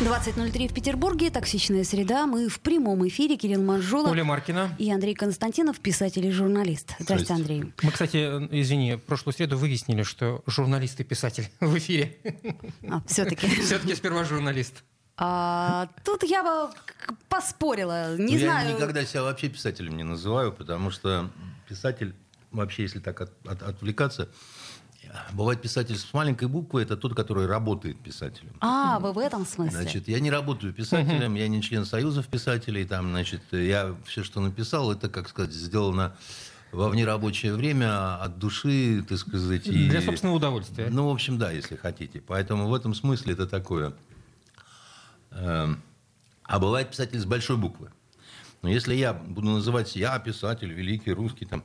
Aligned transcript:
20.03 0.00 0.68
в 0.68 0.74
Петербурге, 0.74 1.30
токсичная 1.30 1.82
среда. 1.82 2.26
Мы 2.26 2.48
в 2.50 2.60
прямом 2.60 3.06
эфире. 3.08 3.36
Кирилл 3.36 3.62
Манжула. 3.62 4.10
Оля 4.10 4.24
Маркина. 4.24 4.74
И 4.78 4.92
Андрей 4.92 5.14
Константинов, 5.14 5.80
писатель 5.80 6.26
и 6.26 6.30
журналист. 6.30 6.94
Здравствуйте, 6.98 7.32
Андрей. 7.32 7.72
Мы, 7.82 7.90
кстати, 7.90 8.16
извини, 8.50 8.96
прошлую 8.96 9.32
среду 9.32 9.56
выяснили, 9.56 10.02
что 10.02 10.42
журналист 10.46 11.00
и 11.00 11.04
писатель 11.04 11.48
в 11.60 11.76
эфире. 11.78 12.14
А, 12.88 13.00
все-таки. 13.06 13.46
Все-таки 13.62 13.94
сперва 13.94 14.24
журналист. 14.24 14.84
А, 15.16 15.88
тут 16.04 16.24
я 16.24 16.42
бы 16.42 16.70
поспорила. 17.30 18.16
Не 18.18 18.34
Ну, 18.34 18.40
знаю. 18.40 18.68
Я 18.68 18.74
никогда 18.74 19.02
себя 19.06 19.22
вообще 19.22 19.48
писателем 19.48 19.96
не 19.96 20.04
называю, 20.04 20.52
потому 20.52 20.90
что 20.90 21.30
писатель, 21.68 22.14
вообще, 22.50 22.82
если 22.82 22.98
так 22.98 23.18
от- 23.22 23.32
от- 23.46 23.62
отвлекаться, 23.62 24.28
бывает 25.32 25.60
писатель 25.62 25.96
с 25.96 26.12
маленькой 26.14 26.48
буквы, 26.48 26.82
это 26.82 26.96
тот, 26.96 27.14
который 27.14 27.46
работает 27.46 27.98
писателем. 28.00 28.52
А, 28.60 28.98
вы 28.98 29.12
в 29.12 29.18
этом 29.18 29.44
смысле? 29.46 29.82
Значит, 29.82 30.08
я 30.08 30.20
не 30.20 30.30
работаю 30.30 30.72
писателем, 30.72 31.34
я 31.34 31.48
не 31.48 31.62
член 31.62 31.84
союзов 31.84 32.26
писателей, 32.26 32.84
там, 32.84 33.10
значит, 33.10 33.42
я 33.52 33.94
все, 34.04 34.22
что 34.24 34.40
написал, 34.40 34.92
это, 34.92 35.08
как 35.08 35.28
сказать, 35.28 35.52
сделано 35.52 36.16
во 36.72 36.88
внерабочее 36.88 37.54
время, 37.54 38.16
от 38.22 38.38
души, 38.38 39.02
так 39.08 39.18
сказать. 39.18 39.66
и- 39.66 39.88
Для 39.88 40.02
собственного 40.02 40.36
удовольствия. 40.36 40.88
Ну, 40.90 41.08
в 41.08 41.12
общем, 41.12 41.38
да, 41.38 41.50
если 41.50 41.76
хотите. 41.76 42.20
Поэтому 42.20 42.68
в 42.68 42.74
этом 42.74 42.94
смысле 42.94 43.32
это 43.34 43.46
такое. 43.46 43.92
Эм, 45.30 45.82
А 46.48 46.58
бывает 46.60 46.90
писатель 46.90 47.18
с 47.18 47.24
большой 47.24 47.56
буквы. 47.56 47.90
Но 48.62 48.68
если 48.68 48.94
я 48.94 49.12
буду 49.12 49.48
называть 49.50 49.96
«я 49.96 50.16
писатель, 50.18 50.72
великий 50.72 51.12
русский», 51.12 51.44
там, 51.44 51.64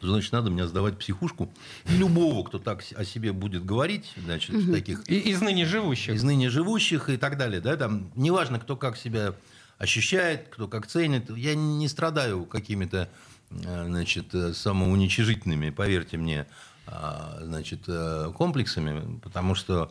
значит, 0.00 0.32
надо 0.32 0.50
мне 0.50 0.66
сдавать 0.66 0.94
в 0.94 0.98
психушку. 0.98 1.52
И 1.88 1.96
любого, 1.96 2.44
кто 2.44 2.58
так 2.58 2.82
о 2.94 3.04
себе 3.04 3.32
будет 3.32 3.64
говорить, 3.64 4.12
значит, 4.16 4.54
в 4.54 4.72
таких 4.72 5.08
И- 5.08 5.18
из 5.30 5.40
ныне 5.40 5.64
живущих. 5.66 6.14
из 6.14 6.22
ныне 6.22 6.50
живущих 6.50 7.08
и 7.08 7.16
так 7.16 7.36
далее. 7.36 7.60
Да? 7.60 7.76
Там, 7.76 8.10
неважно, 8.14 8.58
кто 8.60 8.76
как 8.76 8.96
себя 8.96 9.34
ощущает, 9.78 10.48
кто 10.50 10.68
как 10.68 10.86
ценит. 10.86 11.30
Я 11.30 11.54
не 11.54 11.88
страдаю 11.88 12.44
какими-то 12.44 13.08
э, 13.50 13.84
значит, 13.86 14.34
э, 14.34 14.52
самоуничижительными, 14.52 15.70
поверьте 15.70 16.16
мне, 16.18 16.46
а, 16.86 17.38
значит, 17.42 17.80
э, 17.86 18.30
комплексами, 18.36 19.18
потому 19.20 19.54
что 19.54 19.90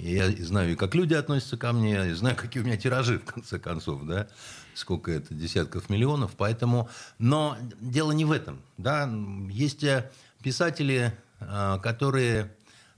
я 0.00 0.30
знаю, 0.44 0.72
и 0.72 0.74
как 0.76 0.94
люди 0.94 1.14
относятся 1.14 1.56
ко 1.56 1.72
мне, 1.72 2.10
и 2.10 2.12
знаю, 2.12 2.36
какие 2.36 2.62
у 2.62 2.66
меня 2.66 2.76
тиражи, 2.76 3.18
в 3.18 3.24
конце 3.24 3.58
концов, 3.58 4.04
да, 4.06 4.28
сколько 4.74 5.10
это, 5.10 5.34
десятков 5.34 5.90
миллионов, 5.90 6.32
поэтому, 6.36 6.88
но 7.18 7.56
дело 7.80 8.12
не 8.12 8.24
в 8.24 8.32
этом, 8.32 8.60
да, 8.76 9.10
есть 9.50 9.82
э, 9.84 10.10
писатели, 10.42 11.12
э, 11.40 11.78
которые 11.82 12.54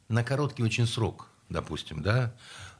на 0.08 0.22
короткий 0.24 0.62
очень 0.62 0.86
срок, 0.86 1.28
допустим, 1.48 2.02
да, 2.02 2.32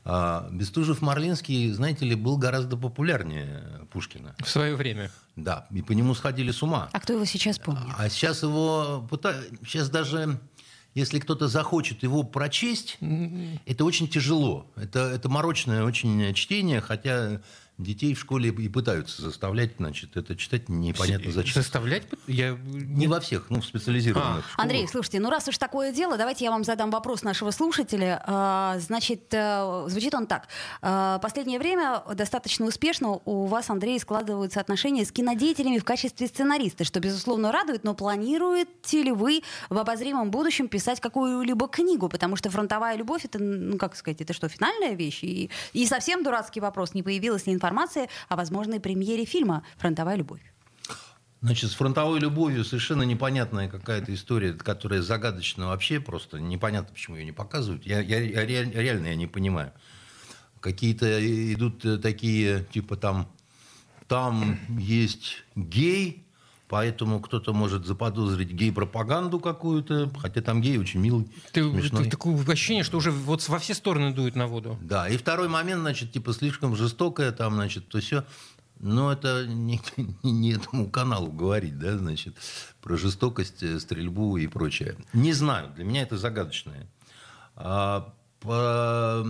а 0.05 0.49
Бестужев-Марлинский, 0.51 1.71
знаете 1.73 2.07
ли, 2.07 2.15
был 2.15 2.39
гораздо 2.39 2.77
популярнее 2.77 3.63
Пушкина, 3.93 4.35
В 4.39 4.49
свое 4.49 4.75
время. 4.75 5.11
да, 5.37 5.67
и 5.71 5.83
по 5.83 5.93
нему 5.93 6.15
сходили 6.15 6.53
с 6.53 6.63
ума. 6.63 6.89
А 6.93 7.01
кто 7.01 7.13
его 7.13 7.25
сейчас 7.27 7.59
помнит? 7.59 7.95
А 7.99 8.09
сейчас 8.09 8.43
его 8.43 9.07
сейчас 9.67 9.91
даже 9.91 10.41
если 10.95 11.19
кто-то 11.19 11.49
захочет 11.49 12.03
его 12.03 12.23
прочесть, 12.23 12.99
это 13.67 13.85
очень 13.85 14.09
тяжело. 14.09 14.67
Это, 14.77 15.01
это 15.01 15.29
морочное 15.29 15.85
очень 15.85 16.35
чтение, 16.35 16.81
хотя 16.81 17.41
детей 17.83 18.15
в 18.15 18.21
школе 18.21 18.51
и 18.51 18.69
пытаются 18.69 19.23
заставлять, 19.23 19.73
значит, 19.79 20.17
это 20.17 20.37
читать 20.37 20.69
непонятно 20.69 21.33
зачем. 21.33 21.55
Заставлять? 21.55 22.05
Я... 22.27 22.57
Не 22.63 23.07
во 23.07 23.21
всех, 23.21 23.47
ну, 23.51 23.61
в 23.61 23.65
специализированных 23.65 24.45
школах. 24.45 24.59
Андрей, 24.59 24.87
слушайте, 24.89 25.21
ну 25.21 25.31
раз 25.31 25.49
уж 25.49 25.59
такое 25.59 25.93
дело, 25.93 26.17
давайте 26.17 26.45
я 26.45 26.51
вам 26.51 26.65
задам 26.65 26.91
вопрос 26.91 27.23
нашего 27.23 27.51
слушателя. 27.51 28.23
А, 28.27 28.79
Значит, 28.79 29.33
э, 29.33 29.85
звучит 29.89 30.15
он 30.15 30.27
так. 30.27 30.49
А, 30.83 31.19
Последнее 31.19 31.59
время 31.59 32.03
достаточно 32.15 32.67
успешно 32.67 33.21
у 33.25 33.47
вас, 33.47 33.71
Андрей, 33.71 33.99
складываются 33.99 34.61
отношения 34.61 35.05
с 35.05 35.13
кинодеятелями 35.13 35.79
в 35.79 35.85
качестве 35.85 36.27
сценариста, 36.27 36.85
что, 36.85 37.01
безусловно, 37.01 37.53
радует, 37.53 37.85
но 37.85 37.95
планируете 37.95 39.03
ли 39.03 39.13
вы 39.13 39.43
в 39.69 39.79
обозримом 39.79 40.31
будущем 40.31 40.69
писать 40.69 41.01
какую-либо 41.01 41.69
книгу? 41.69 42.09
Потому 42.09 42.37
что 42.37 42.51
«Фронтовая 42.51 42.97
любовь»— 42.97 43.25
это, 43.25 43.39
ну, 43.39 43.79
как 43.79 43.97
сказать, 43.97 44.21
это 44.21 44.33
что, 44.33 44.49
финальная 44.49 44.95
вещь? 44.95 45.23
И, 45.23 45.51
и 45.73 45.87
совсем 45.87 46.23
дурацкий 46.23 46.61
вопрос. 46.61 46.95
Не 46.95 47.03
появилась 47.03 47.47
ли 47.47 47.53
информация 47.53 47.70
о 48.29 48.37
возможной 48.37 48.81
премьере 48.81 49.25
фильма 49.25 49.63
«Фронтовая 49.79 50.17
любовь»? 50.17 50.41
Значит, 51.43 51.71
с 51.71 51.75
фронтовой 51.75 52.21
любовью 52.21 52.65
совершенно 52.65 53.03
непонятная 53.03 53.69
какая-то 53.71 54.13
история, 54.13 54.53
которая 54.53 55.01
загадочна 55.01 55.69
вообще, 55.69 55.99
просто 55.99 56.39
непонятно, 56.39 56.93
почему 56.93 57.17
ее 57.17 57.25
не 57.25 57.33
показывают. 57.33 57.87
Я, 57.87 58.01
я- 58.01 58.21
я 58.21 58.45
реаль- 58.45 58.73
реально 58.75 59.07
я 59.07 59.15
не 59.15 59.27
понимаю. 59.27 59.73
Какие-то 60.61 61.07
идут 61.55 61.83
э, 61.87 61.97
такие, 61.97 62.67
типа 62.71 62.97
там, 62.97 63.33
там 64.07 64.59
есть 64.79 65.43
гей, 65.57 66.27
поэтому 66.71 67.19
кто-то 67.21 67.53
может 67.53 67.85
заподозрить 67.85 68.53
гей-пропаганду 68.53 69.41
какую-то, 69.41 70.09
хотя 70.19 70.41
там 70.41 70.61
гей 70.63 70.79
очень 70.79 71.01
милый, 71.01 71.27
Ты, 71.53 71.69
смешной. 71.69 72.05
ты- 72.05 72.11
такое 72.11 72.37
ощущение, 72.47 72.85
что 72.85 72.97
уже 72.97 73.11
вот 73.11 73.47
во 73.49 73.59
все 73.59 73.75
стороны 73.75 74.15
дует 74.15 74.37
на 74.37 74.47
воду. 74.47 74.79
Да, 74.81 75.09
и 75.09 75.17
второй 75.17 75.49
момент, 75.49 75.81
значит, 75.81 76.13
типа 76.13 76.33
слишком 76.33 76.77
жестокое, 76.77 77.33
там, 77.33 77.55
значит, 77.55 77.89
то 77.89 77.99
все. 78.01 78.25
Но 78.79 79.13
это 79.13 79.45
не, 79.47 79.81
не- 80.23 80.31
не 80.33 80.53
этому 80.55 80.89
каналу 80.89 81.33
говорить, 81.33 81.77
да, 81.79 81.99
значит, 81.99 82.37
про 82.81 82.97
жестокость, 82.97 83.63
э, 83.65 83.81
стрельбу 83.81 84.37
и 84.39 84.47
прочее. 84.47 84.97
Не 85.13 85.33
знаю, 85.33 85.71
для 85.75 85.85
меня 85.85 86.03
это 86.03 86.17
загадочное. 86.17 86.87
А, 87.57 88.15
по, 88.39 89.27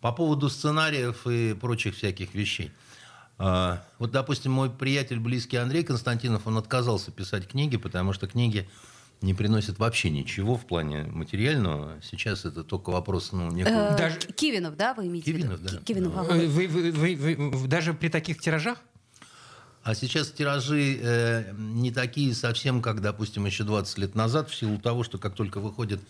по 0.00 0.12
поводу 0.12 0.48
сценариев 0.48 1.26
и 1.26 1.54
прочих 1.54 1.96
всяких 1.96 2.34
вещей. 2.34 2.70
А, 3.38 3.84
вот, 3.98 4.10
допустим, 4.12 4.52
мой 4.52 4.70
приятель, 4.70 5.18
близкий 5.18 5.56
Андрей 5.56 5.82
Константинов, 5.82 6.46
он 6.46 6.58
отказался 6.58 7.10
писать 7.10 7.48
книги, 7.48 7.76
потому 7.76 8.12
что 8.12 8.26
книги 8.26 8.68
не 9.20 9.34
приносят 9.34 9.78
вообще 9.78 10.10
ничего 10.10 10.56
в 10.56 10.66
плане 10.66 11.04
материального. 11.04 11.94
Сейчас 12.02 12.44
это 12.44 12.64
только 12.64 12.90
вопрос, 12.90 13.32
ну, 13.32 13.50
некого... 13.50 13.94
Э, 13.94 13.96
Даже- 13.96 14.18
Кивинов, 14.18 14.76
да, 14.76 14.94
вы 14.94 15.06
имеете 15.06 15.32
в 15.32 15.36
виду? 15.36 15.48
Кивинов, 15.48 15.62
да. 15.62 15.78
Ки- 15.78 15.84
Кивинов. 15.84 16.30
Э, 16.30 16.46
Вы, 16.46 16.66
вы- 16.68 16.90
вы- 16.92 17.36
вы- 17.50 17.68
даже 17.68 17.94
при 17.94 18.08
таких 18.08 18.40
тиражах? 18.40 18.78
А 19.84 19.94
сейчас 19.96 20.30
тиражи 20.30 20.98
э, 21.00 21.52
не 21.56 21.90
такие 21.90 22.34
совсем, 22.34 22.80
как, 22.82 23.00
допустим, 23.00 23.46
еще 23.46 23.64
20 23.64 23.98
лет 23.98 24.14
назад, 24.14 24.48
в 24.50 24.54
силу 24.54 24.78
того, 24.78 25.02
что 25.02 25.18
как 25.18 25.34
только 25.34 25.58
выходит 25.58 26.00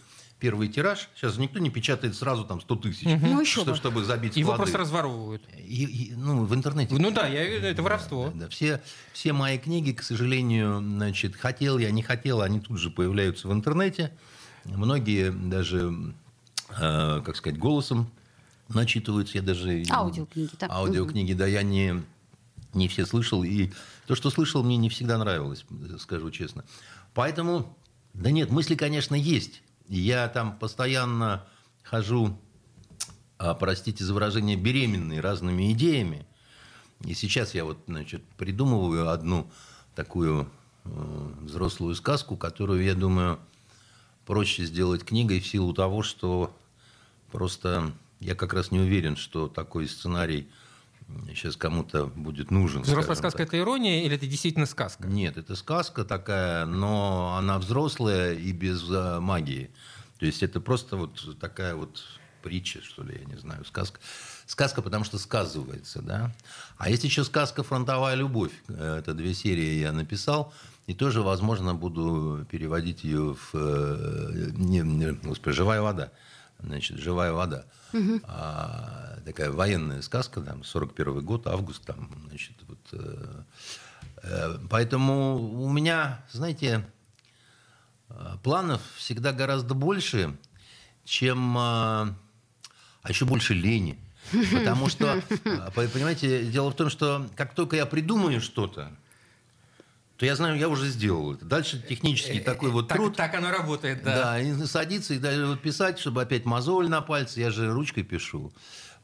первый 0.42 0.66
тираж, 0.68 1.08
сейчас 1.14 1.38
никто 1.38 1.60
не 1.60 1.70
печатает 1.70 2.16
сразу 2.16 2.44
там 2.44 2.60
100 2.60 2.74
тысяч, 2.76 3.04
Ну, 3.04 3.40
еще 3.40 3.60
что- 3.60 3.70
бы. 3.70 3.76
чтобы 3.76 4.04
забить 4.04 4.36
Его 4.36 4.48
склады. 4.48 4.62
просто 4.64 4.78
разворовывают. 4.78 5.40
И- 5.56 5.84
и, 5.84 6.14
ну, 6.16 6.44
в 6.44 6.52
интернете. 6.52 6.96
Ну 6.98 7.12
да, 7.12 7.28
я, 7.28 7.44
это 7.70 7.80
воровство. 7.80 8.32
Да, 8.34 8.48
все, 8.48 8.82
все 9.12 9.32
мои 9.32 9.56
книги, 9.56 9.92
к 9.92 10.02
сожалению, 10.02 10.80
значит, 10.80 11.36
хотел 11.36 11.78
я, 11.78 11.92
не 11.92 12.02
хотел, 12.02 12.42
они 12.42 12.58
тут 12.58 12.78
же 12.78 12.90
появляются 12.90 13.46
в 13.46 13.52
интернете. 13.52 14.12
Многие 14.64 15.30
даже, 15.30 16.12
э, 16.70 17.22
как 17.24 17.36
сказать, 17.36 17.56
голосом 17.60 18.10
начитываются. 18.68 19.38
Я 19.38 19.42
даже... 19.44 19.84
Аудиокниги, 19.90 20.50
да. 20.58 20.66
Аудиокниги, 20.70 21.34
да, 21.34 21.46
я 21.46 21.62
не, 21.62 22.02
не 22.74 22.88
все 22.88 23.06
слышал. 23.06 23.44
И 23.44 23.70
то, 24.08 24.16
что 24.16 24.28
слышал, 24.30 24.64
мне 24.64 24.76
не 24.76 24.88
всегда 24.88 25.18
нравилось, 25.18 25.64
скажу 26.00 26.32
честно. 26.32 26.64
Поэтому, 27.14 27.76
да 28.12 28.32
нет, 28.32 28.50
мысли, 28.50 28.74
конечно, 28.74 29.14
есть. 29.14 29.62
Я 29.92 30.26
там 30.28 30.58
постоянно 30.58 31.44
хожу, 31.82 32.40
а, 33.36 33.52
простите 33.52 34.02
за 34.02 34.14
выражение, 34.14 34.56
беременный 34.56 35.20
разными 35.20 35.70
идеями. 35.72 36.24
И 37.04 37.12
сейчас 37.12 37.54
я 37.54 37.66
вот, 37.66 37.76
значит, 37.86 38.24
придумываю 38.38 39.10
одну 39.10 39.50
такую 39.94 40.48
э, 40.84 41.30
взрослую 41.42 41.94
сказку, 41.94 42.38
которую, 42.38 42.82
я 42.82 42.94
думаю, 42.94 43.38
проще 44.24 44.64
сделать 44.64 45.04
книгой 45.04 45.40
в 45.40 45.46
силу 45.46 45.74
того, 45.74 46.02
что 46.02 46.56
просто 47.30 47.92
я 48.18 48.34
как 48.34 48.54
раз 48.54 48.70
не 48.70 48.78
уверен, 48.78 49.14
что 49.14 49.46
такой 49.46 49.86
сценарий 49.88 50.48
сейчас 51.28 51.56
кому-то 51.56 52.06
будет 52.06 52.50
нужен. 52.50 52.82
Взрослая 52.82 53.16
сказка 53.16 53.38
так. 53.38 53.48
это 53.48 53.58
ирония 53.58 54.04
или 54.04 54.14
это 54.16 54.26
действительно 54.26 54.66
сказка? 54.66 55.06
Нет, 55.06 55.36
это 55.36 55.56
сказка 55.56 56.04
такая, 56.04 56.66
но 56.66 57.36
она 57.36 57.58
взрослая 57.58 58.34
и 58.34 58.52
без 58.52 58.88
э, 58.90 59.20
магии. 59.20 59.70
То 60.18 60.26
есть 60.26 60.42
это 60.42 60.60
просто 60.60 60.96
вот 60.96 61.38
такая 61.40 61.74
вот 61.74 62.02
притча, 62.42 62.82
что 62.82 63.02
ли, 63.02 63.18
я 63.18 63.24
не 63.24 63.40
знаю, 63.40 63.64
сказка. 63.64 64.00
Сказка, 64.46 64.82
потому 64.82 65.04
что 65.04 65.18
сказывается, 65.18 66.02
да. 66.02 66.34
А 66.76 66.90
есть 66.90 67.04
еще 67.04 67.24
сказка 67.24 67.62
«Фронтовая 67.62 68.14
любовь». 68.14 68.52
Э, 68.68 68.98
Это 68.98 69.14
две 69.14 69.34
серии 69.34 69.80
я 69.80 69.92
написал. 69.92 70.52
И 70.86 70.94
тоже, 70.94 71.22
возможно, 71.22 71.74
буду 71.74 72.44
переводить 72.50 73.04
ее 73.04 73.34
в 73.34 73.50
э, 73.54 74.50
не, 74.54 74.80
не, 74.80 75.12
господи, 75.12 75.54
живая 75.54 75.80
вода. 75.80 76.10
Значит, 76.62 76.98
живая 76.98 77.32
вода. 77.32 77.64
Угу. 77.92 78.20
А, 78.24 79.18
такая 79.24 79.50
военная 79.50 80.02
сказка, 80.02 80.40
там, 80.40 80.64
41 80.64 81.20
год, 81.24 81.46
август, 81.46 81.84
там, 81.84 82.10
значит, 82.28 82.56
вот. 82.68 82.78
Э, 82.92 83.42
э, 84.22 84.58
поэтому 84.70 85.62
у 85.62 85.68
меня, 85.70 86.24
знаете, 86.30 86.86
э, 88.08 88.36
планов 88.42 88.80
всегда 88.96 89.32
гораздо 89.32 89.74
больше, 89.74 90.36
чем, 91.04 91.56
а, 91.58 92.14
а 93.02 93.08
еще 93.08 93.24
больше 93.24 93.54
лени. 93.54 93.98
Потому 94.52 94.88
что, 94.88 95.20
э, 95.28 95.70
понимаете, 95.74 96.44
дело 96.46 96.70
в 96.70 96.76
том, 96.76 96.90
что 96.90 97.28
как 97.34 97.54
только 97.54 97.76
я 97.76 97.86
придумаю 97.86 98.40
что-то, 98.40 98.92
то 100.22 100.26
я 100.26 100.36
знаю, 100.36 100.56
я 100.56 100.68
уже 100.68 100.86
сделал 100.86 101.34
это. 101.34 101.44
Дальше 101.44 101.84
технический 101.88 102.38
э, 102.38 102.42
такой 102.42 102.70
вот 102.70 102.86
так, 102.86 102.96
труд. 102.96 103.16
Так 103.16 103.34
оно 103.34 103.50
работает, 103.50 104.04
да. 104.04 104.22
Да, 104.22 104.40
и 104.40 104.54
садиться 104.66 105.14
и 105.14 105.18
даже 105.18 105.46
вот 105.46 105.60
писать, 105.60 105.98
чтобы 105.98 106.22
опять 106.22 106.44
мозоль 106.44 106.88
на 106.88 107.00
пальце, 107.00 107.40
я 107.40 107.50
же 107.50 107.72
ручкой 107.72 108.04
пишу. 108.04 108.52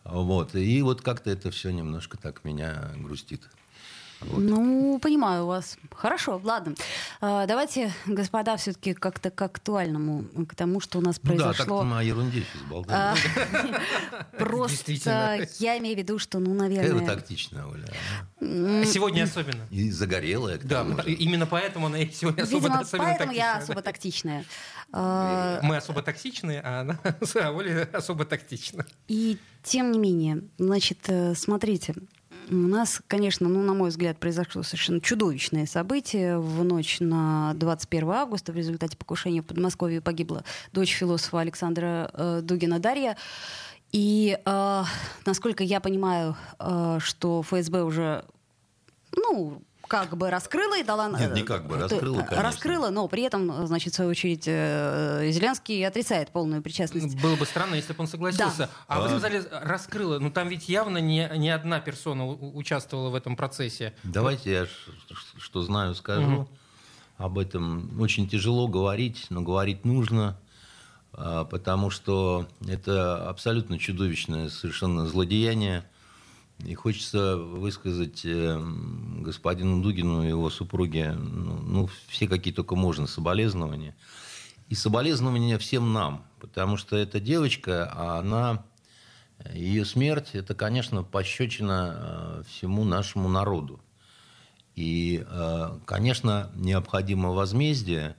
Вот. 0.04 0.54
И 0.54 0.80
вот 0.80 1.02
как-то 1.02 1.30
это 1.30 1.50
все 1.50 1.70
немножко 1.70 2.18
так 2.18 2.44
меня 2.44 2.92
грустит. 2.98 3.42
Ну, 4.20 4.98
понимаю 4.98 5.46
вас. 5.46 5.76
Хорошо, 5.92 6.40
ладно. 6.42 6.74
А, 7.20 7.46
давайте, 7.46 7.92
господа, 8.06 8.56
все-таки 8.56 8.94
как-то 8.94 9.30
к 9.30 9.40
актуальному, 9.42 10.24
к 10.46 10.54
тому, 10.54 10.80
что 10.80 10.98
у 10.98 11.00
нас 11.00 11.18
произошло. 11.18 11.52
Ну 11.52 11.54
да, 11.54 11.78
так 11.78 11.84
мы 11.84 11.98
о 11.98 12.02
ерунде 12.02 12.42
сейчас 12.42 12.62
болтаем. 12.62 13.16
А, 14.32 14.38
просто 14.38 14.92
я 15.58 15.78
имею 15.78 15.94
в 15.94 15.98
виду, 15.98 16.18
что, 16.18 16.38
ну, 16.38 16.54
наверное... 16.54 16.90
Какая 16.90 17.00
вы 17.00 17.06
тактичная, 17.06 17.64
Оля. 17.66 17.86
А 18.40 18.84
сегодня 18.84 19.22
особенно. 19.22 19.62
И 19.70 19.90
загорелая. 19.90 20.58
Да, 20.62 20.86
именно 21.06 21.46
поэтому 21.46 21.86
она 21.86 21.98
сегодня 22.06 22.42
особо 22.42 22.84
поэтому 22.92 23.32
я 23.32 23.56
особо 23.56 23.82
тактичная. 23.82 24.44
Мы 24.90 25.76
особо 25.76 26.02
токсичны, 26.02 26.60
а 26.64 26.80
она, 26.80 26.98
Оля 27.50 27.88
особо 27.92 28.24
тактична. 28.24 28.86
И 29.06 29.38
тем 29.62 29.92
не 29.92 29.98
менее, 29.98 30.44
значит, 30.56 30.98
э, 31.08 31.34
смотрите, 31.34 31.94
у 32.50 32.54
нас, 32.54 33.00
конечно, 33.06 33.48
ну, 33.48 33.62
на 33.62 33.74
мой 33.74 33.90
взгляд, 33.90 34.18
произошло 34.18 34.62
совершенно 34.62 35.00
чудовищное 35.00 35.66
событие. 35.66 36.38
В 36.38 36.64
ночь 36.64 36.98
на 37.00 37.54
21 37.54 38.10
августа 38.10 38.52
в 38.52 38.56
результате 38.56 38.96
покушения 38.96 39.42
в 39.42 39.46
Подмосковье 39.46 40.00
погибла 40.00 40.44
дочь 40.72 40.92
философа 40.94 41.40
Александра 41.40 42.10
э, 42.12 42.40
Дугина 42.42 42.78
Дарья. 42.78 43.16
И, 43.92 44.38
э, 44.44 44.84
насколько 45.26 45.64
я 45.64 45.80
понимаю, 45.80 46.36
э, 46.58 46.98
что 47.00 47.42
ФСБ 47.42 47.82
уже 47.82 48.24
ну, 49.16 49.62
как 49.88 50.16
бы 50.16 50.30
раскрыла 50.30 50.78
и 50.78 50.84
дала... 50.84 51.08
Нет, 51.08 51.34
не 51.34 51.42
как 51.42 51.66
бы, 51.66 51.76
э, 51.76 51.80
раскрыла, 51.80 52.20
конечно. 52.20 52.42
Раскрыла, 52.42 52.90
но 52.90 53.08
при 53.08 53.22
этом, 53.22 53.66
значит, 53.66 53.94
в 53.94 53.96
свою 53.96 54.10
очередь, 54.10 54.44
э, 54.46 55.28
Зеленский 55.32 55.84
отрицает 55.84 56.30
полную 56.30 56.62
причастность. 56.62 57.20
Было 57.20 57.36
бы 57.36 57.46
странно, 57.46 57.74
если 57.74 57.94
бы 57.94 58.02
он 58.02 58.06
согласился. 58.06 58.58
Да. 58.58 58.70
А, 58.86 58.98
а 58.98 59.00
вы 59.00 59.08
сказали, 59.08 59.42
раскрыла. 59.50 60.18
Ну, 60.18 60.30
там 60.30 60.48
ведь 60.48 60.68
явно 60.68 60.98
не, 60.98 61.28
не 61.36 61.50
одна 61.50 61.80
персона 61.80 62.26
участвовала 62.26 63.08
в 63.08 63.14
этом 63.14 63.34
процессе. 63.34 63.94
Давайте 64.04 64.52
я 64.52 64.66
что 65.38 65.62
знаю 65.62 65.94
скажу. 65.94 66.40
Угу. 66.40 66.48
Об 67.16 67.38
этом 67.38 68.00
очень 68.00 68.28
тяжело 68.28 68.68
говорить, 68.68 69.26
но 69.30 69.40
говорить 69.40 69.84
нужно 69.84 70.38
а, 71.12 71.44
потому 71.44 71.90
что 71.90 72.46
это 72.68 73.28
абсолютно 73.28 73.78
чудовищное 73.78 74.50
совершенно 74.50 75.06
злодеяние– 75.06 75.84
и 76.64 76.74
хочется 76.74 77.36
высказать 77.36 78.24
э, 78.24 78.60
господину 79.20 79.80
Дугину 79.80 80.24
и 80.24 80.28
его 80.28 80.50
супруге 80.50 81.12
ну, 81.12 81.60
ну, 81.62 81.90
все 82.08 82.26
какие 82.26 82.52
только 82.52 82.74
можно 82.74 83.06
соболезнования. 83.06 83.94
И 84.68 84.74
соболезнования 84.74 85.56
всем 85.58 85.92
нам, 85.92 86.24
потому 86.40 86.76
что 86.76 86.96
эта 86.96 87.20
девочка, 87.20 87.90
а 87.94 88.18
она, 88.18 88.64
ее 89.52 89.84
смерть, 89.84 90.30
это, 90.32 90.54
конечно, 90.54 91.04
пощечина 91.04 91.94
э, 91.96 92.42
всему 92.48 92.84
нашему 92.84 93.28
народу. 93.28 93.80
И, 94.74 95.24
э, 95.26 95.78
конечно, 95.86 96.50
необходимо 96.54 97.30
возмездие, 97.30 98.16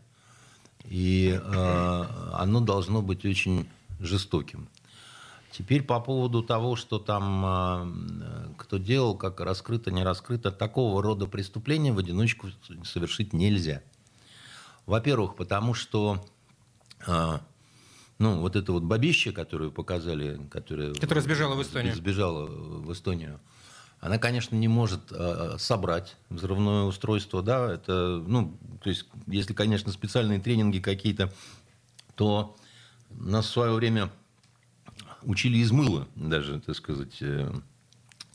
и 0.85 1.39
оно 2.33 2.61
должно 2.61 3.01
быть 3.03 3.25
очень 3.25 3.67
жестоким. 3.99 4.69
Теперь 5.51 5.83
по 5.83 5.99
поводу 5.99 6.43
того, 6.43 6.75
что 6.75 6.99
там 6.99 7.45
а, 7.45 8.53
кто 8.57 8.77
делал, 8.77 9.17
как 9.17 9.39
раскрыто, 9.39 9.91
не 9.91 10.03
раскрыто, 10.03 10.51
такого 10.51 11.01
рода 11.01 11.25
преступления 11.25 11.91
в 11.91 11.97
одиночку 11.97 12.49
совершить 12.83 13.33
нельзя. 13.33 13.81
Во-первых, 14.85 15.35
потому 15.35 15.73
что 15.73 16.23
а, 17.07 17.41
ну, 18.19 18.41
вот 18.41 18.55
это 18.55 18.73
вот 18.73 18.83
бабище, 18.83 19.31
которую 19.31 19.71
показали, 19.71 20.39
которая, 20.51 20.93
которая 20.93 21.23
сбежала 21.23 21.55
в 21.55 21.61
Эстонию. 21.61 21.95
Сбежала 21.95 22.45
в 22.45 22.91
Эстонию. 22.91 23.39
Она, 24.01 24.17
конечно, 24.17 24.55
не 24.55 24.67
может 24.67 25.11
э, 25.11 25.55
собрать 25.57 26.15
взрывное 26.29 26.83
устройство, 26.83 27.41
да, 27.41 27.73
это, 27.73 28.23
ну, 28.25 28.57
то 28.81 28.89
есть, 28.89 29.05
если, 29.27 29.53
конечно, 29.53 29.91
специальные 29.91 30.39
тренинги 30.39 30.79
какие-то, 30.79 31.33
то 32.15 32.55
нас 33.09 33.45
в 33.45 33.49
свое 33.49 33.73
время 33.73 34.09
учили 35.23 35.57
из 35.57 35.71
мыла 35.71 36.07
даже, 36.15 36.59
так 36.59 36.75
сказать, 36.75 37.17
э, 37.21 37.51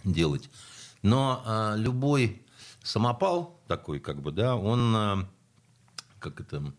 делать. 0.05 0.49
Но 1.05 1.43
а, 1.45 1.75
любой 1.77 2.43
самопал 2.83 3.61
такой, 3.69 4.01
как 4.01 4.23
бы, 4.23 4.33
да, 4.33 4.57
он, 4.57 4.97
а, 4.97 5.29
как 6.19 6.41
это, 6.41 6.73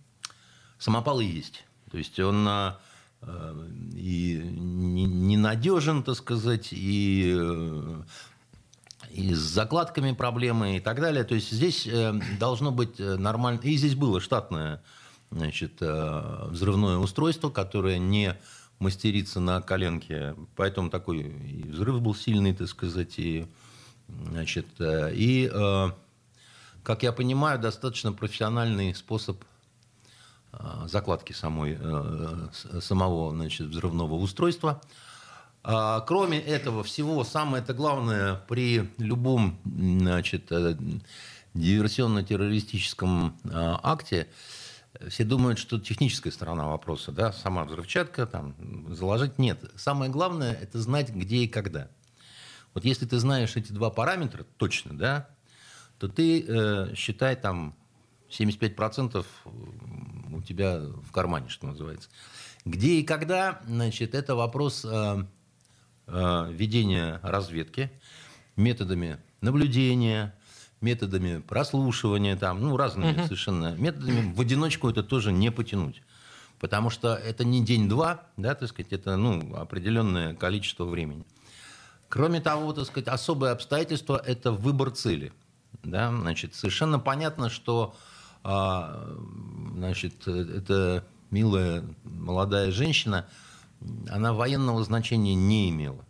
самопал 0.79 1.19
и 1.19 1.25
есть. 1.25 1.63
То 1.91 1.97
есть 1.99 2.19
он 2.19 2.47
а, 2.47 2.79
и 3.21 4.41
ненадежен, 4.43 6.03
так 6.03 6.15
сказать, 6.15 6.69
и, 6.71 7.35
э, 7.37 8.01
и 9.11 9.33
с 9.33 9.39
закладками 9.39 10.11
проблемы 10.11 10.77
и 10.77 10.79
так 10.79 10.99
далее. 10.99 11.23
То 11.23 11.35
есть 11.35 11.51
здесь 11.51 11.87
э, 11.87 12.19
должно 12.39 12.71
быть 12.71 12.99
нормально. 12.99 13.59
И 13.61 13.77
здесь 13.77 13.95
было 13.95 14.19
штатное 14.19 14.83
значит, 15.31 15.81
взрывное 15.81 16.97
устройство, 16.97 17.49
которое 17.49 17.97
не 17.97 18.37
мастериться 18.79 19.39
на 19.39 19.61
коленке. 19.61 20.35
Поэтому 20.55 20.89
такой 20.89 21.19
и 21.19 21.63
взрыв 21.63 22.01
был 22.01 22.15
сильный, 22.15 22.53
так 22.53 22.67
сказать. 22.67 23.17
И, 23.17 23.47
значит, 24.07 24.67
э, 24.79 25.13
и 25.13 25.49
э, 25.51 25.91
как 26.83 27.03
я 27.03 27.11
понимаю, 27.11 27.59
достаточно 27.59 28.13
профессиональный 28.13 28.93
способ 28.93 29.43
э, 30.53 30.87
закладки 30.87 31.33
самой, 31.33 31.77
самого 32.81 33.31
значит, 33.31 33.67
взрывного 33.67 34.15
устройства. 34.15 34.81
А, 35.67 36.01
кроме 36.01 36.39
этого 36.39 36.83
всего, 36.83 37.23
самое 37.23 37.63
это 37.63 37.73
главное 37.73 38.35
при 38.47 38.91
любом 38.99 39.57
значит, 39.65 40.51
диверсионно-террористическом 41.53 43.33
акте– 43.83 44.27
все 45.09 45.23
думают, 45.23 45.59
что 45.59 45.79
техническая 45.79 46.31
сторона 46.31 46.67
вопроса, 46.67 47.11
да, 47.11 47.31
сама 47.33 47.65
взрывчатка, 47.65 48.25
там, 48.25 48.55
заложить 48.95 49.37
нет. 49.37 49.63
Самое 49.75 50.11
главное– 50.11 50.53
это 50.61 50.79
знать, 50.79 51.09
где 51.09 51.37
и 51.37 51.47
когда. 51.47 51.89
Вот 52.73 52.85
если 52.85 53.05
ты 53.05 53.19
знаешь 53.19 53.55
эти 53.55 53.71
два 53.71 53.89
параметра 53.89 54.45
точно, 54.57 54.97
да, 54.97 55.29
то 55.97 56.07
ты 56.07 56.45
э, 56.45 56.93
считай 56.95 57.35
там 57.35 57.75
75% 58.29 59.25
у 60.33 60.41
тебя 60.41 60.79
в 60.79 61.11
кармане, 61.11 61.49
что 61.49 61.67
называется. 61.67 62.09
Где 62.65 62.99
и 62.99 63.03
когда, 63.03 63.61
значит, 63.65 64.15
это 64.15 64.35
вопрос 64.35 64.85
э, 64.85 65.25
э, 66.07 66.51
ведения 66.51 67.19
разведки 67.23 67.91
методами 68.55 69.19
наблюдения, 69.41 70.35
методами 70.85 71.41
прослушивания, 71.41 72.37
там, 72.37 72.61
ну, 72.61 72.77
разными 72.77 73.11
угу. 73.11 73.23
совершенно 73.23 73.75
методами. 73.75 74.33
В 74.33 74.39
одиночку 74.39 74.89
это 74.89 75.03
тоже 75.03 75.31
не 75.31 75.51
потянуть. 75.51 76.01
Потому 76.59 76.89
что 76.89 77.15
это 77.15 77.43
не 77.43 77.63
день-два, 77.63 78.23
да, 78.37 78.55
так 78.55 78.69
сказать, 78.69 78.93
это 78.93 79.17
ну, 79.17 79.55
определенное 79.55 80.35
количество 80.35 80.85
времени. 80.85 81.25
Кроме 82.07 82.39
того, 82.39 82.71
так 82.71 82.85
сказать, 82.85 83.07
особое 83.07 83.51
обстоятельство– 83.51 84.21
это 84.25 84.51
выбор 84.51 84.91
цели. 84.91 85.33
Да? 85.83 86.15
Значит, 86.15 86.55
совершенно 86.55 86.99
понятно, 86.99 87.49
что 87.49 87.95
а, 88.43 89.11
значит, 89.73 90.27
эта 90.27 91.03
милая 91.31 91.83
молодая 92.03 92.71
женщина, 92.71 93.25
она 94.09 94.33
военного 94.33 94.83
значения 94.83 95.35
не 95.35 95.69
имела. 95.69 96.05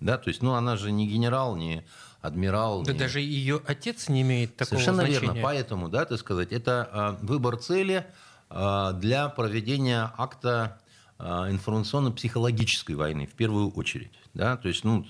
Да? 0.00 0.18
То 0.18 0.28
есть, 0.28 0.42
ну, 0.42 0.52
она 0.52 0.76
же 0.76 0.92
не 0.92 1.08
генерал, 1.08 1.56
не 1.56 1.84
адмирал. 2.22 2.82
Да 2.82 2.92
не... 2.92 2.98
даже 2.98 3.20
ее 3.20 3.60
отец 3.66 4.08
не 4.08 4.22
имеет 4.22 4.56
такого 4.56 4.78
Совершенно 4.78 5.02
значения. 5.02 5.34
верно. 5.34 5.42
Поэтому, 5.42 5.88
да, 5.88 6.04
так 6.06 6.18
сказать, 6.18 6.52
это 6.52 6.88
а, 6.90 7.18
выбор 7.20 7.56
цели 7.56 8.06
а, 8.48 8.92
для 8.92 9.28
проведения 9.28 10.12
акта 10.16 10.78
а, 11.18 11.50
информационно-психологической 11.50 12.94
войны 12.94 13.26
в 13.26 13.34
первую 13.34 13.70
очередь. 13.70 14.12
Да? 14.34 14.56
То 14.56 14.68
есть, 14.68 14.84
ну, 14.84 15.04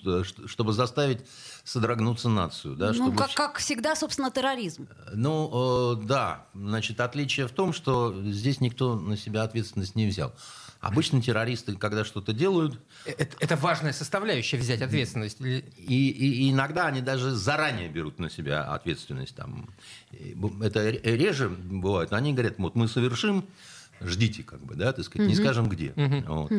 чтобы 0.46 0.72
заставить 0.72 1.20
содрогнуться 1.64 2.28
нацию. 2.28 2.76
Да? 2.76 2.88
Ну, 2.88 2.94
чтобы... 2.94 3.16
как, 3.16 3.32
как 3.34 3.58
всегда, 3.58 3.94
собственно, 3.94 4.30
терроризм. 4.30 4.88
Ну, 5.12 5.96
э, 5.96 6.04
да. 6.04 6.46
Значит, 6.54 7.00
отличие 7.00 7.46
в 7.46 7.52
том, 7.52 7.72
что 7.72 8.14
здесь 8.24 8.60
никто 8.60 8.96
на 8.96 9.16
себя 9.16 9.44
ответственность 9.44 9.94
не 9.94 10.06
взял. 10.06 10.34
Обычно 10.82 11.22
террористы, 11.22 11.76
когда 11.76 12.04
что-то 12.04 12.32
делают... 12.32 12.76
Это, 13.04 13.36
это 13.38 13.54
важная 13.54 13.92
составляющая 13.92 14.56
взять 14.56 14.82
ответственность. 14.82 15.40
И, 15.40 15.60
и, 15.78 16.48
и 16.48 16.50
иногда 16.50 16.88
они 16.88 17.00
даже 17.00 17.30
заранее 17.30 17.88
берут 17.88 18.18
на 18.18 18.28
себя 18.28 18.64
ответственность. 18.64 19.36
Там. 19.36 19.68
Это 20.60 20.90
реже 20.90 21.48
бывает. 21.48 22.10
Но 22.10 22.16
они 22.16 22.32
говорят, 22.32 22.54
вот 22.58 22.74
мы 22.74 22.88
совершим, 22.88 23.44
ждите, 24.00 24.42
как 24.42 24.60
бы, 24.60 24.74
да, 24.74 24.92
так 24.92 25.04
сказать, 25.04 25.28
не 25.28 25.36
скажем 25.36 25.68
где. 25.68 25.92
Вот. 26.26 26.50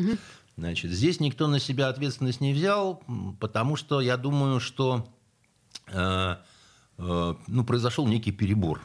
Значит, 0.56 0.92
здесь 0.92 1.20
никто 1.20 1.48
на 1.48 1.60
себя 1.60 1.90
ответственность 1.90 2.40
не 2.40 2.54
взял, 2.54 3.04
потому 3.42 3.76
что 3.76 4.00
я 4.00 4.16
думаю, 4.16 4.62
что 4.62 5.06
э, 5.88 6.36
э, 6.98 7.36
ну, 7.48 7.64
произошел 7.66 8.08
некий 8.08 8.32
перебор. 8.32 8.80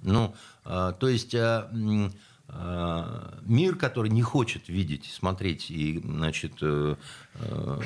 Ну, 0.00 0.34
э, 0.64 0.94
то 0.98 1.08
есть... 1.08 1.34
Э, 1.34 1.68
мир, 3.44 3.76
который 3.76 4.10
не 4.10 4.22
хочет 4.22 4.68
видеть, 4.68 5.10
смотреть 5.12 5.70
и 5.70 6.00
значит, 6.04 6.54
э, 6.60 6.96
э, 7.34 7.80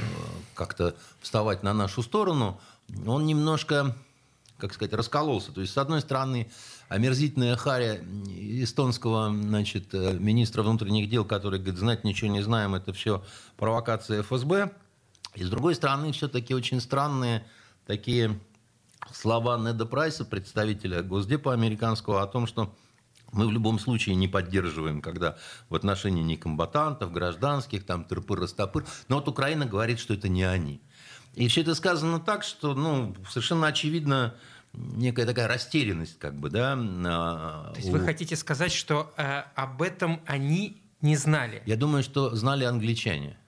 как-то 0.55 0.97
вставать 1.21 1.63
на 1.63 1.73
нашу 1.73 2.03
сторону, 2.03 2.61
он 3.07 3.27
немножко, 3.27 3.97
как 4.59 4.75
сказать, 4.75 4.93
раскололся. 4.93 5.53
То 5.53 5.61
есть, 5.61 5.73
с 5.73 5.79
одной 5.79 6.01
стороны, 6.01 6.51
омерзительная 6.89 7.57
харя 7.57 8.01
эстонского 8.27 9.29
значит, 9.29 9.93
министра 9.93 10.63
внутренних 10.63 11.09
дел, 11.09 11.25
который 11.25 11.59
говорит, 11.59 11.79
знать 11.79 12.05
ничего 12.05 12.31
не 12.31 12.43
знаем, 12.43 12.75
это 12.75 12.93
все 12.93 13.25
провокация 13.57 14.23
ФСБ. 14.23 14.73
И 15.35 15.45
с 15.45 15.51
другой 15.51 15.75
стороны, 15.75 16.13
все-таки 16.13 16.55
очень 16.55 16.81
странные 16.81 17.47
такие 17.87 18.39
слова 19.13 19.59
Неда 19.59 19.87
Прайса, 19.87 20.25
представителя 20.25 21.03
Госдепа 21.03 21.53
американского, 21.53 22.23
о 22.23 22.27
том, 22.27 22.47
что 22.47 22.75
мы 23.33 23.47
в 23.47 23.53
любом 23.53 23.79
случае 23.79 24.15
не 24.15 24.29
поддерживаем, 24.29 25.01
когда 25.01 25.37
в 25.69 25.75
отношении 25.75 26.23
некомбатантов, 26.23 27.13
гражданских, 27.13 27.85
там, 27.85 28.07
тырпыр-растопыр. 28.09 28.87
Но 29.09 29.17
вот 29.17 29.29
Украина 29.29 29.67
говорит, 29.67 29.99
что 29.99 30.15
это 30.15 30.29
не 30.29 30.45
они. 30.45 30.81
И 31.35 31.49
все 31.49 31.61
это 31.61 31.75
сказано 31.75 32.19
так, 32.19 32.43
что 32.45 32.75
ну, 32.75 33.15
совершенно 33.29 33.67
очевидно 33.67 34.35
некая 34.73 35.27
такая 35.27 35.49
растерянность, 35.49 36.19
как 36.19 36.35
бы, 36.35 36.51
да. 36.51 36.75
То 36.75 37.77
есть 37.77 37.89
у... 37.89 37.93
вы 37.93 38.01
хотите 38.01 38.37
сказать, 38.37 38.73
что 38.73 39.13
э, 39.17 39.43
об 39.55 39.83
этом 39.83 40.21
они 40.27 40.83
не 41.01 41.17
знали? 41.17 41.63
Я 41.67 41.77
думаю, 41.77 42.03
что 42.03 42.35
знали 42.35 42.65
англичане. 42.65 43.39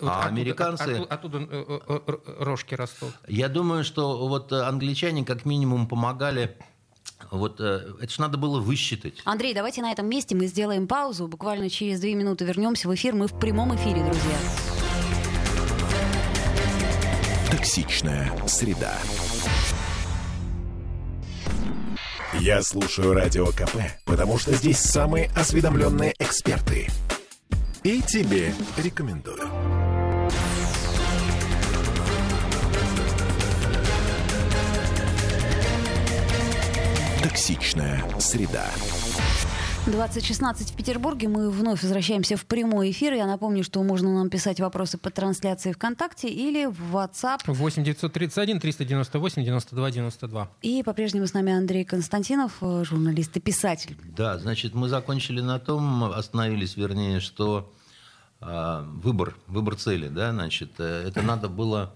Вот 0.00 0.08
а 0.08 0.20
оттуда, 0.20 0.28
американцы... 0.28 0.82
Оттуда, 0.82 1.38
оттуда 1.38 1.38
э, 1.50 2.00
э, 2.06 2.44
рожки 2.44 2.74
растут. 2.74 3.12
Я 3.28 3.48
думаю, 3.48 3.84
что 3.84 4.26
вот 4.26 4.52
англичане 4.52 5.24
как 5.24 5.44
минимум 5.44 5.86
помогали 5.86 6.56
вот 7.30 7.60
э, 7.60 7.94
это 8.00 8.12
же 8.12 8.20
надо 8.20 8.38
было 8.38 8.60
высчитать. 8.60 9.14
Андрей, 9.24 9.54
давайте 9.54 9.82
на 9.82 9.92
этом 9.92 10.08
месте 10.08 10.34
мы 10.34 10.46
сделаем 10.46 10.86
паузу. 10.86 11.28
Буквально 11.28 11.70
через 11.70 12.00
две 12.00 12.14
минуты 12.14 12.44
вернемся 12.44 12.88
в 12.88 12.94
эфир. 12.94 13.14
Мы 13.14 13.26
в 13.26 13.38
прямом 13.38 13.74
эфире, 13.76 14.04
друзья. 14.04 14.38
Токсичная 17.50 18.32
среда. 18.46 18.96
Я 22.40 22.62
слушаю 22.62 23.12
радио 23.12 23.46
КП, 23.48 23.76
потому 24.06 24.38
что 24.38 24.54
здесь 24.54 24.78
самые 24.78 25.30
осведомленные 25.36 26.14
эксперты. 26.18 26.88
И 27.84 28.00
тебе 28.00 28.54
рекомендую. 28.78 29.51
Токсичная 37.22 38.02
среда. 38.18 38.66
2016 39.86 40.70
в 40.70 40.76
Петербурге. 40.76 41.28
Мы 41.28 41.50
вновь 41.50 41.82
возвращаемся 41.82 42.36
в 42.36 42.44
прямой 42.46 42.90
эфир. 42.90 43.12
Я 43.12 43.26
напомню, 43.26 43.62
что 43.62 43.80
можно 43.84 44.12
нам 44.12 44.28
писать 44.28 44.58
вопросы 44.58 44.98
по 44.98 45.10
трансляции 45.10 45.70
ВКонтакте 45.70 46.28
или 46.28 46.66
в 46.66 46.96
WhatsApp. 46.96 47.42
8 47.46 47.84
931 47.84 48.58
398 48.58 49.44
92 49.44 49.90
92. 49.92 50.50
И 50.62 50.82
по-прежнему 50.82 51.28
с 51.28 51.32
нами 51.32 51.52
Андрей 51.52 51.84
Константинов, 51.84 52.54
э, 52.60 52.82
журналист 52.84 53.36
и 53.36 53.40
писатель. 53.40 53.96
Да, 54.04 54.38
значит, 54.38 54.74
мы 54.74 54.88
закончили 54.88 55.40
на 55.40 55.60
том, 55.60 56.02
остановились, 56.04 56.76
вернее, 56.76 57.20
что 57.20 57.72
э, 58.40 58.84
выбор, 58.94 59.36
выбор 59.46 59.76
цели, 59.76 60.08
да, 60.08 60.32
значит, 60.32 60.72
э, 60.78 61.04
это 61.06 61.22
надо 61.22 61.48
было 61.48 61.94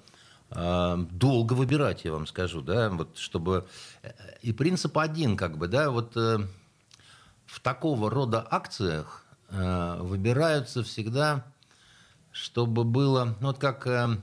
долго 0.50 1.54
выбирать, 1.54 2.04
я 2.04 2.12
вам 2.12 2.26
скажу, 2.26 2.60
да, 2.60 2.88
вот 2.90 3.18
чтобы... 3.18 3.66
И 4.42 4.52
принцип 4.52 4.96
один, 4.98 5.36
как 5.36 5.58
бы, 5.58 5.66
да, 5.66 5.90
вот 5.90 6.16
э, 6.16 6.38
в 7.46 7.60
такого 7.60 8.10
рода 8.10 8.46
акциях 8.48 9.24
э, 9.48 9.98
выбираются 10.00 10.84
всегда, 10.84 11.44
чтобы 12.30 12.84
было, 12.84 13.36
ну, 13.40 13.48
вот 13.48 13.58
как, 13.58 13.86
э, 13.88 14.18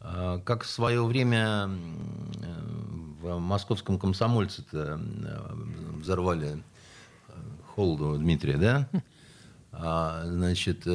как 0.00 0.62
в 0.62 0.70
свое 0.70 1.04
время 1.04 1.68
в 3.20 3.38
московском 3.38 3.98
комсомольце-то 3.98 4.98
взорвали 5.96 6.62
Холодова 7.74 8.16
Дмитрия, 8.16 8.56
да, 8.56 8.88
а, 9.72 10.22
значит, 10.24 10.86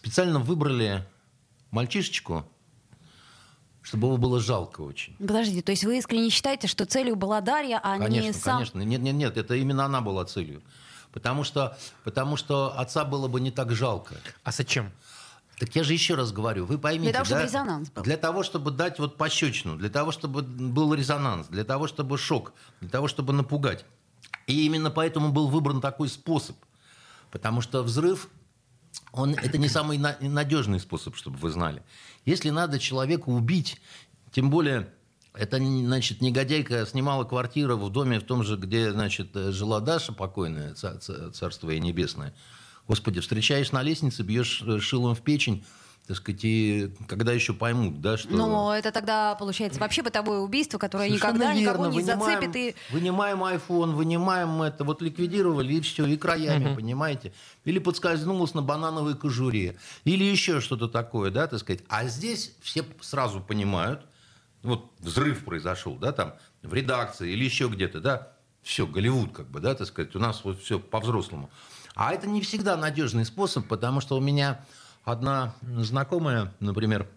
специально 0.00 0.38
выбрали 0.38 1.04
мальчишечку, 1.70 2.46
чтобы 3.82 4.08
его 4.08 4.16
было 4.16 4.40
жалко 4.40 4.80
очень. 4.80 5.14
Подождите, 5.16 5.62
то 5.62 5.72
есть 5.72 5.84
вы 5.84 5.98
искренне 5.98 6.30
считаете, 6.30 6.68
что 6.68 6.86
целью 6.86 7.16
была 7.16 7.40
Дарья, 7.40 7.80
а 7.82 7.98
конечно, 7.98 8.26
не 8.26 8.32
сам... 8.32 8.54
Конечно, 8.56 8.80
нет, 8.80 9.00
нет, 9.02 9.14
нет, 9.14 9.36
это 9.36 9.54
именно 9.54 9.84
она 9.84 10.00
была 10.00 10.24
целью. 10.24 10.62
Потому 11.12 11.44
что, 11.44 11.76
потому 12.04 12.36
что 12.36 12.78
отца 12.78 13.04
было 13.04 13.28
бы 13.28 13.40
не 13.40 13.50
так 13.50 13.72
жалко. 13.72 14.14
А 14.42 14.52
зачем? 14.52 14.90
Так 15.58 15.76
я 15.76 15.84
же 15.84 15.92
еще 15.92 16.14
раз 16.14 16.32
говорю, 16.32 16.64
вы 16.64 16.78
поймите, 16.78 17.12
для 17.12 17.12
того, 17.12 17.24
чтобы 17.26 17.40
да? 17.40 17.46
резонанс 17.46 17.90
был. 17.90 18.02
Для 18.02 18.16
того, 18.16 18.42
чтобы 18.42 18.70
дать 18.70 18.98
вот 18.98 19.18
пощечину, 19.18 19.76
для 19.76 19.90
того, 19.90 20.12
чтобы 20.12 20.40
был 20.40 20.94
резонанс, 20.94 21.48
для 21.48 21.64
того, 21.64 21.86
чтобы 21.86 22.16
шок, 22.16 22.54
для 22.80 22.88
того, 22.88 23.08
чтобы 23.08 23.34
напугать. 23.34 23.84
И 24.46 24.64
именно 24.64 24.90
поэтому 24.90 25.30
был 25.30 25.48
выбран 25.48 25.82
такой 25.82 26.08
способ. 26.08 26.56
Потому 27.30 27.60
что 27.60 27.82
взрыв 27.82 28.28
он, 29.12 29.34
это 29.34 29.58
не 29.58 29.68
самый 29.68 29.98
надежный 29.98 30.80
способ, 30.80 31.16
чтобы 31.16 31.38
вы 31.38 31.50
знали. 31.50 31.82
Если 32.24 32.50
надо 32.50 32.78
человека 32.78 33.28
убить, 33.28 33.80
тем 34.32 34.50
более 34.50 34.92
это, 35.32 35.58
значит, 35.58 36.20
негодяйка 36.20 36.84
снимала 36.86 37.24
квартиру 37.24 37.76
в 37.76 37.90
доме 37.90 38.18
в 38.18 38.24
том 38.24 38.42
же, 38.42 38.56
где, 38.56 38.90
значит, 38.90 39.30
жила 39.34 39.80
Даша 39.80 40.12
покойная, 40.12 40.74
царство 40.74 41.70
ей 41.70 41.80
небесное. 41.80 42.34
Господи, 42.88 43.20
встречаешь 43.20 43.70
на 43.70 43.82
лестнице, 43.82 44.22
бьешь 44.24 44.64
шилом 44.80 45.14
в 45.14 45.20
печень, 45.22 45.64
так 46.10 46.16
сказать, 46.16 46.40
и 46.42 46.90
когда 47.06 47.30
еще 47.30 47.54
поймут, 47.54 48.00
да, 48.00 48.16
что... 48.18 48.30
Ну, 48.30 48.72
это 48.72 48.90
тогда, 48.90 49.36
получается, 49.36 49.78
вообще 49.78 50.02
бытовое 50.02 50.40
убийство, 50.40 50.76
которое 50.76 51.06
Совершенно 51.06 51.34
никогда 51.34 51.54
верно. 51.54 51.60
никого 51.60 51.86
не 51.86 52.02
вынимаем, 52.02 52.40
зацепит. 52.40 52.56
И... 52.56 52.74
Вынимаем 52.92 53.44
iPhone, 53.44 53.92
вынимаем 53.92 54.60
это, 54.60 54.82
вот 54.82 55.02
ликвидировали, 55.02 55.74
и 55.74 55.80
все, 55.80 56.06
и 56.06 56.16
краями, 56.16 56.64
uh-huh. 56.64 56.74
понимаете? 56.74 57.32
Или 57.64 57.78
подскользнулось 57.78 58.54
на 58.54 58.62
банановой 58.62 59.14
кожуре, 59.14 59.76
или 60.02 60.24
еще 60.24 60.60
что-то 60.60 60.88
такое, 60.88 61.30
да, 61.30 61.46
так 61.46 61.60
сказать. 61.60 61.84
А 61.88 62.04
здесь 62.06 62.56
все 62.60 62.84
сразу 63.00 63.40
понимают, 63.40 64.00
вот 64.64 64.90
взрыв 64.98 65.44
произошел, 65.44 65.94
да, 65.94 66.10
там, 66.10 66.34
в 66.64 66.74
редакции 66.74 67.30
или 67.30 67.44
еще 67.44 67.68
где-то, 67.68 68.00
да, 68.00 68.32
все, 68.62 68.84
Голливуд, 68.84 69.30
как 69.30 69.48
бы, 69.48 69.60
да, 69.60 69.76
так 69.76 69.86
сказать, 69.86 70.16
у 70.16 70.18
нас 70.18 70.40
вот 70.42 70.60
все 70.60 70.80
по-взрослому. 70.80 71.50
А 71.94 72.12
это 72.12 72.28
не 72.28 72.40
всегда 72.40 72.76
надежный 72.76 73.24
способ, 73.24 73.68
потому 73.68 74.00
что 74.00 74.16
у 74.16 74.20
меня 74.20 74.64
Одна 75.04 75.54
знакомая, 75.62 76.52
например, 76.60 77.08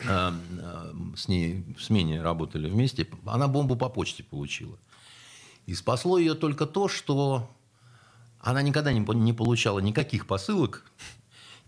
э, 0.00 0.04
э, 0.08 0.92
с 1.16 1.28
ней 1.28 1.64
в 1.76 1.82
смене 1.82 2.22
работали 2.22 2.68
вместе, 2.68 3.08
она 3.26 3.48
бомбу 3.48 3.76
по 3.76 3.88
почте 3.88 4.22
получила. 4.22 4.78
И 5.66 5.74
спасло 5.74 6.18
ее 6.18 6.34
только 6.34 6.64
то, 6.66 6.88
что 6.88 7.50
она 8.40 8.62
никогда 8.62 8.92
не, 8.92 9.00
не 9.00 9.32
получала 9.32 9.80
никаких 9.80 10.26
посылок, 10.26 10.84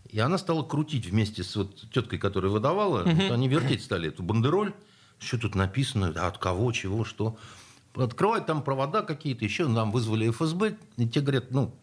и 0.08 0.18
она 0.18 0.38
стала 0.38 0.62
крутить 0.62 1.06
вместе 1.06 1.42
с 1.42 1.54
вот 1.56 1.90
теткой, 1.92 2.18
которая 2.18 2.50
выдавала, 2.50 3.02
угу. 3.02 3.10
вот 3.10 3.30
они 3.30 3.48
вертеть 3.48 3.82
стали 3.82 4.08
эту 4.08 4.22
бандероль, 4.22 4.72
что 5.18 5.38
тут 5.38 5.54
написано, 5.54 6.08
от 6.08 6.38
кого, 6.38 6.72
чего, 6.72 7.04
что. 7.04 7.36
Открывают 7.94 8.46
там 8.46 8.62
провода 8.62 9.02
какие-то, 9.02 9.44
еще 9.44 9.66
нам 9.66 9.90
вызвали 9.90 10.30
ФСБ, 10.30 10.76
и 10.96 11.08
те 11.08 11.20
говорят, 11.20 11.50
ну, 11.50 11.74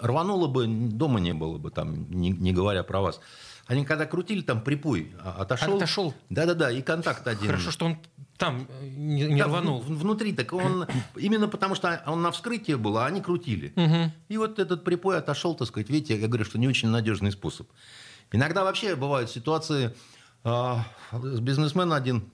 рвануло 0.00 0.48
бы, 0.48 0.66
дома 0.66 1.20
не 1.20 1.32
было 1.32 1.58
бы, 1.58 1.70
там, 1.70 2.10
не, 2.10 2.30
не 2.30 2.52
говоря 2.52 2.82
про 2.82 3.00
вас. 3.00 3.20
они 3.66 3.84
когда 3.84 4.06
крутили, 4.06 4.42
там 4.42 4.62
припой 4.62 5.12
а, 5.22 5.42
отошел. 5.42 5.76
Отошел. 5.76 6.14
Да-да-да, 6.28 6.70
и 6.70 6.82
контакт 6.82 7.26
один. 7.26 7.46
Хорошо, 7.46 7.70
что 7.70 7.86
он 7.86 7.98
там 8.36 8.66
э, 8.68 8.88
не, 8.88 9.22
не 9.24 9.40
там, 9.40 9.50
рванул. 9.50 9.80
Внутри, 9.80 10.32
так 10.32 10.52
он 10.52 10.86
именно 11.16 11.48
потому 11.48 11.74
что 11.74 12.02
он 12.06 12.22
на 12.22 12.30
вскрытии 12.30 12.74
был, 12.74 12.98
а 12.98 13.06
они 13.06 13.20
крутили. 13.20 13.72
Угу. 13.76 14.12
И 14.28 14.36
вот 14.36 14.58
этот 14.58 14.84
припой 14.84 15.18
отошел, 15.18 15.54
так 15.54 15.68
сказать, 15.68 15.90
видите, 15.90 16.18
я 16.18 16.26
говорю, 16.26 16.44
что 16.44 16.58
не 16.58 16.68
очень 16.68 16.88
надежный 16.88 17.32
способ. 17.32 17.68
Иногда 18.32 18.64
вообще 18.64 18.96
бывают 18.96 19.30
ситуации, 19.30 19.94
э, 20.44 20.74
бизнесмен 21.12 21.92
один 21.92 22.30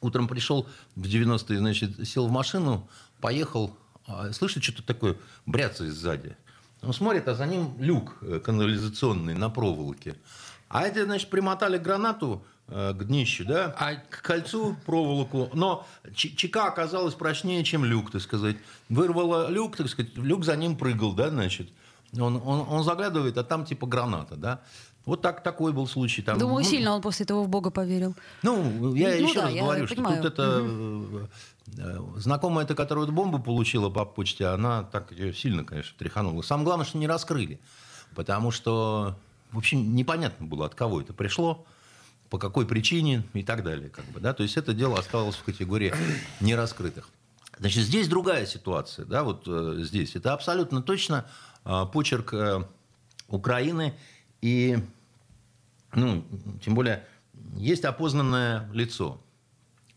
утром 0.00 0.28
пришел 0.28 0.66
в 0.96 1.02
90-е, 1.02 1.58
значит, 1.58 2.08
сел 2.08 2.26
в 2.26 2.30
машину, 2.30 2.88
поехал, 3.20 3.76
э, 4.06 4.32
слышит 4.32 4.62
что-то 4.62 4.82
такое, 4.82 5.16
бряцает 5.46 5.92
сзади. 5.92 6.36
Он 6.82 6.92
смотрит, 6.92 7.28
а 7.28 7.34
за 7.34 7.46
ним 7.46 7.74
люк 7.78 8.16
э, 8.22 8.40
канализационный 8.40 9.34
на 9.34 9.50
проволоке. 9.50 10.16
А 10.68 10.86
эти, 10.86 11.04
значит, 11.04 11.28
примотали 11.28 11.76
гранату 11.78 12.42
э, 12.68 12.94
к 12.94 13.04
днищу, 13.04 13.44
да, 13.44 13.74
а 13.78 13.96
к 13.96 14.22
кольцу 14.22 14.76
проволоку. 14.86 15.50
Но 15.52 15.86
чека 16.14 16.66
оказалась 16.66 17.14
прочнее, 17.14 17.64
чем 17.64 17.84
люк, 17.84 18.10
так 18.10 18.22
сказать. 18.22 18.56
Вырвала 18.88 19.50
люк, 19.50 19.76
так 19.76 19.88
сказать, 19.88 20.16
люк 20.16 20.44
за 20.44 20.56
ним 20.56 20.76
прыгал, 20.76 21.12
да, 21.12 21.28
значит. 21.28 21.68
Он, 22.18 22.36
он, 22.44 22.66
он 22.68 22.82
заглядывает, 22.82 23.36
а 23.38 23.44
там 23.44 23.64
типа 23.64 23.86
граната, 23.86 24.36
да. 24.36 24.60
Вот 25.06 25.22
так, 25.22 25.42
такой 25.42 25.72
был 25.72 25.86
случай. 25.86 26.22
Там, 26.22 26.38
Думаю, 26.38 26.62
ну, 26.62 26.70
сильно 26.70 26.94
он 26.94 27.02
после 27.02 27.24
этого 27.24 27.42
в 27.42 27.48
Бога 27.48 27.70
поверил. 27.70 28.14
Ну, 28.42 28.94
я 28.94 29.08
ну, 29.08 29.28
еще 29.28 29.34
да, 29.40 29.42
раз 29.46 29.52
я 29.52 29.62
говорю, 29.62 29.86
что 29.86 29.96
понимаю. 29.96 30.22
тут 30.22 30.32
это... 30.32 30.62
Угу. 30.62 31.28
Знакомая 32.16 32.64
эта, 32.64 32.74
которая 32.74 33.04
эту 33.04 33.12
бомбу 33.12 33.38
получила 33.38 33.90
по 33.90 34.04
почте, 34.04 34.46
она 34.46 34.82
так 34.84 35.12
ее 35.12 35.32
сильно, 35.32 35.64
конечно, 35.64 35.96
тряханула. 35.98 36.42
Самое 36.42 36.64
главное, 36.64 36.86
что 36.86 36.98
не 36.98 37.06
раскрыли. 37.06 37.60
Потому 38.14 38.50
что, 38.50 39.16
в 39.52 39.58
общем, 39.58 39.94
непонятно 39.94 40.46
было, 40.46 40.66
от 40.66 40.74
кого 40.74 41.00
это 41.00 41.12
пришло, 41.12 41.64
по 42.28 42.38
какой 42.38 42.66
причине 42.66 43.24
и 43.34 43.42
так 43.42 43.62
далее. 43.62 43.88
Как 43.88 44.04
бы, 44.06 44.20
да? 44.20 44.34
То 44.34 44.42
есть 44.42 44.56
это 44.56 44.72
дело 44.72 44.98
осталось 44.98 45.36
в 45.36 45.44
категории 45.44 45.94
нераскрытых. 46.40 47.08
Значит, 47.58 47.84
здесь 47.84 48.08
другая 48.08 48.46
ситуация. 48.46 49.04
Да, 49.04 49.22
вот 49.22 49.44
э, 49.46 49.80
здесь. 49.80 50.16
Это 50.16 50.32
абсолютно 50.32 50.82
точно 50.82 51.26
э, 51.64 51.84
почерк 51.92 52.32
э, 52.32 52.64
Украины 53.28 53.94
и, 54.40 54.78
ну, 55.92 56.24
тем 56.64 56.74
более, 56.74 57.06
есть 57.56 57.84
опознанное 57.84 58.68
лицо. 58.72 59.20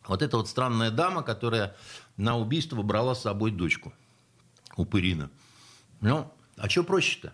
Вот 0.07 0.21
эта 0.21 0.37
вот 0.37 0.49
странная 0.49 0.91
дама, 0.91 1.23
которая 1.23 1.75
на 2.17 2.37
убийство 2.37 2.81
брала 2.81 3.15
с 3.15 3.21
собой 3.21 3.51
дочку 3.51 3.93
Упырина. 4.75 5.29
Ну, 6.01 6.31
а 6.57 6.69
что 6.69 6.83
проще-то? 6.83 7.33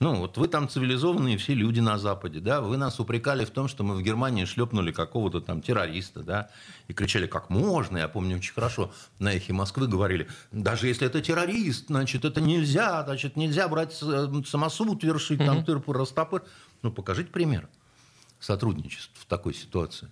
Ну, 0.00 0.14
вот 0.14 0.38
вы 0.38 0.48
там 0.48 0.66
цивилизованные 0.66 1.36
все 1.36 1.52
люди 1.52 1.80
на 1.80 1.98
Западе, 1.98 2.40
да, 2.40 2.62
вы 2.62 2.78
нас 2.78 2.98
упрекали 3.00 3.44
в 3.44 3.50
том, 3.50 3.68
что 3.68 3.84
мы 3.84 3.96
в 3.96 4.02
Германии 4.02 4.46
шлепнули 4.46 4.92
какого-то 4.92 5.42
там 5.42 5.60
террориста, 5.60 6.22
да, 6.22 6.50
и 6.88 6.94
кричали, 6.94 7.26
как 7.26 7.50
можно, 7.50 7.98
я 7.98 8.08
помню 8.08 8.38
очень 8.38 8.54
хорошо, 8.54 8.94
на 9.18 9.34
эхе 9.34 9.52
Москвы 9.52 9.88
говорили, 9.88 10.26
даже 10.52 10.86
если 10.86 11.06
это 11.06 11.20
террорист, 11.20 11.88
значит, 11.88 12.24
это 12.24 12.40
нельзя, 12.40 13.04
значит, 13.04 13.36
нельзя 13.36 13.68
брать 13.68 13.98
э, 14.00 14.42
самосуд, 14.46 15.04
вершить, 15.04 15.38
там, 15.38 15.66
тырпу, 15.66 15.92
растопыр. 15.92 16.44
Ну, 16.80 16.90
покажите 16.90 17.30
пример 17.30 17.68
сотрудничества 18.38 19.20
в 19.20 19.26
такой 19.26 19.52
ситуации. 19.52 20.08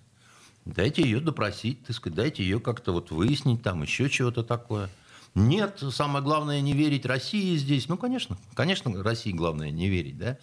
Дайте 0.75 1.01
ее 1.01 1.19
допросить, 1.19 1.83
так 1.83 1.95
сказать, 1.95 2.15
дайте 2.15 2.43
ее 2.43 2.59
как-то 2.59 2.91
вот 2.91 3.11
выяснить, 3.11 3.63
там 3.63 3.81
еще 3.81 4.09
чего-то 4.09 4.43
такое. 4.43 4.89
Нет, 5.33 5.83
самое 5.91 6.23
главное 6.23 6.61
не 6.61 6.73
верить 6.73 7.05
России 7.05 7.55
здесь. 7.57 7.87
Ну, 7.87 7.97
конечно, 7.97 8.37
конечно, 8.53 9.03
России 9.03 9.31
главное 9.31 9.71
не 9.71 9.89
верить, 9.89 10.17
да. 10.17 10.37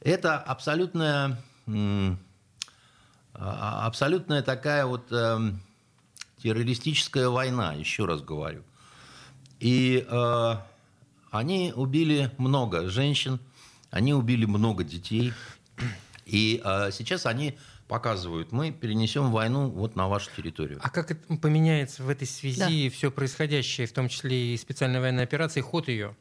Это 0.00 0.38
абсолютная, 0.38 1.42
а, 3.34 3.86
абсолютная 3.86 4.42
такая 4.42 4.86
вот 4.86 5.06
э, 5.10 5.38
террористическая 6.42 7.28
война, 7.28 7.74
еще 7.74 8.06
раз 8.06 8.22
говорю. 8.22 8.62
И 9.58 10.06
э, 10.08 10.54
они 11.30 11.72
убили 11.76 12.30
много 12.38 12.88
женщин, 12.88 13.38
они 13.90 14.14
убили 14.14 14.46
много 14.46 14.84
детей. 14.84 15.34
И 16.24 16.62
э, 16.64 16.90
сейчас 16.92 17.26
они 17.26 17.58
показывают, 17.90 18.52
мы 18.52 18.70
перенесем 18.70 19.32
войну 19.32 19.68
вот 19.68 19.96
на 19.96 20.06
вашу 20.06 20.30
территорию. 20.36 20.78
А 20.80 20.90
как 20.90 21.10
это 21.10 21.36
поменяется 21.38 22.04
в 22.04 22.08
этой 22.08 22.26
связи 22.26 22.88
да. 22.88 22.94
все 22.94 23.10
происходящее, 23.10 23.88
в 23.88 23.92
том 23.92 24.08
числе 24.08 24.54
и 24.54 24.56
специальная 24.56 25.00
военная 25.00 25.24
операция, 25.24 25.60
ход 25.64 25.88
ее? 25.88 26.14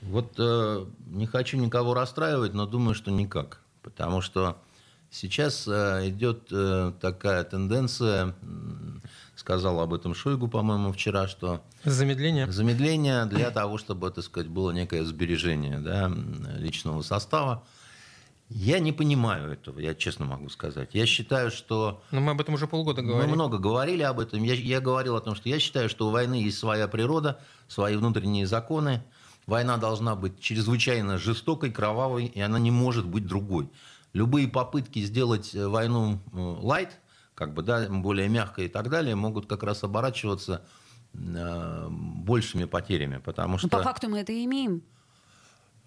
Вот 0.00 0.36
э, 0.38 0.86
не 1.08 1.26
хочу 1.26 1.58
никого 1.58 1.92
расстраивать, 1.92 2.54
но 2.54 2.64
думаю, 2.66 2.94
что 2.94 3.10
никак. 3.10 3.60
Потому 3.82 4.22
что 4.22 4.56
сейчас 5.10 5.68
э, 5.68 6.08
идет 6.08 6.48
э, 6.50 6.92
такая 7.02 7.44
тенденция, 7.44 8.34
сказал 9.36 9.80
об 9.80 9.92
этом 9.92 10.14
Шойгу, 10.14 10.48
по-моему, 10.48 10.92
вчера, 10.92 11.28
что... 11.28 11.60
Замедление? 11.84 12.50
Замедление 12.50 13.26
для 13.26 13.50
того, 13.50 13.76
чтобы, 13.76 14.10
так 14.10 14.24
сказать, 14.24 14.48
было 14.48 14.70
некое 14.70 15.04
сбережение 15.04 15.80
да, 15.80 16.10
личного 16.56 17.02
состава. 17.02 17.62
Я 18.50 18.78
не 18.78 18.92
понимаю 18.92 19.52
этого, 19.52 19.78
я 19.78 19.94
честно 19.94 20.24
могу 20.24 20.48
сказать. 20.48 20.90
Я 20.92 21.04
считаю, 21.04 21.50
что... 21.50 22.02
Но 22.10 22.20
мы 22.20 22.32
об 22.32 22.40
этом 22.40 22.54
уже 22.54 22.66
полгода 22.66 23.02
говорили. 23.02 23.28
Мы 23.28 23.34
много 23.34 23.58
говорили 23.58 24.02
об 24.02 24.20
этом. 24.20 24.42
Я, 24.42 24.54
я 24.54 24.80
говорил 24.80 25.16
о 25.16 25.20
том, 25.20 25.34
что 25.34 25.50
я 25.50 25.58
считаю, 25.58 25.90
что 25.90 26.08
у 26.08 26.10
войны 26.10 26.34
есть 26.36 26.58
своя 26.58 26.88
природа, 26.88 27.40
свои 27.68 27.96
внутренние 27.96 28.46
законы. 28.46 29.02
Война 29.46 29.76
должна 29.76 30.14
быть 30.14 30.40
чрезвычайно 30.40 31.18
жестокой, 31.18 31.70
кровавой, 31.70 32.26
и 32.26 32.40
она 32.40 32.58
не 32.58 32.70
может 32.70 33.06
быть 33.06 33.26
другой. 33.26 33.70
Любые 34.14 34.48
попытки 34.48 35.00
сделать 35.00 35.54
э, 35.54 35.68
войну 35.68 36.20
лайт, 36.32 36.90
э, 36.90 36.96
как 37.34 37.54
бы, 37.54 37.62
да, 37.62 37.86
более 37.88 38.28
мягкой 38.28 38.66
и 38.66 38.68
так 38.68 38.88
далее, 38.88 39.14
могут 39.14 39.46
как 39.46 39.62
раз 39.62 39.84
оборачиваться 39.84 40.64
э, 41.14 41.86
большими 41.90 42.64
потерями, 42.64 43.18
потому 43.18 43.52
ну, 43.52 43.58
что... 43.58 43.68
Но 43.70 43.78
по 43.78 43.82
факту 43.82 44.08
мы 44.08 44.20
это 44.20 44.32
и 44.32 44.44
имеем. 44.44 44.82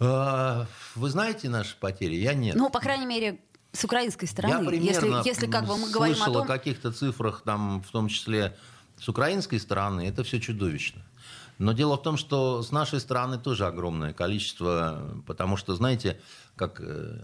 А, 0.01 0.65
вы 0.95 1.09
знаете 1.09 1.47
наши 1.47 1.77
потери? 1.77 2.15
Я 2.15 2.33
нет. 2.33 2.55
Ну, 2.55 2.69
по 2.69 2.79
крайней 2.79 3.05
мере, 3.05 3.39
с 3.71 3.83
украинской 3.85 4.25
стороны. 4.25 4.73
Я 4.73 4.81
если, 4.81 5.27
если 5.27 5.45
как 5.45 5.65
бы 5.65 5.77
мы 5.77 5.91
говорим 5.91 6.21
о 6.21 6.25
том... 6.25 6.37
о 6.37 6.45
каких-то 6.45 6.91
цифрах, 6.91 7.43
там, 7.45 7.83
в 7.83 7.91
том 7.91 8.07
числе 8.07 8.57
с 8.99 9.07
украинской 9.07 9.59
стороны, 9.59 10.07
это 10.07 10.23
все 10.23 10.39
чудовищно. 10.39 11.03
Но 11.59 11.73
дело 11.73 11.97
в 11.97 12.01
том, 12.01 12.17
что 12.17 12.63
с 12.63 12.71
нашей 12.71 12.99
стороны 12.99 13.37
тоже 13.37 13.67
огромное 13.67 14.13
количество, 14.13 15.21
потому 15.27 15.57
что, 15.57 15.75
знаете, 15.75 16.19
как 16.55 16.81
э, 16.81 17.19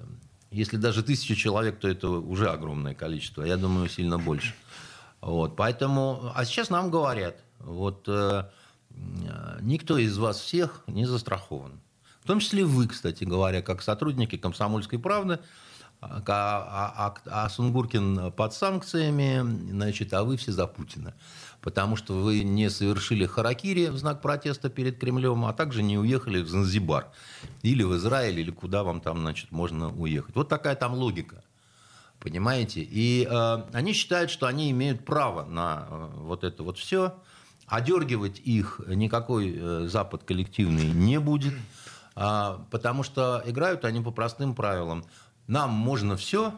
если 0.51 0.77
даже 0.77 1.01
тысяча 1.01 1.35
человек, 1.35 1.79
то 1.79 1.87
это 1.87 2.09
уже 2.09 2.49
огромное 2.49 2.93
количество. 2.93 3.41
Я 3.43 3.57
думаю, 3.57 3.89
сильно 3.89 4.19
больше. 4.19 4.53
Вот, 5.19 5.55
поэтому, 5.55 6.31
а 6.35 6.45
сейчас 6.45 6.69
нам 6.69 6.91
говорят, 6.91 7.37
вот 7.59 8.07
э, 8.07 8.43
никто 9.61 9.97
из 9.97 10.15
вас 10.19 10.39
всех 10.39 10.83
не 10.85 11.05
застрахован. 11.05 11.81
В 12.27 12.29
том 12.29 12.41
числе 12.41 12.65
вы, 12.65 12.89
кстати 12.89 13.23
говоря, 13.23 13.61
как 13.61 13.81
сотрудники 13.81 14.35
«Комсомольской 14.35 14.99
правды», 14.99 15.39
а, 16.01 16.21
а, 16.27 17.13
а, 17.25 17.45
а 17.45 17.49
Сунгуркин 17.49 18.33
под 18.33 18.53
санкциями, 18.53 19.71
значит, 19.71 20.13
а 20.13 20.25
вы 20.25 20.35
все 20.35 20.51
за 20.51 20.67
Путина. 20.67 21.13
Потому 21.61 21.95
что 21.95 22.15
вы 22.15 22.43
не 22.43 22.69
совершили 22.69 23.25
харакири 23.25 23.87
в 23.87 23.97
знак 23.97 24.21
протеста 24.21 24.69
перед 24.69 24.99
Кремлем, 24.99 25.45
а 25.45 25.53
также 25.53 25.81
не 25.83 25.97
уехали 25.97 26.41
в 26.41 26.49
Занзибар. 26.49 27.07
Или 27.61 27.83
в 27.83 27.95
Израиль, 27.95 28.37
или 28.41 28.51
куда 28.51 28.83
вам 28.83 28.99
там, 28.99 29.19
значит, 29.19 29.53
можно 29.53 29.89
уехать. 29.89 30.35
Вот 30.35 30.49
такая 30.49 30.75
там 30.75 30.95
логика. 30.95 31.45
Понимаете? 32.19 32.81
И 32.81 33.25
э, 33.25 33.63
они 33.71 33.93
считают, 33.93 34.31
что 34.31 34.47
они 34.47 34.69
имеют 34.71 35.05
право 35.05 35.45
на 35.45 35.87
э, 35.89 36.09
вот 36.17 36.43
это 36.43 36.61
вот 36.63 36.77
все. 36.77 37.15
Одергивать 37.67 38.41
их 38.43 38.81
никакой 38.85 39.55
э, 39.57 39.87
Запад 39.87 40.25
коллективный 40.25 40.91
не 40.91 41.21
будет. 41.21 41.53
А, 42.19 42.65
потому 42.71 43.03
что 43.03 43.43
играют 43.45 43.85
они 43.85 44.01
по 44.01 44.09
простым 44.09 44.55
правилам. 44.55 45.05
Нам 45.45 45.69
можно 45.69 46.17
все, 46.17 46.53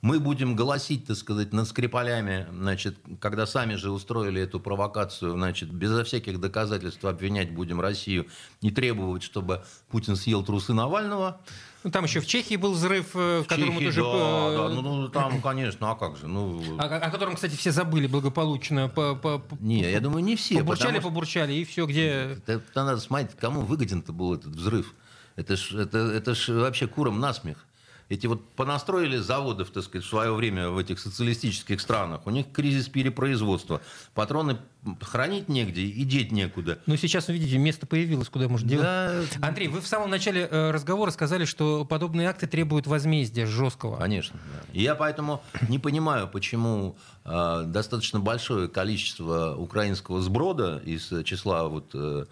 мы 0.00 0.20
будем 0.20 0.54
голосить, 0.54 1.06
так 1.06 1.16
сказать, 1.16 1.52
над 1.52 1.66
Скрипалями, 1.66 2.46
значит, 2.52 2.98
когда 3.20 3.46
сами 3.46 3.74
же 3.74 3.90
устроили 3.90 4.40
эту 4.40 4.60
провокацию, 4.60 5.32
значит, 5.32 5.70
безо 5.72 6.04
всяких 6.04 6.40
доказательств 6.40 7.04
обвинять 7.04 7.50
будем 7.52 7.80
Россию 7.80 8.26
и 8.60 8.70
требовать, 8.70 9.22
чтобы 9.22 9.64
Путин 9.88 10.14
съел 10.16 10.44
трусы 10.44 10.72
Навального. 10.72 11.40
Ну, 11.84 11.90
там 11.90 12.04
еще 12.04 12.20
в 12.20 12.26
Чехии 12.26 12.56
был 12.56 12.72
взрыв, 12.72 13.14
э, 13.14 13.40
в, 13.40 13.44
в 13.44 13.48
котором 13.48 13.78
Чехии, 13.78 13.84
тоже... 13.86 14.02
Да, 14.02 14.50
да, 14.50 14.68
ну, 14.68 14.82
ну, 14.82 15.08
там, 15.08 15.40
конечно, 15.40 15.90
а 15.90 15.94
как 15.94 16.16
же? 16.16 16.26
Ну... 16.26 16.60
О, 16.78 16.82
о 16.82 17.10
котором, 17.10 17.36
кстати, 17.36 17.54
все 17.54 17.70
забыли 17.70 18.06
благополучно. 18.06 18.88
По, 18.88 19.14
по, 19.14 19.42
не, 19.60 19.80
я 19.90 20.00
думаю, 20.00 20.24
не 20.24 20.36
все. 20.36 20.58
Побурчали, 20.58 20.98
побурчали, 20.98 21.52
и 21.52 21.64
все, 21.64 21.86
где... 21.86 22.38
Это 22.46 22.62
надо 22.74 22.98
смотреть, 22.98 23.36
кому 23.36 23.62
выгоден-то 23.62 24.12
был 24.12 24.34
этот 24.34 24.54
взрыв. 24.54 24.94
Это 25.36 25.56
ж, 25.56 25.74
это, 25.74 25.98
это 25.98 26.34
ж 26.34 26.48
вообще 26.48 26.88
куром 26.88 27.20
насмех. 27.20 27.64
Эти 28.08 28.26
вот 28.26 28.48
понастроили 28.52 29.18
заводов, 29.18 29.70
так 29.70 29.84
сказать, 29.84 30.06
в 30.06 30.08
свое 30.08 30.32
время 30.32 30.70
в 30.70 30.78
этих 30.78 30.98
социалистических 30.98 31.78
странах. 31.78 32.22
У 32.26 32.30
них 32.30 32.50
кризис 32.52 32.88
перепроизводства. 32.88 33.82
Патроны 34.14 34.58
хранить 35.02 35.50
негде 35.50 35.82
и 35.82 36.04
деть 36.04 36.32
некуда. 36.32 36.78
Но 36.86 36.96
сейчас, 36.96 37.28
видите, 37.28 37.58
место 37.58 37.86
появилось, 37.86 38.30
куда 38.30 38.48
можно 38.48 38.66
делать. 38.66 38.86
Да. 38.86 39.22
Андрей, 39.42 39.68
вы 39.68 39.82
в 39.82 39.86
самом 39.86 40.08
начале 40.08 40.48
э, 40.50 40.70
разговора 40.70 41.10
сказали, 41.10 41.44
что 41.44 41.84
подобные 41.84 42.30
акты 42.30 42.46
требуют 42.46 42.86
возмездия 42.86 43.44
жесткого. 43.44 43.96
Конечно. 43.98 44.40
Да. 44.54 44.62
я 44.72 44.94
поэтому 44.94 45.42
не 45.68 45.78
понимаю, 45.78 46.28
почему 46.28 46.96
э, 47.26 47.64
достаточно 47.66 48.20
большое 48.20 48.68
количество 48.68 49.54
украинского 49.54 50.22
сброда 50.22 50.80
из 50.82 51.12
числа 51.24 51.68
вот, 51.68 51.90
э, 51.92 52.24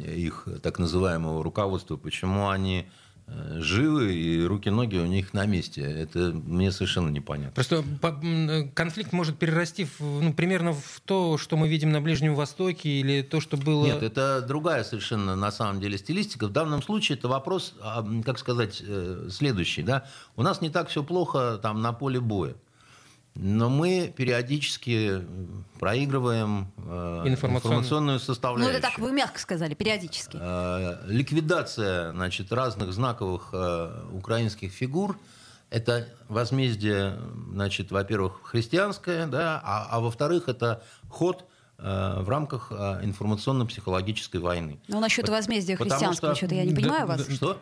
их 0.00 0.48
так 0.62 0.80
называемого 0.80 1.44
руководства, 1.44 1.96
почему 1.96 2.48
они 2.48 2.88
Э, 3.34 3.60
живы, 3.60 4.14
и 4.14 4.44
руки-ноги 4.44 4.96
у 4.96 5.06
них 5.06 5.32
на 5.32 5.46
месте. 5.46 5.82
Это 5.82 6.32
мне 6.32 6.70
совершенно 6.72 7.08
непонятно. 7.08 7.52
Просто 7.52 7.84
конфликт 8.74 9.12
может 9.12 9.38
перерасти 9.38 9.84
в, 9.84 10.00
ну, 10.00 10.32
примерно 10.32 10.72
в 10.72 11.00
то, 11.04 11.38
что 11.38 11.56
мы 11.56 11.68
видим 11.68 11.92
на 11.92 12.00
Ближнем 12.00 12.34
Востоке, 12.34 12.88
или 12.88 13.22
то, 13.22 13.40
что 13.40 13.56
было... 13.56 13.84
Нет, 13.86 14.02
это 14.02 14.42
другая 14.42 14.84
совершенно 14.84 15.36
на 15.36 15.50
самом 15.50 15.80
деле 15.80 15.98
стилистика. 15.98 16.46
В 16.46 16.52
данном 16.52 16.82
случае 16.82 17.18
это 17.18 17.28
вопрос, 17.28 17.74
а, 17.80 18.04
как 18.24 18.38
сказать, 18.38 18.82
э, 18.84 19.28
следующий. 19.30 19.82
Да? 19.82 20.06
У 20.36 20.42
нас 20.42 20.60
не 20.60 20.70
так 20.70 20.88
все 20.88 21.02
плохо 21.02 21.58
там 21.62 21.80
на 21.80 21.92
поле 21.92 22.20
боя. 22.20 22.54
Но 23.34 23.70
мы 23.70 24.12
периодически 24.14 25.22
проигрываем 25.80 26.70
э, 26.76 27.22
информационную 27.26 28.20
составляющую. 28.20 28.72
Ну, 28.72 28.78
это 28.78 28.88
так 28.88 28.98
вы 28.98 29.10
мягко 29.12 29.38
сказали, 29.38 29.74
периодически. 29.74 30.36
Э, 30.38 30.98
ликвидация 31.06 32.12
значит, 32.12 32.52
разных 32.52 32.92
знаковых 32.92 33.48
э, 33.52 34.04
украинских 34.12 34.72
фигур– 34.72 35.18
это 35.72 36.06
возмездие, 36.28 37.18
значит, 37.50 37.90
во-первых, 37.90 38.40
христианское, 38.44 39.26
да, 39.26 39.60
а, 39.64 39.88
а 39.90 40.00
во-вторых, 40.00 40.48
это 40.48 40.84
ход 41.08 41.46
в 41.82 42.28
рамках 42.28 42.68
э, 42.70 43.00
информационно-психологической 43.02 44.40
войны. 44.40 44.78
Ну, 44.88 45.00
насчет 45.00 45.28
возмездия 45.28 45.76
христианского, 45.76 46.34
что-то 46.34 46.54
я 46.54 46.64
не 46.64 46.74
понимаю 46.74 47.06
да, 47.06 47.16
вас. 47.16 47.28
Что? 47.28 47.60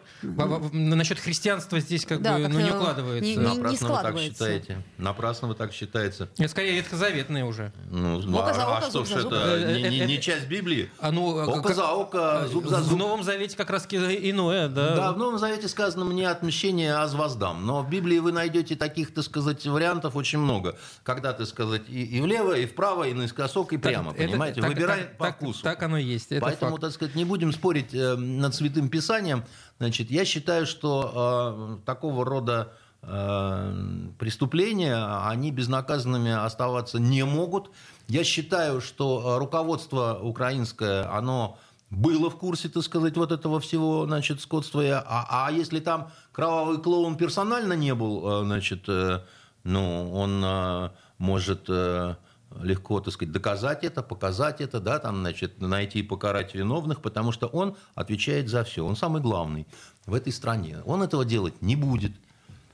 Насчет 0.73 1.19
христианства 1.19 1.81
здесь 1.81 2.05
как 2.05 2.21
да, 2.23 2.39
бы 2.39 2.49
ну, 2.49 2.61
не 2.61 2.71
укладывается. 2.71 3.25
Не, 3.25 3.37
не, 3.37 3.43
Напрасно 3.43 3.71
не 3.71 3.77
складывается. 3.77 4.45
вы 4.45 4.51
так 4.51 4.63
считаете. 4.65 4.85
Напрасно 4.99 5.49
вы 5.49 5.55
так 5.55 5.73
считаете. 5.73 6.29
Это 6.37 6.49
скорее 6.49 6.77
ветхозаветное 6.77 7.45
уже. 7.45 7.73
Ну, 7.91 8.39
око 8.39 8.51
а, 8.51 8.55
за 8.55 8.67
око, 8.67 8.87
а 8.87 8.91
что 8.91 9.05
ж 9.05 9.11
это, 9.11 9.73
не, 9.73 9.89
не, 9.89 10.07
не 10.07 10.21
часть 10.21 10.47
Библии? 10.47 10.91
А, 10.99 11.11
ну, 11.11 11.43
око 11.43 11.63
как, 11.63 11.75
за 11.75 11.91
око, 11.91 12.47
зуб 12.51 12.67
за 12.67 12.83
зуб. 12.83 12.93
В 12.93 12.97
Новом 12.97 13.23
Завете 13.23 13.57
как 13.57 13.71
раз 13.71 13.87
иное, 13.91 14.69
да? 14.69 14.97
Да, 14.97 15.13
в 15.13 15.19
Новом 15.19 15.39
Завете 15.39 15.69
сказано 15.69 16.05
«мне 16.05 16.29
отмщение, 16.29 16.95
аз 16.95 17.15
воздам». 17.15 17.65
Но 17.67 17.83
в 17.83 17.89
Библии 17.89 18.19
вы 18.19 18.33
найдете 18.33 18.77
таких, 18.77 19.15
так 19.15 19.25
сказать, 19.25 19.67
вариантов 19.67 20.17
очень 20.17 20.39
много. 20.39 20.77
Когда, 21.03 21.33
так 21.33 21.47
сказать, 21.47 21.83
и, 21.89 22.05
и 22.05 22.21
влево, 22.21 22.57
и 22.57 22.67
вправо, 22.67 23.05
и 23.05 23.15
наискосок, 23.15 23.73
и 23.73 23.79
прямо 23.79 24.10
это, 24.17 24.29
понимаете? 24.29 24.61
Так, 24.61 24.71
Выбирай 24.71 25.01
так, 25.03 25.17
по 25.17 25.25
так, 25.27 25.37
вкусу. 25.37 25.63
Так 25.63 25.83
оно 25.83 25.99
есть. 25.99 26.33
Это 26.33 26.41
Поэтому, 26.43 26.73
факт. 26.73 26.83
так 26.83 26.93
сказать, 26.93 27.15
не 27.15 27.25
будем 27.25 27.53
спорить 27.53 27.95
э, 27.95 28.17
над 28.17 28.55
Святым 28.55 28.89
Писанием. 28.89 29.45
Значит, 29.79 30.11
я 30.11 30.25
считаю, 30.25 30.67
что 30.67 31.79
э, 31.83 31.87
такого 31.87 32.25
рода 32.25 32.73
э, 33.03 34.11
преступления, 34.19 35.27
они 35.27 35.51
безнаказанными 35.51 36.31
оставаться 36.33 36.99
не 36.99 37.25
могут. 37.25 37.71
Я 38.09 38.25
считаю, 38.25 38.81
что 38.81 39.39
руководство 39.39 40.19
украинское, 40.21 41.11
оно 41.11 41.59
было 41.91 42.31
в 42.31 42.37
курсе, 42.37 42.69
так 42.69 42.85
сказать, 42.85 43.17
вот 43.17 43.33
этого 43.33 43.61
всего, 43.61 44.07
значит, 44.07 44.41
скотства. 44.41 44.83
А, 45.07 45.47
а 45.47 45.53
если 45.53 45.81
там 45.81 46.11
кровавый 46.33 46.79
клоун 46.79 47.17
персонально 47.17 47.73
не 47.75 47.95
был, 47.95 48.43
э, 48.43 48.45
значит, 48.45 48.85
э, 48.89 49.21
ну, 49.65 50.13
он 50.15 50.43
э, 50.45 50.91
может 51.19 51.69
легко, 52.61 53.01
так 53.01 53.15
сказать, 53.15 53.33
доказать 53.33 53.85
это, 53.85 54.03
показать 54.03 54.61
это, 54.61 54.81
да, 54.81 54.99
там, 54.99 55.21
значит, 55.21 55.61
найти 55.61 56.01
и 56.01 56.03
покарать 56.03 56.55
виновных, 56.55 57.01
потому 57.01 57.33
что 57.33 57.47
он 57.47 57.77
отвечает 57.95 58.49
за 58.49 58.65
все. 58.65 58.85
Он 58.85 58.97
самый 58.97 59.23
главный 59.23 59.67
в 60.07 60.15
этой 60.15 60.33
стране. 60.33 60.79
Он 60.85 61.03
этого 61.03 61.25
делать 61.25 61.63
не 61.63 61.77
будет. 61.77 62.13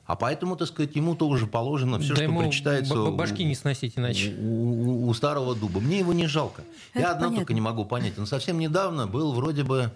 А 0.06 0.14
поэтому, 0.14 0.56
так 0.56 0.68
сказать, 0.68 0.94
ему 0.94 1.16
тоже 1.16 1.46
положено 1.46 1.98
все, 1.98 2.14
да 2.14 2.22
что 2.22 2.38
причитается 2.38 3.10
башки 3.10 3.44
не 3.44 3.56
сносить 3.56 3.98
иначе. 3.98 4.36
У, 4.38 4.44
у, 4.44 5.08
у 5.08 5.14
старого 5.14 5.56
дуба. 5.56 5.80
Мне 5.80 5.98
его 5.98 6.12
не 6.12 6.26
жалко. 6.26 6.62
Это 6.92 7.00
Я 7.00 7.10
одно 7.10 7.24
понятно. 7.24 7.36
только 7.38 7.54
не 7.54 7.60
могу 7.60 7.84
понять. 7.84 8.16
Он 8.18 8.26
совсем 8.26 8.58
недавно 8.58 9.08
был 9.08 9.32
вроде 9.32 9.64
бы 9.64 9.90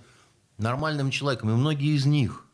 нормальным 0.58 1.10
человеком, 1.10 1.50
и 1.50 1.52
многие 1.52 1.94
из 1.94 2.06
них– 2.06 2.44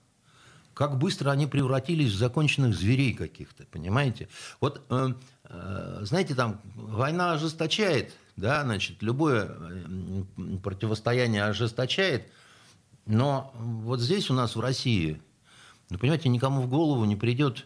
как 0.77 0.99
быстро 0.99 1.31
они 1.31 1.47
превратились 1.47 2.13
в 2.13 2.19
законченных 2.19 2.75
зверей 2.75 3.15
каких-то, 3.15 3.65
понимаете? 3.65 4.29
Вот, 4.61 4.83
э, 4.91 5.09
э, 5.45 5.99
знаете, 6.03 6.35
там 6.35 6.61
война 6.75 7.33
ожесточает, 7.33 8.13
да, 8.37 8.63
значит, 8.63 9.01
любое 9.01 9.49
э, 9.49 10.57
противостояние 10.63 11.45
ожесточает, 11.45 12.31
но 13.07 13.55
вот 13.59 14.01
здесь 14.01 14.29
у 14.29 14.35
нас 14.35 14.55
в 14.55 14.61
России, 14.61 15.19
ну, 15.89 15.97
понимаете, 15.97 16.29
никому 16.29 16.61
в 16.61 16.69
голову 16.69 17.07
не 17.07 17.17
придет 17.17 17.65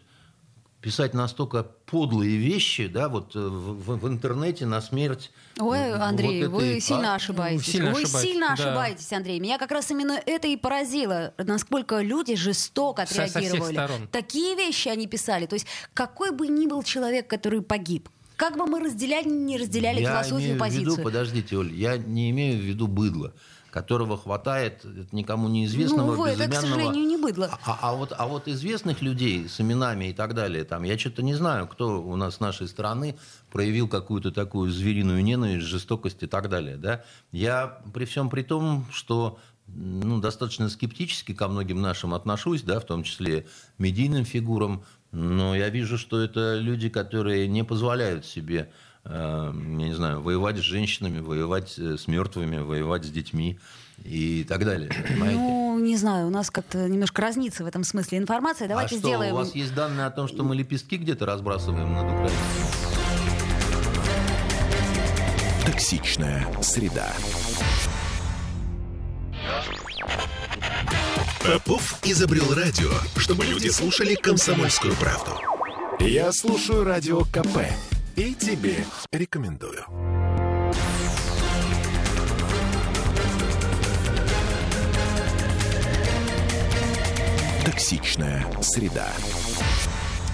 писать 0.81 1.13
настолько 1.13 1.63
подлые 1.63 2.37
вещи, 2.37 2.87
да, 2.87 3.07
вот 3.07 3.35
э, 3.35 3.39
в, 3.39 3.97
в 3.97 4.07
интернете 4.07 4.65
на 4.65 4.81
смерть. 4.81 5.31
Ой, 5.59 5.93
Андрей, 5.93 6.47
вот 6.47 6.61
вы 6.61 6.79
сильно 6.79 7.15
ошибаетесь. 7.15 7.67
Сильно 7.67 7.91
вы 7.91 8.01
ошибаетесь. 8.01 8.29
сильно 8.29 8.47
да. 8.47 8.53
ошибаетесь, 8.53 9.13
Андрей. 9.13 9.39
Меня 9.39 9.57
как 9.59 9.71
раз 9.71 9.91
именно 9.91 10.19
это 10.25 10.47
и 10.47 10.57
поразило, 10.57 11.33
насколько 11.37 12.01
люди 12.01 12.35
жестоко 12.35 13.03
отреагировали. 13.03 13.75
Со, 13.75 13.87
со 13.87 14.07
Такие 14.11 14.55
вещи 14.55 14.89
они 14.89 15.07
писали. 15.07 15.45
То 15.45 15.53
есть 15.53 15.67
какой 15.93 16.31
бы 16.31 16.47
ни 16.47 16.65
был 16.65 16.81
человек, 16.81 17.27
который 17.27 17.61
погиб, 17.61 18.09
как 18.35 18.57
бы 18.57 18.65
мы 18.65 18.79
разделяли, 18.79 19.29
не 19.29 19.57
разделяли 19.57 20.01
я 20.01 20.09
философию, 20.09 20.47
имею 20.47 20.59
позицию. 20.59 20.89
В 20.89 20.93
виду, 20.93 21.03
подождите, 21.03 21.57
Оль, 21.57 21.73
я 21.73 21.97
не 21.97 22.31
имею 22.31 22.59
в 22.59 22.63
виду 22.63 22.87
быдло 22.87 23.33
которого 23.71 24.17
хватает 24.17 24.85
никому 25.11 25.47
неизвестного, 25.47 26.11
ну, 26.11 26.17
вот, 26.17 26.29
безымянного. 26.29 26.57
Это, 26.57 26.67
к 26.67 26.69
сожалению, 26.69 27.07
не 27.07 27.17
быдло. 27.17 27.57
А, 27.65 27.79
а, 27.81 27.93
вот, 27.95 28.13
а 28.15 28.27
вот 28.27 28.47
известных 28.47 29.01
людей 29.01 29.47
с 29.47 29.59
именами 29.61 30.09
и 30.09 30.13
так 30.13 30.35
далее, 30.35 30.65
там, 30.65 30.83
я 30.83 30.97
что-то 30.99 31.23
не 31.23 31.33
знаю, 31.33 31.67
кто 31.67 32.03
у 32.03 32.15
нас 32.17 32.35
с 32.35 32.39
нашей 32.41 32.67
стороны 32.67 33.15
проявил 33.49 33.87
какую-то 33.87 34.31
такую 34.31 34.69
звериную 34.71 35.23
ненависть, 35.23 35.65
жестокость 35.65 36.21
и 36.21 36.27
так 36.27 36.49
далее. 36.49 36.75
Да? 36.75 37.03
Я 37.31 37.81
при 37.93 38.05
всем 38.05 38.29
при 38.29 38.43
том, 38.43 38.85
что 38.91 39.39
ну, 39.67 40.19
достаточно 40.19 40.69
скептически 40.69 41.33
ко 41.33 41.47
многим 41.47 41.81
нашим 41.81 42.13
отношусь, 42.13 42.63
да, 42.63 42.79
в 42.79 42.85
том 42.85 43.03
числе 43.03 43.47
медийным 43.77 44.25
фигурам, 44.25 44.83
но 45.11 45.55
я 45.55 45.69
вижу, 45.69 45.97
что 45.97 46.19
это 46.19 46.57
люди, 46.57 46.89
которые 46.89 47.47
не 47.47 47.63
позволяют 47.63 48.25
себе 48.25 48.69
я 49.05 49.51
не 49.53 49.93
знаю, 49.93 50.21
воевать 50.21 50.57
с 50.57 50.61
женщинами, 50.61 51.19
воевать 51.19 51.75
э, 51.77 51.97
с 51.97 52.07
мертвыми, 52.07 52.57
воевать 52.57 53.05
с 53.05 53.09
детьми 53.09 53.59
и 54.03 54.45
так 54.47 54.63
далее. 54.63 54.91
Понимаете? 55.07 55.37
Ну, 55.37 55.79
не 55.79 55.97
знаю, 55.97 56.27
у 56.27 56.29
нас 56.29 56.51
как-то 56.51 56.87
немножко 56.87 57.21
разнится 57.21 57.63
в 57.63 57.67
этом 57.67 57.83
смысле 57.83 58.19
информация. 58.19 58.67
Давайте 58.67 58.95
а 58.95 58.99
что, 58.99 59.07
сделаем... 59.07 59.33
у 59.33 59.37
вас 59.37 59.55
есть 59.55 59.73
данные 59.73 60.05
о 60.05 60.11
том, 60.11 60.27
что 60.27 60.43
мы 60.43 60.55
лепестки 60.55 60.97
где-то 60.97 61.25
разбрасываем 61.25 61.93
над 61.93 62.05
Украиной? 62.05 62.31
Токсичная 65.65 66.47
среда. 66.61 67.11
Попов 71.43 71.99
изобрел 72.03 72.53
радио, 72.53 72.91
чтобы 73.17 73.45
люди 73.45 73.69
слушали 73.69 74.13
комсомольскую 74.13 74.93
правду. 74.95 75.31
Я 75.99 76.31
слушаю 76.31 76.83
радио 76.83 77.21
КП 77.21 77.65
и 78.21 78.35
тебе 78.35 78.75
рекомендую. 79.11 79.83
Токсичная 87.65 88.45
среда. 88.61 89.07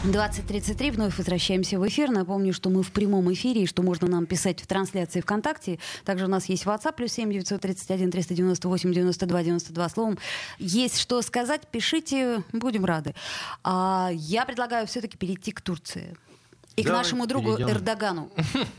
20.33, 0.03 0.91
вновь 0.91 1.17
возвращаемся 1.17 1.79
в 1.79 1.87
эфир. 1.87 2.11
Напомню, 2.11 2.51
что 2.51 2.69
мы 2.69 2.83
в 2.83 2.91
прямом 2.91 3.31
эфире, 3.31 3.63
и 3.63 3.65
что 3.65 3.83
можно 3.83 4.07
нам 4.09 4.25
писать 4.25 4.61
в 4.61 4.67
трансляции 4.67 5.21
ВКонтакте. 5.21 5.79
Также 6.03 6.25
у 6.25 6.27
нас 6.27 6.47
есть 6.47 6.65
WhatsApp, 6.65 6.93
плюс 6.93 7.13
7 7.13 7.31
931 7.31 8.11
398 8.11 8.93
92 8.93 9.43
92. 9.43 9.89
Словом, 9.89 10.17
есть 10.59 10.99
что 10.99 11.21
сказать, 11.21 11.61
пишите, 11.71 12.43
будем 12.51 12.83
рады. 12.83 13.15
А 13.63 14.09
я 14.13 14.43
предлагаю 14.45 14.87
все-таки 14.87 15.17
перейти 15.17 15.53
к 15.53 15.61
Турции 15.61 16.17
и 16.77 16.83
Давай 16.83 17.01
к 17.01 17.03
нашему 17.03 17.25
другу 17.25 17.55
перейдем. 17.55 17.75
Эрдогану, 17.75 18.31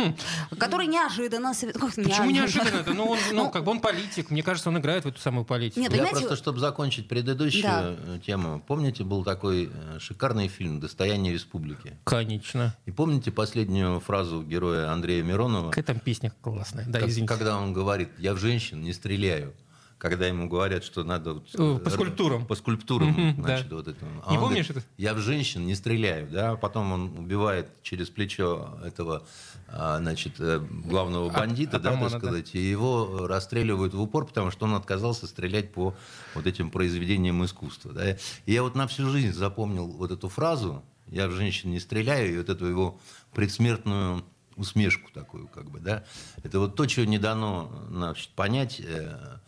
который 0.59 0.87
неожиданно... 0.87 1.53
Почему 1.53 2.31
неожиданно? 2.31 2.85
Ну, 2.95 3.07
он, 3.07 3.19
ну, 3.33 3.45
ну, 3.45 3.51
как 3.51 3.65
бы 3.65 3.73
он 3.73 3.81
политик. 3.81 4.31
Мне 4.31 4.45
кажется, 4.45 4.69
он 4.69 4.79
играет 4.79 5.05
в 5.05 5.09
эту 5.09 5.21
самую 5.21 5.45
политику. 5.45 5.81
Нет, 5.81 5.93
Я 5.93 6.07
просто, 6.07 6.37
чтобы 6.37 6.61
закончить 6.61 7.09
предыдущую 7.09 7.65
да. 7.65 7.97
Э, 8.07 8.19
тему. 8.25 8.63
Помните, 8.65 9.03
был 9.03 9.25
такой 9.25 9.69
э, 9.73 9.99
шикарный 9.99 10.47
фильм 10.47 10.79
«Достояние 10.79 11.33
республики»? 11.33 11.99
Конечно. 12.05 12.77
И 12.87 12.93
помните 12.93 13.33
последнюю 13.33 13.99
фразу 13.99 14.45
героя 14.45 14.93
Андрея 14.93 15.25
Миронова? 15.25 15.71
Какая 15.71 15.83
там 15.83 15.99
песня 15.99 16.33
классная. 16.41 16.85
Да, 16.87 17.01
как, 17.01 17.11
Когда 17.27 17.59
он 17.59 17.73
говорит, 17.73 18.11
я 18.19 18.33
в 18.33 18.39
женщин 18.39 18.81
не 18.81 18.93
стреляю. 18.93 19.55
Когда 19.99 20.27
ему 20.27 20.49
говорят, 20.49 20.85
что 20.85 21.03
надо... 21.03 21.43
Вот, 21.55 21.85
по 21.85 21.91
скульптурам. 21.91 22.47
По 22.47 22.55
скульптурам, 22.55 23.09
mm-hmm, 23.09 23.43
значит, 23.43 23.69
да. 23.69 23.77
вот 23.77 23.89
это. 23.89 24.07
А 24.25 24.31
не 24.31 24.39
помнишь 24.39 24.69
говорит, 24.69 24.85
это? 24.85 24.87
Я 24.97 25.15
в 25.15 25.19
женщин 25.19 25.67
не 25.67 25.75
стреляю, 25.75 26.29
да, 26.31 26.57
потом 26.57 26.93
он 26.93 27.19
убивает 27.19 27.69
через 27.83 28.09
плечо 28.09 28.79
этого, 28.85 29.25
а, 29.67 29.99
значит, 29.99 30.35
э, 30.39 30.61
главного 30.61 31.31
бандита, 31.31 31.79
а, 31.79 31.81
да, 31.81 31.97
так 31.97 32.11
сказать, 32.11 32.51
да. 32.53 32.59
и 32.59 32.63
его 32.63 33.27
расстреливают 33.27 33.93
в 33.93 34.01
упор, 34.01 34.27
потому 34.27 34.51
что 34.53 34.67
он 34.67 34.75
отказался 34.75 35.27
стрелять 35.27 35.73
по 35.73 35.95
вот 36.35 36.47
этим 36.47 36.71
произведениям 36.71 37.45
искусства, 37.45 37.93
да. 37.93 38.13
И 38.13 38.19
я 38.47 38.63
вот 38.63 38.77
на 38.77 38.87
всю 38.87 39.09
жизнь 39.09 39.33
запомнил 39.33 39.89
вот 39.89 40.13
эту 40.13 40.29
фразу, 40.29 40.85
я 41.09 41.27
в 41.27 41.33
женщин 41.33 41.71
не 41.71 41.81
стреляю, 41.81 42.35
и 42.35 42.39
вот 42.39 42.49
эту 42.49 42.67
его 42.67 43.01
предсмертную 43.35 44.25
усмешку 44.59 45.11
такую, 45.13 45.49
как 45.49 45.71
бы, 45.71 45.81
да. 45.81 46.05
Это 46.43 46.59
вот 46.59 46.77
то, 46.77 46.87
чего 46.87 47.07
не 47.07 47.19
дано 47.19 47.71
значит, 47.91 48.31
понять 48.31 48.81
э, 48.81 49.39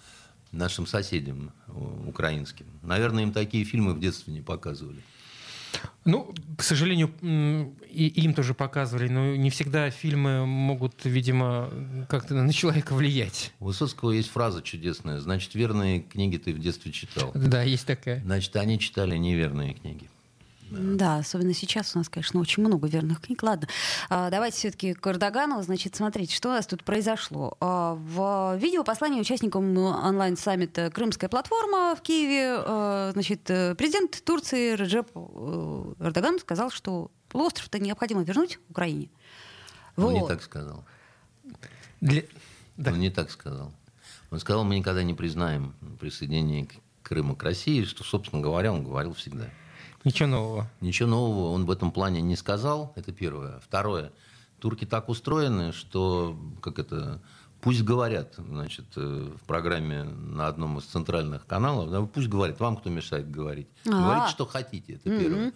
нашим 0.53 0.87
соседям 0.87 1.53
украинским. 2.07 2.67
Наверное, 2.83 3.23
им 3.25 3.33
такие 3.33 3.65
фильмы 3.65 3.95
в 3.95 4.01
детстве 4.01 4.33
не 4.33 4.41
показывали. 4.41 5.01
Ну, 6.05 6.35
к 6.59 6.63
сожалению, 6.65 7.13
и 7.89 8.09
им 8.09 8.35
тоже 8.35 8.55
показывали, 8.55 9.09
но 9.09 9.37
не 9.37 9.51
всегда 9.51 9.89
фильмы 9.91 10.45
могут, 10.45 11.05
видимо, 11.05 11.71
как-то 12.09 12.35
на 12.35 12.53
человека 12.53 12.95
влиять. 12.95 13.53
У 13.61 13.67
Высоцкого 13.67 14.11
есть 14.11 14.31
фраза 14.31 14.63
чудесная. 14.63 15.21
Значит, 15.21 15.55
верные 15.55 16.01
книги 16.01 16.39
ты 16.39 16.53
в 16.53 16.59
детстве 16.59 16.91
читал. 16.91 17.31
Да, 17.35 17.63
есть 17.63 17.87
такая. 17.87 18.21
Значит, 18.23 18.57
они 18.57 18.81
читали 18.81 19.17
неверные 19.17 19.75
книги. 19.75 20.11
Да, 20.71 21.19
особенно 21.19 21.53
сейчас 21.53 21.95
у 21.95 21.99
нас, 21.99 22.09
конечно, 22.09 22.41
очень 22.41 22.65
много 22.65 22.87
верных 22.87 23.21
книг. 23.21 23.43
Ладно, 23.43 23.69
а, 24.09 24.31
давайте 24.31 24.57
все-таки 24.57 24.95
к 24.95 25.07
Эрдогану. 25.07 25.63
Значит, 25.63 25.97
смотрите, 25.97 26.35
что 26.35 26.49
у 26.49 26.53
нас 26.53 26.67
тут 26.67 26.85
произошло. 26.85 27.57
А, 27.61 27.95
в 27.95 28.57
видео 28.57 28.85
послании 28.85 29.21
участникам 29.21 29.77
онлайн-саммита 29.77 30.91
«Крымская 30.91 31.29
платформа» 31.29 31.97
в 31.97 32.03
Киеве 32.03 32.57
а, 32.59 33.11
значит, 33.13 33.51
э, 33.51 33.75
президент 33.75 34.23
Турции 34.25 34.77
Реджеп 34.77 35.11
э, 35.15 35.95
Эрдоган 36.01 36.39
сказал, 36.39 36.71
что 36.71 37.11
полуостров-то 37.29 37.79
необходимо 37.79 38.23
вернуть 38.23 38.59
Украине. 38.69 39.11
Он 39.97 40.05
вот. 40.05 40.13
не 40.13 40.27
так 40.29 40.43
сказал. 40.43 40.85
Для... 42.01 42.23
Да. 42.77 42.93
Он 42.93 43.01
не 43.01 43.11
так 43.11 43.31
сказал. 43.31 43.73
Он 44.31 44.39
сказал, 44.39 44.65
мы 44.65 44.77
никогда 44.77 45.03
не 45.03 45.15
признаем 45.15 45.75
присоединение 45.99 46.69
Крыма 47.03 47.35
к 47.35 47.43
России, 47.43 47.83
что, 47.85 48.05
собственно 48.05 48.41
говоря, 48.41 48.73
он 48.73 48.85
говорил 48.85 49.15
всегда. 49.15 49.51
Ничего 50.05 50.29
нового. 50.29 50.71
Ничего 50.81 51.09
нового 51.09 51.53
он 51.53 51.67
в 51.67 51.71
этом 51.71 51.93
плане 51.93 52.23
не 52.23 52.37
сказал. 52.37 52.93
Это 52.97 53.13
первое. 53.13 53.61
Второе. 53.61 54.13
Турки 54.59 54.85
так 54.85 55.09
устроены, 55.09 55.73
что 55.73 56.39
как 56.63 56.79
это 56.79 57.21
пусть 57.61 57.83
говорят, 57.83 58.35
значит, 58.37 58.87
э, 58.97 59.31
в 59.35 59.47
программе 59.47 60.05
на 60.05 60.49
одном 60.49 60.79
из 60.79 60.85
центральных 60.85 61.47
каналов, 61.47 61.91
да, 61.91 62.03
пусть 62.03 62.29
говорят, 62.29 62.61
вам 62.61 62.77
кто 62.77 62.91
мешает 62.91 63.31
говорить. 63.31 63.69
А-а-а. 63.87 64.03
Говорите, 64.03 64.31
что 64.31 64.47
хотите, 64.47 64.95
это 64.95 65.05
первое. 65.05 65.49
Mm-hmm. 65.49 65.55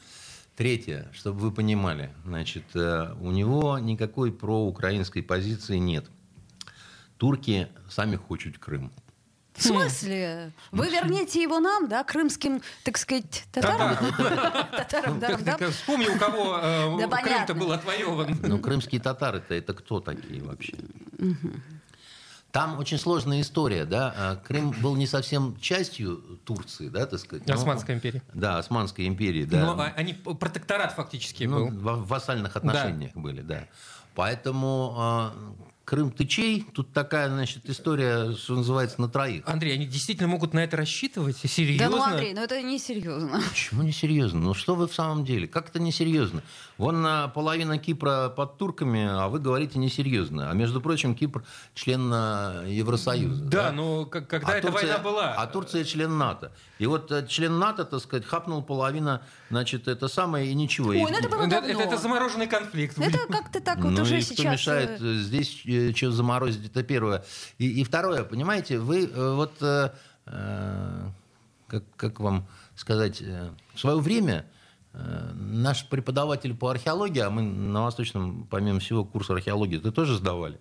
Третье, 0.57 1.11
чтобы 1.13 1.41
вы 1.41 1.51
понимали, 1.51 2.13
значит, 2.25 2.65
э, 2.75 3.15
у 3.21 3.31
него 3.31 3.79
никакой 3.79 4.33
проукраинской 4.33 5.23
позиции 5.23 5.79
нет. 5.79 6.07
Турки 7.17 7.69
сами 7.89 8.17
хотят 8.17 8.59
Крым. 8.59 8.93
В 9.55 9.62
смысле? 9.62 10.53
Вы 10.73 10.88
вернете 10.88 11.40
его 11.40 11.61
нам, 11.61 11.88
да, 11.88 12.03
крымским, 12.03 12.61
так 12.83 12.99
сказать, 12.99 13.45
татарам? 13.53 13.97
Татарам, 14.77 15.21
да. 15.21 15.71
Вспомни, 15.71 16.09
у 16.09 16.19
кого 16.19 16.59
э, 16.61 17.09
Крым-то 17.23 17.55
был 17.55 17.73
отвоеван. 17.73 18.38
Ну, 18.43 18.59
крымские 18.59 19.01
татары-то 19.01 19.55
это 19.55 19.73
кто 19.73 20.01
такие 20.01 20.43
вообще? 20.43 20.75
Там 22.51 22.79
очень 22.79 22.99
сложная 22.99 23.40
история, 23.40 23.85
да. 23.85 24.14
А 24.17 24.37
Крым 24.37 24.71
был 24.81 24.95
не 24.95 25.09
совсем 25.09 25.57
частью 25.59 26.19
Турции, 26.45 26.88
да, 26.88 27.05
так 27.05 27.19
сказать. 27.19 27.49
Османской 27.51 27.97
империи. 27.97 28.23
Да, 28.33 28.59
Османской 28.59 29.09
империи, 29.09 29.45
да. 29.45 29.75
Но 29.75 29.93
они 29.97 30.12
протекторат 30.14 30.93
фактически 30.93 31.45
ну, 31.45 31.69
был. 31.69 31.97
В 31.97 32.07
вассальных 32.07 32.57
отношениях 32.57 33.11
да. 33.12 33.21
были, 33.21 33.40
да. 33.40 33.64
Поэтому 34.14 34.95
а, 34.97 35.35
Крым 35.85 36.11
ты 36.11 36.25
чей? 36.25 36.66
Тут 36.73 36.92
такая, 36.92 37.29
значит, 37.29 37.68
история, 37.68 38.33
что 38.33 38.57
называется, 38.57 39.01
на 39.03 39.09
троих. 39.09 39.42
Андрей, 39.47 39.75
они 39.75 39.87
действительно 39.87 40.29
могут 40.29 40.55
на 40.55 40.64
это 40.64 40.79
рассчитывать? 40.79 41.37
Серьезно? 41.37 41.90
Да 41.90 41.97
ну, 41.97 42.03
Андрей, 42.03 42.33
ну 42.33 42.42
это 42.42 42.62
не 42.62 42.79
серьезно. 42.79 43.42
Почему 43.51 43.83
не 43.83 43.92
серьезно? 43.92 44.40
Ну 44.40 44.55
что 44.55 44.75
вы 44.75 44.88
в 44.88 44.94
самом 44.94 45.27
деле? 45.27 45.47
Как 45.47 45.68
это 45.68 45.81
не 45.81 45.92
серьезно? 45.92 46.42
Вон 46.79 47.07
половина 47.35 47.77
Кипра 47.79 48.33
под 48.35 48.57
турками, 48.57 49.07
а 49.09 49.29
вы 49.29 49.40
говорите 49.40 49.79
несерьезно. 49.79 50.51
А 50.51 50.55
между 50.55 50.81
прочим, 50.81 51.14
Кипр 51.14 51.44
член 51.75 52.11
э, 52.12 52.64
Евросоюза. 52.68 53.44
Да, 53.44 53.64
да? 53.64 53.73
но 53.73 54.07
когда 54.07 54.49
а 54.49 54.57
эта 54.57 54.68
Турция, 54.68 54.88
война 54.88 54.99
была? 54.99 55.35
А 55.35 55.47
Турция 55.47 55.85
член 55.85 56.16
НАТО. 56.16 56.51
И 56.79 56.87
вот 56.87 57.12
э, 57.12 57.27
член 57.29 57.59
НАТО, 57.59 57.85
так 57.85 58.01
сказать, 58.01 58.25
хапнул 58.25 58.62
половина, 58.62 59.23
значит, 59.55 59.88
это 59.88 60.09
самое 60.09 60.49
и 60.51 60.55
ничего. 60.55 60.90
Ой, 60.90 61.01
ну 61.01 61.09
это 61.09 61.29
было 61.29 61.47
давно. 61.47 61.69
Это, 61.69 61.83
это 61.83 61.97
замороженный 61.97 62.47
конфликт. 62.47 62.99
Это 62.99 63.19
как-то 63.29 63.61
так 63.61 63.79
вот 63.79 63.93
ну 63.93 64.03
уже 64.03 64.19
и 64.19 64.21
сейчас... 64.21 64.40
кто 64.40 64.53
мешает 64.53 65.01
э, 65.01 65.14
здесь 65.14 65.62
что 65.97 66.11
заморозить, 66.11 66.67
это 66.67 66.83
первое. 66.83 67.25
И, 67.59 67.81
и 67.81 67.85
второе, 67.85 68.25
понимаете, 68.25 68.79
вы 68.79 69.07
вот... 69.14 69.53
Э, 69.61 69.90
как, 71.67 71.85
как 71.97 72.21
вам 72.21 72.47
сказать, 72.77 73.21
в 73.21 73.79
свое 73.81 73.99
время 73.99 74.47
Э, 74.97 75.33
наш 75.35 75.88
преподаватель 75.88 76.55
по 76.55 76.71
археологии, 76.71 77.19
а 77.19 77.29
мы 77.29 77.43
на 77.43 77.83
Восточном, 77.83 78.47
помимо 78.49 78.79
всего, 78.79 79.05
курс 79.05 79.29
археологии 79.29 79.79
это 79.79 79.90
тоже 79.90 80.17
сдавали, 80.17 80.61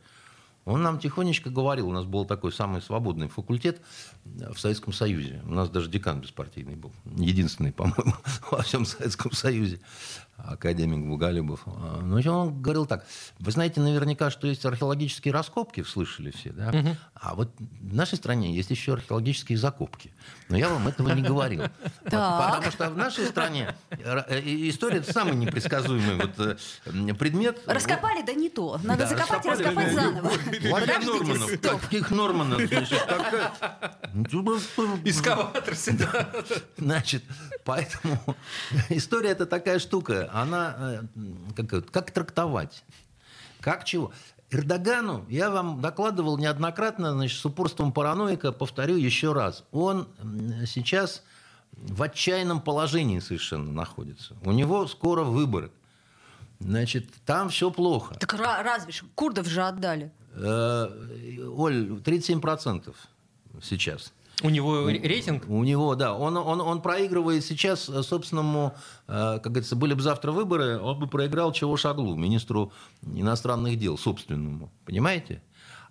он 0.65 0.82
нам 0.82 0.99
тихонечко 0.99 1.49
говорил, 1.49 1.89
у 1.89 1.91
нас 1.91 2.06
был 2.06 2.26
такой 2.26 2.54
самый 2.54 2.82
свободный 2.82 3.28
факультет 3.28 3.82
в 4.23 4.58
Советском 4.58 4.93
Союзе. 4.93 5.41
У 5.45 5.54
нас 5.54 5.69
даже 5.69 5.89
декан 5.89 6.21
беспартийный 6.21 6.76
был. 6.76 6.91
Единственный, 7.17 7.71
по-моему, 7.73 8.13
во 8.49 8.62
всем 8.63 8.86
Советском 8.86 9.32
Союзе 9.32 9.80
академик 10.38 11.06
Бугалюбов. 11.06 11.62
А, 11.65 12.02
ну, 12.02 12.19
он 12.32 12.62
говорил 12.62 12.86
так. 12.86 13.06
Вы 13.39 13.52
знаете 13.52 13.80
наверняка, 13.82 14.30
что 14.30 14.48
есть 14.48 14.65
археологические 14.65 15.34
раскопки, 15.34 15.84
слышали 15.84 16.32
все, 16.32 16.52
да? 16.52 16.69
Угу. 16.69 16.98
А 17.15 17.36
вот 17.36 17.52
в 17.58 17.93
нашей 17.93 18.17
стране 18.17 18.54
есть 18.54 18.69
еще 18.69 18.93
археологические 18.93 19.58
закопки. 19.58 20.12
Но 20.50 20.58
я 20.58 20.69
вам 20.69 20.88
этого 20.88 21.12
не 21.13 21.22
говорил. 21.22 21.63
Потому 22.04 22.72
что 22.72 22.89
в 22.89 22.98
нашей 22.98 23.26
стране 23.28 23.76
э, 23.91 24.41
история 24.69 24.98
это 24.98 25.12
самый 25.13 25.36
непредсказуемый 25.36 26.15
вот 26.15 26.39
э, 26.39 27.13
предмет. 27.13 27.62
Раскопали, 27.65 28.22
да 28.24 28.34
не 28.34 28.50
то. 28.50 28.80
Надо 28.84 29.08
закопать 29.08 29.46
и 29.46 29.50
раскопать 29.50 29.93
заново. 29.93 30.32
Владимир 30.62 31.06
Норманов. 31.06 31.82
Каких 31.82 32.12
Норманов? 32.12 32.62
Эскаватор. 35.06 35.76
Значит, 36.78 37.24
поэтому 37.63 38.19
история 38.89 39.30
это 39.30 39.46
такая 39.46 39.80
штука 39.80 40.22
она 40.31 40.75
э, 40.77 41.01
как, 41.55 41.91
как 41.91 42.12
трактовать? 42.12 42.83
Как 43.59 43.86
чего? 43.86 44.12
Эрдогану, 44.51 45.25
я 45.29 45.49
вам 45.49 45.81
докладывал 45.81 46.38
неоднократно, 46.38 47.13
значит, 47.13 47.39
с 47.39 47.45
упорством 47.45 47.91
параноика, 47.91 48.51
повторю 48.51 48.95
еще 48.95 49.33
раз, 49.33 49.63
он 49.71 50.07
сейчас 50.67 51.23
в 51.73 52.03
отчаянном 52.03 52.62
положении 52.62 53.19
совершенно 53.19 53.71
находится. 53.71 54.36
У 54.43 54.51
него 54.51 54.88
скоро 54.88 55.23
выборы. 55.23 55.71
Значит, 56.59 57.09
там 57.25 57.49
все 57.49 57.71
плохо. 57.71 58.15
Так 58.15 58.33
разве 58.33 58.93
ж, 58.93 59.03
курдов 59.15 59.47
же 59.47 59.63
отдали. 59.63 60.12
Э, 60.36 60.88
Оль, 61.55 61.99
37% 61.99 62.95
сейчас. 63.62 64.13
У 64.41 64.50
него 64.50 64.89
рейтинг? 64.89 65.48
У 65.48 65.63
него, 65.63 65.96
да. 65.96 66.13
Он, 66.15 66.36
он, 66.38 66.60
он 66.60 66.82
проигрывает 66.82 67.46
сейчас 67.46 67.84
собственному, 67.84 68.76
э, 69.08 69.39
как 69.41 69.52
говорится, 69.52 69.76
были 69.76 69.93
бы 69.93 70.02
завтра 70.02 70.32
выборы, 70.32 70.80
он 70.80 71.00
бы 71.00 71.08
проиграл 71.08 71.52
чего 71.52 71.78
Шаглу, 71.78 72.15
министру 72.15 72.74
иностранных 73.02 73.78
дел, 73.78 73.98
собственному. 73.98 74.72
Понимаете? 74.86 75.41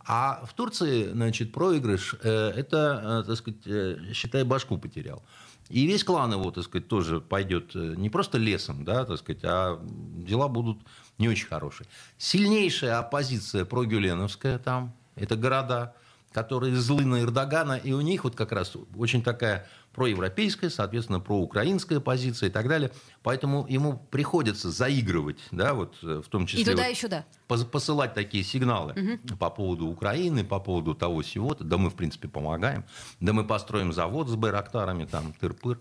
А 0.05 0.45
в 0.45 0.55
Турции, 0.55 1.11
значит, 1.13 1.53
проигрыш, 1.53 2.17
э, 2.23 2.53
это, 2.57 3.23
э, 3.23 3.29
так 3.29 3.37
сказать, 3.37 4.15
считай, 4.15 4.43
башку 4.43 4.77
потерял. 4.77 5.23
И 5.69 5.87
весь 5.87 6.05
клан 6.05 6.33
его, 6.33 6.51
так 6.51 6.65
сказать, 6.65 6.89
тоже 6.89 7.21
пойдет 7.21 7.75
не 7.75 8.11
просто 8.11 8.37
лесом, 8.37 8.85
да, 8.85 9.05
так 9.05 9.19
сказать, 9.19 9.43
а 9.45 9.81
дела 9.83 10.49
будут 10.49 10.79
не 11.19 11.29
очень 11.29 11.47
хорошие. 11.47 11.87
Сильнейшая 12.19 12.99
оппозиция 12.99 13.65
прогюленовская 13.65 14.59
там, 14.59 14.93
это 15.15 15.37
города, 15.37 15.95
которые 16.33 16.75
злы 16.77 17.05
на 17.05 17.21
Эрдогана, 17.21 17.75
и 17.75 17.93
у 17.93 18.01
них 18.01 18.25
вот 18.25 18.35
как 18.35 18.53
раз 18.53 18.77
очень 18.97 19.23
такая 19.23 19.67
проевропейская, 19.93 20.71
соответственно, 20.71 21.21
проукраинская 21.21 22.01
позиция 22.01 22.49
и 22.49 22.53
так 22.53 22.69
далее. 22.69 22.91
Поэтому 23.23 23.67
ему 23.69 23.99
приходится 24.11 24.71
заигрывать, 24.71 25.39
да, 25.51 25.75
вот 25.75 25.97
э, 26.03 26.23
в 26.25 26.29
том 26.29 26.47
числе... 26.47 26.63
И 26.63 26.65
туда, 26.65 26.85
вот, 26.85 26.93
и 26.93 26.95
сюда. 26.95 27.25
Посылать 27.47 28.15
такие 28.15 28.43
сигналы 28.43 28.93
угу. 28.93 29.37
по 29.37 29.51
поводу 29.51 29.87
Украины, 29.87 30.45
по 30.45 30.61
поводу 30.61 30.95
того 30.95 31.23
сего-то. 31.23 31.65
Да 31.65 31.77
мы, 31.77 31.91
в 31.91 31.95
принципе, 31.95 32.29
помогаем. 32.29 32.85
Да 33.21 33.33
мы 33.33 33.45
построим 33.45 33.93
завод 33.93 34.29
с 34.29 34.35
байрактарами, 34.35 35.05
там, 35.05 35.35
тыр-пыр. 35.39 35.79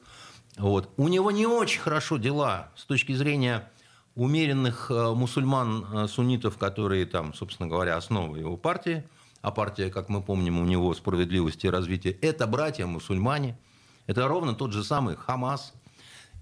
Вот. 0.58 0.90
У 0.98 1.08
него 1.08 1.32
не 1.32 1.48
очень 1.48 1.80
хорошо 1.80 2.18
дела 2.18 2.72
с 2.76 2.84
точки 2.84 3.14
зрения 3.14 3.70
умеренных 4.16 4.92
э, 4.92 5.14
мусульман-суннитов, 5.14 6.58
э, 6.58 6.60
которые 6.60 7.06
там, 7.06 7.34
собственно 7.34 7.70
говоря, 7.70 7.96
основа 7.96 8.36
его 8.36 8.58
партии– 8.58 9.06
а 9.42 9.52
партия, 9.52 9.90
как 9.90 10.10
мы 10.10 10.22
помним, 10.22 10.60
у 10.60 10.66
него 10.66 10.94
справедливости 10.94 11.66
и 11.66 11.70
развития, 11.70 12.12
это 12.22 12.48
братья-мусульмане, 12.48 13.58
это 14.08 14.28
ровно 14.28 14.54
тот 14.54 14.74
же 14.74 14.84
самый 14.84 15.16
Хамас. 15.16 15.74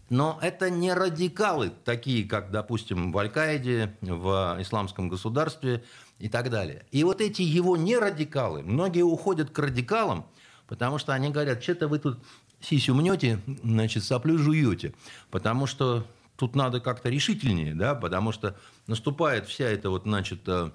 Но 0.10 0.40
это 0.42 0.72
не 0.72 0.92
радикалы, 0.92 1.72
такие 1.86 2.28
как, 2.28 2.50
допустим, 2.50 3.12
в 3.12 3.18
Аль-Каиде, 3.20 3.96
в 4.02 4.58
исламском 4.60 5.08
государстве 5.08 5.84
и 6.18 6.28
так 6.30 6.50
далее. 6.50 6.86
И 6.92 7.04
вот 7.04 7.22
эти 7.22 7.44
его 7.44 7.78
не 7.78 7.96
радикалы, 7.96 8.64
многие 8.64 9.04
уходят 9.04 9.52
к 9.52 9.60
радикалам, 9.60 10.26
потому 10.68 10.98
что 10.98 11.14
они 11.14 11.30
говорят, 11.30 11.62
что-то 11.62 11.88
вы 11.88 12.00
тут 12.00 12.18
сисю 12.60 12.96
мнете, 12.96 13.40
значит, 13.64 14.04
соплю 14.04 14.40
жуете. 14.40 14.94
Потому 15.30 15.68
что 15.68 16.08
тут 16.36 16.56
надо 16.56 16.80
как-то 16.80 17.10
решительнее, 17.10 17.76
да, 17.76 17.94
потому 17.94 18.32
что 18.32 18.58
наступает 18.88 19.48
вся 19.48 19.66
эта 19.66 19.90
вот, 19.90 20.04
значит, 20.04 20.42
э, 20.48 20.72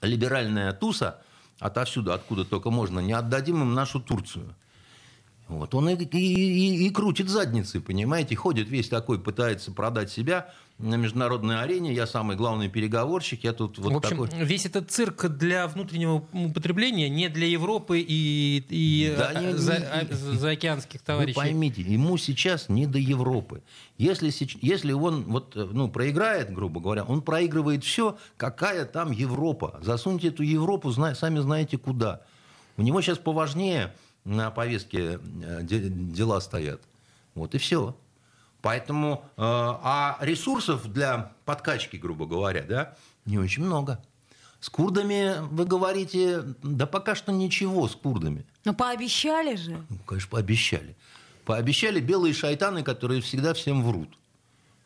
либеральная 0.00 0.72
туса 0.72 1.22
отовсюду, 1.58 2.12
откуда 2.12 2.44
только 2.44 2.70
можно, 2.70 3.00
не 3.00 3.12
отдадим 3.12 3.62
им 3.62 3.74
нашу 3.74 4.00
Турцию. 4.00 4.54
Вот. 5.52 5.74
Он 5.74 5.88
и, 5.88 5.94
и, 5.94 6.18
и, 6.18 6.86
и 6.86 6.90
крутит 6.90 7.28
задницы, 7.28 7.80
понимаете, 7.80 8.34
ходит 8.36 8.68
весь 8.68 8.88
такой, 8.88 9.18
пытается 9.20 9.72
продать 9.72 10.10
себя 10.10 10.48
на 10.78 10.96
международной 10.96 11.60
арене. 11.60 11.92
Я 11.92 12.06
самый 12.06 12.36
главный 12.36 12.68
переговорщик, 12.68 13.44
я 13.44 13.52
тут 13.52 13.78
вот 13.78 13.92
В 13.92 13.96
общем, 13.98 14.26
такой... 14.26 14.44
весь 14.44 14.66
этот 14.66 14.90
цирк 14.90 15.26
для 15.28 15.68
внутреннего 15.68 16.24
употребления, 16.32 17.08
не 17.08 17.28
для 17.28 17.46
Европы 17.46 18.00
и, 18.00 18.64
и 18.68 19.14
Да, 19.16 19.28
а, 19.34 19.40
не- 19.42 19.52
за, 19.56 19.78
не- 19.78 19.84
а, 19.84 20.06
заокеанских 20.10 21.00
Вы 21.00 21.06
товарищей. 21.06 21.36
поймите, 21.36 21.82
ему 21.82 22.16
сейчас 22.16 22.68
не 22.68 22.86
до 22.86 22.98
Европы. 22.98 23.62
Если, 23.98 24.32
если 24.64 24.92
он 24.92 25.24
вот, 25.24 25.54
э, 25.56 25.68
ну, 25.70 25.88
проиграет, 25.88 26.52
грубо 26.52 26.80
говоря, 26.80 27.04
он 27.04 27.20
проигрывает 27.22 27.84
все, 27.84 28.16
какая 28.36 28.84
там 28.86 29.12
Европа. 29.12 29.78
Засуньте 29.82 30.28
эту 30.28 30.42
Европу, 30.42 30.90
зна- 30.90 31.14
сами 31.14 31.38
знаете 31.40 31.78
куда. 31.78 32.22
У 32.78 32.82
него 32.82 33.00
сейчас 33.02 33.18
поважнее 33.18 33.94
на 34.24 34.50
повестке 34.50 35.18
э, 35.42 35.60
де- 35.62 35.88
дела 35.88 36.40
стоят. 36.40 36.80
Вот 37.34 37.54
и 37.54 37.58
все. 37.58 37.96
Поэтому, 38.60 39.24
э, 39.36 39.42
а 39.42 40.18
ресурсов 40.20 40.92
для 40.92 41.32
подкачки, 41.44 41.96
грубо 41.96 42.26
говоря, 42.26 42.62
да, 42.62 42.96
не 43.24 43.38
очень 43.38 43.64
много. 43.64 44.02
С 44.60 44.68
курдами, 44.68 45.34
вы 45.50 45.64
говорите, 45.64 46.42
да 46.62 46.86
пока 46.86 47.16
что 47.16 47.32
ничего 47.32 47.88
с 47.88 47.96
курдами. 47.96 48.44
Ну, 48.64 48.74
пообещали 48.74 49.56
же. 49.56 49.84
Ну, 49.88 49.98
конечно, 50.06 50.30
пообещали. 50.30 50.94
Пообещали 51.44 51.98
белые 51.98 52.32
шайтаны, 52.32 52.84
которые 52.84 53.20
всегда 53.22 53.54
всем 53.54 53.82
врут. 53.82 54.08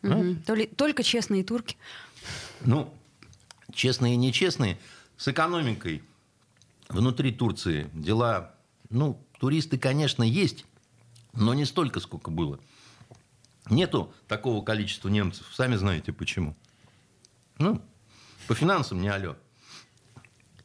Мгм. 0.00 0.42
То 0.46 0.54
ли- 0.54 0.66
Только 0.66 1.02
честные 1.02 1.44
турки. 1.44 1.76
Ну, 2.62 2.90
честные 3.74 4.14
и 4.14 4.16
нечестные. 4.16 4.78
С 5.18 5.28
экономикой 5.28 6.02
внутри 6.88 7.32
Турции 7.32 7.90
дела, 7.92 8.54
ну, 8.88 9.20
туристы, 9.38 9.78
конечно, 9.78 10.22
есть, 10.22 10.64
но 11.32 11.54
не 11.54 11.64
столько, 11.64 12.00
сколько 12.00 12.30
было. 12.30 12.58
Нету 13.68 14.12
такого 14.28 14.64
количества 14.64 15.08
немцев. 15.08 15.46
Сами 15.52 15.76
знаете 15.76 16.12
почему. 16.12 16.56
Ну, 17.58 17.82
по 18.46 18.54
финансам 18.54 19.00
не 19.00 19.08
алё. 19.08 19.36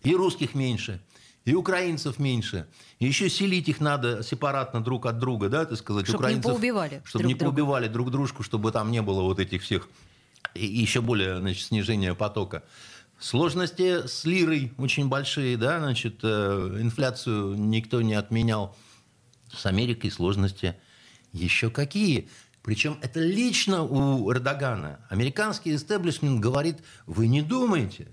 И 0.03 0.15
русских 0.15 0.55
меньше, 0.55 1.01
и 1.45 1.53
украинцев 1.53 2.19
меньше. 2.19 2.67
И 2.99 3.07
еще 3.07 3.29
селить 3.29 3.69
их 3.69 3.79
надо 3.79 4.23
сепаратно 4.23 4.81
друг 4.83 5.05
от 5.05 5.19
друга, 5.19 5.49
да, 5.49 5.65
так 5.65 5.77
сказать. 5.77 6.07
Чтоб 6.07 6.27
не 6.27 6.41
поубивали 6.41 7.01
Чтобы 7.05 7.23
друг 7.23 7.27
не 7.27 7.35
друга. 7.35 7.55
поубивали 7.55 7.87
друг 7.87 8.11
дружку, 8.11 8.43
чтобы 8.43 8.71
там 8.71 8.91
не 8.91 9.01
было 9.01 9.21
вот 9.21 9.39
этих 9.39 9.63
всех 9.63 9.87
и 10.53 10.65
еще 10.65 11.01
более 11.01 11.39
значит, 11.39 11.65
снижения 11.67 12.13
потока. 12.13 12.63
Сложности 13.21 14.07
с 14.07 14.25
лирой 14.25 14.73
очень 14.79 15.07
большие, 15.07 15.55
да, 15.55 15.77
значит, 15.79 16.21
э, 16.23 16.77
инфляцию 16.81 17.53
никто 17.53 18.01
не 18.01 18.15
отменял. 18.15 18.75
С 19.55 19.67
Америкой 19.67 20.09
сложности 20.09 20.75
еще 21.31 21.69
какие. 21.69 22.29
Причем 22.63 22.97
это 23.03 23.19
лично 23.19 23.83
у 23.83 24.31
Эрдогана. 24.31 25.05
Американский 25.07 25.75
истеблишмент 25.75 26.39
говорит, 26.39 26.79
вы 27.05 27.27
не 27.27 27.43
думайте, 27.43 28.11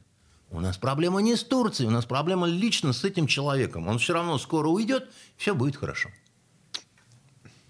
у 0.51 0.61
нас 0.61 0.77
проблема 0.77 1.23
не 1.23 1.37
с 1.37 1.43
Турцией, 1.43 1.89
у 1.89 1.91
нас 1.91 2.05
проблема 2.05 2.47
лично 2.47 2.93
с 2.93 3.03
этим 3.03 3.27
человеком. 3.27 3.89
Он 3.89 3.99
все 3.99 4.13
равно 4.13 4.37
скоро 4.37 4.69
уйдет, 4.69 5.09
все 5.39 5.55
будет 5.55 5.77
хорошо. 5.77 6.11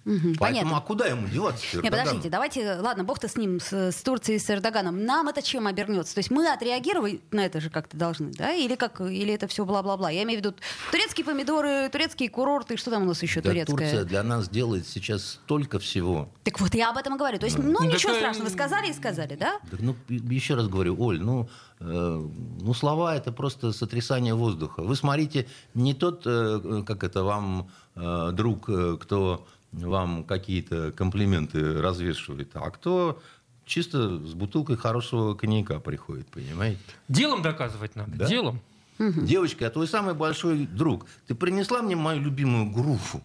Мгм, 0.08 0.36
Поэтому, 0.38 0.38
Понятно. 0.38 0.76
а 0.78 0.80
куда 0.80 1.06
ему 1.06 1.28
деваться? 1.28 1.82
Не, 1.82 1.90
подождите, 1.90 2.30
давайте, 2.30 2.76
ладно, 2.80 3.04
бог-то 3.04 3.28
с 3.28 3.36
ним, 3.36 3.60
с, 3.60 3.72
с 3.92 4.02
Турцией, 4.02 4.38
с 4.38 4.48
Эрдоганом. 4.48 5.04
Нам 5.04 5.28
это 5.28 5.42
чем 5.42 5.66
обернется? 5.66 6.14
То 6.14 6.20
есть 6.20 6.30
мы 6.30 6.50
отреагировать 6.50 7.20
на 7.30 7.44
это 7.44 7.60
же 7.60 7.68
как-то 7.68 7.96
должны, 7.98 8.32
да? 8.32 8.52
Или 8.54 8.74
как, 8.74 9.02
или 9.02 9.34
это 9.34 9.46
все 9.48 9.66
бла-бла-бла? 9.66 10.10
Я 10.10 10.22
имею 10.22 10.40
в 10.40 10.44
виду 10.44 10.54
турецкие 10.90 11.26
помидоры, 11.26 11.90
турецкие 11.90 12.30
курорты, 12.30 12.78
что 12.78 12.90
там 12.90 13.02
у 13.02 13.06
нас 13.06 13.22
еще 13.22 13.42
Да, 13.42 13.50
турецкое? 13.50 13.76
Турция 13.76 14.04
для 14.04 14.22
нас 14.22 14.48
делает 14.48 14.86
сейчас 14.88 15.40
столько 15.44 15.78
всего. 15.78 16.30
Так 16.44 16.58
вот, 16.60 16.74
я 16.74 16.88
об 16.90 16.96
этом 16.96 17.16
и 17.16 17.18
говорю. 17.18 17.38
То 17.38 17.44
есть, 17.44 17.58
ну, 17.58 17.64
Ну, 17.80 17.84
ничего 17.84 18.12
так, 18.14 18.20
страшного, 18.22 18.48
сказали 18.48 18.88
и 18.90 18.94
сказали, 18.94 19.36
да? 19.36 19.58
Так, 19.70 19.80
ну, 19.80 19.94
еще 20.08 20.54
раз 20.54 20.68
говорю, 20.68 20.96
Оль, 20.98 21.20
ну, 21.20 21.48
э, 21.80 21.84
ну, 21.84 22.72
слова 22.74 23.14
это 23.14 23.30
просто 23.30 23.72
сотрясание 23.72 24.34
воздуха. 24.34 24.82
Вы 24.82 24.96
смотрите, 24.96 25.46
не 25.74 25.92
тот, 25.92 26.22
э, 26.24 26.82
как 26.86 27.04
это 27.04 27.22
вам 27.24 27.70
э, 27.94 28.30
друг, 28.32 28.68
э, 28.70 28.96
кто 29.00 29.46
вам 29.72 30.24
какие-то 30.24 30.92
комплименты 30.92 31.80
развешивает, 31.80 32.50
а 32.54 32.70
кто 32.70 33.20
чисто 33.64 34.18
с 34.26 34.32
бутылкой 34.34 34.76
хорошего 34.76 35.34
коньяка 35.34 35.78
приходит, 35.80 36.26
понимаете? 36.28 36.80
Делом 37.08 37.42
доказывать 37.42 37.94
надо, 37.96 38.12
Да. 38.16 38.26
делом. 38.26 38.60
Девочка, 38.98 39.64
а 39.68 39.70
твой 39.70 39.86
самый 39.86 40.14
большой 40.14 40.66
друг, 40.66 41.06
ты 41.28 41.34
принесла 41.36 41.82
мне 41.82 41.94
мою 41.94 42.20
любимую 42.20 42.68
груфу? 42.72 43.22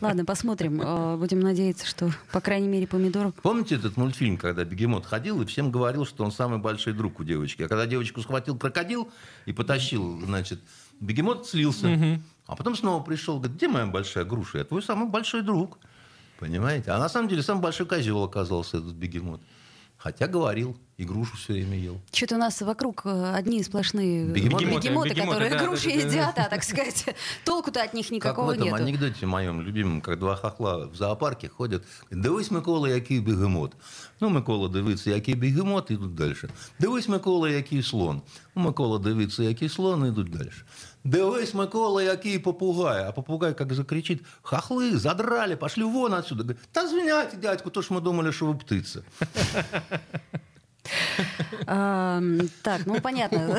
Ладно, 0.00 0.24
посмотрим. 0.24 0.80
Э, 0.82 1.16
Будем 1.16 1.40
надеяться, 1.40 1.86
что, 1.86 2.10
по 2.32 2.40
крайней 2.40 2.68
мере, 2.68 2.86
помидоров 2.86 3.34
Помните 3.42 3.74
этот 3.74 3.96
мультфильм, 3.98 4.36
когда 4.38 4.64
бегемот 4.64 5.04
ходил 5.06 5.42
и 5.42 5.46
всем 5.46 5.70
говорил, 5.70 6.06
что 6.06 6.24
он 6.24 6.32
самый 6.32 6.58
большой 6.58 6.94
друг 6.94 7.20
у 7.20 7.24
девочки? 7.24 7.62
А 7.62 7.68
когда 7.68 7.86
девочку 7.86 8.22
схватил 8.22 8.56
крокодил 8.56 9.10
и 9.44 9.52
потащил, 9.52 10.20
значит, 10.24 10.60
бегемот 11.00 11.46
слился. 11.46 12.20
А 12.47 12.55
потом 12.55 12.75
снова 12.75 13.03
пришел, 13.03 13.37
говорит, 13.37 13.57
где 13.57 13.67
моя 13.67 13.85
большая 13.85 14.25
груша? 14.25 14.59
Я 14.59 14.63
твой 14.63 14.83
самый 14.83 15.09
большой 15.09 15.41
друг. 15.41 15.79
Понимаете? 16.39 16.91
А 16.91 16.99
на 16.99 17.09
самом 17.09 17.29
деле 17.29 17.43
самый 17.43 17.61
большой 17.61 17.85
козел 17.85 18.23
оказался 18.23 18.77
этот 18.77 18.93
бегемот. 18.93 19.41
Хотя 19.97 20.25
говорил, 20.27 20.75
и 20.97 21.03
грушу 21.03 21.35
все 21.37 21.53
время 21.53 21.77
ел. 21.77 22.01
Что-то 22.11 22.35
у 22.35 22.37
нас 22.37 22.61
вокруг 22.61 23.01
э, 23.05 23.33
одни 23.35 23.63
сплошные 23.63 24.25
Бегемоты. 24.25 24.65
бегемоты, 24.65 25.09
Бегемоты, 25.09 25.09
которые 25.15 25.49
да, 25.51 25.57
да, 25.59 25.65
груши 25.65 25.89
да, 25.89 25.95
да. 25.95 26.07
едят, 26.07 26.39
а, 26.39 26.43
так 26.49 26.63
сказать, 26.63 27.15
толку-то 27.45 27.83
от 27.83 27.93
них 27.93 28.09
никакого 28.11 28.51
как 28.51 28.57
в 28.57 28.61
этом 28.61 28.65
нету. 28.73 28.83
анекдоте 28.83 29.25
моем 29.25 29.61
любимом, 29.61 30.01
как 30.01 30.19
два 30.19 30.35
хохла 30.35 30.87
в 30.87 30.95
зоопарке 30.95 31.49
ходят. 31.49 31.83
Дивись, 32.11 32.51
Микола, 32.51 32.89
який 32.89 33.19
бегемот. 33.19 33.73
Ну, 34.19 34.29
Микола 34.29 34.69
дивиться, 34.69 35.09
який 35.09 35.35
бегемот, 35.35 35.91
ідуть 35.91 36.15
далі. 36.15 36.35
Дивись, 36.79 37.07
Микола, 37.07 37.49
який 37.49 37.83
слон. 37.83 38.21
Ну, 38.55 38.61
Микола 38.63 38.99
дивиться, 38.99 39.43
який 39.43 39.69
слон, 39.69 40.07
ідуть 40.07 40.31
далі. 40.31 40.51
Дивись, 41.06 41.54
Микола, 41.54 42.02
який 42.02 42.38
попугай. 42.38 43.04
А 43.04 43.12
попугай 43.12 43.54
как 43.54 43.72
закричит, 43.72 44.22
хохлы, 44.42 44.96
задрали, 44.96 45.54
пошли 45.54 45.84
вон 45.84 46.14
отсюда. 46.14 46.42
Говорит, 46.42 46.62
да 46.74 46.84
извиняйте, 46.84 47.36
дядьку, 47.36 47.70
то 47.70 47.82
ж 47.82 47.90
мы 47.90 48.00
думали, 48.00 48.32
что 48.32 48.46
вы 48.46 48.58
птица. 48.58 49.04
А, 51.66 52.20
Так, 52.62 52.86
ну 52.86 53.00
понятно. 53.00 53.58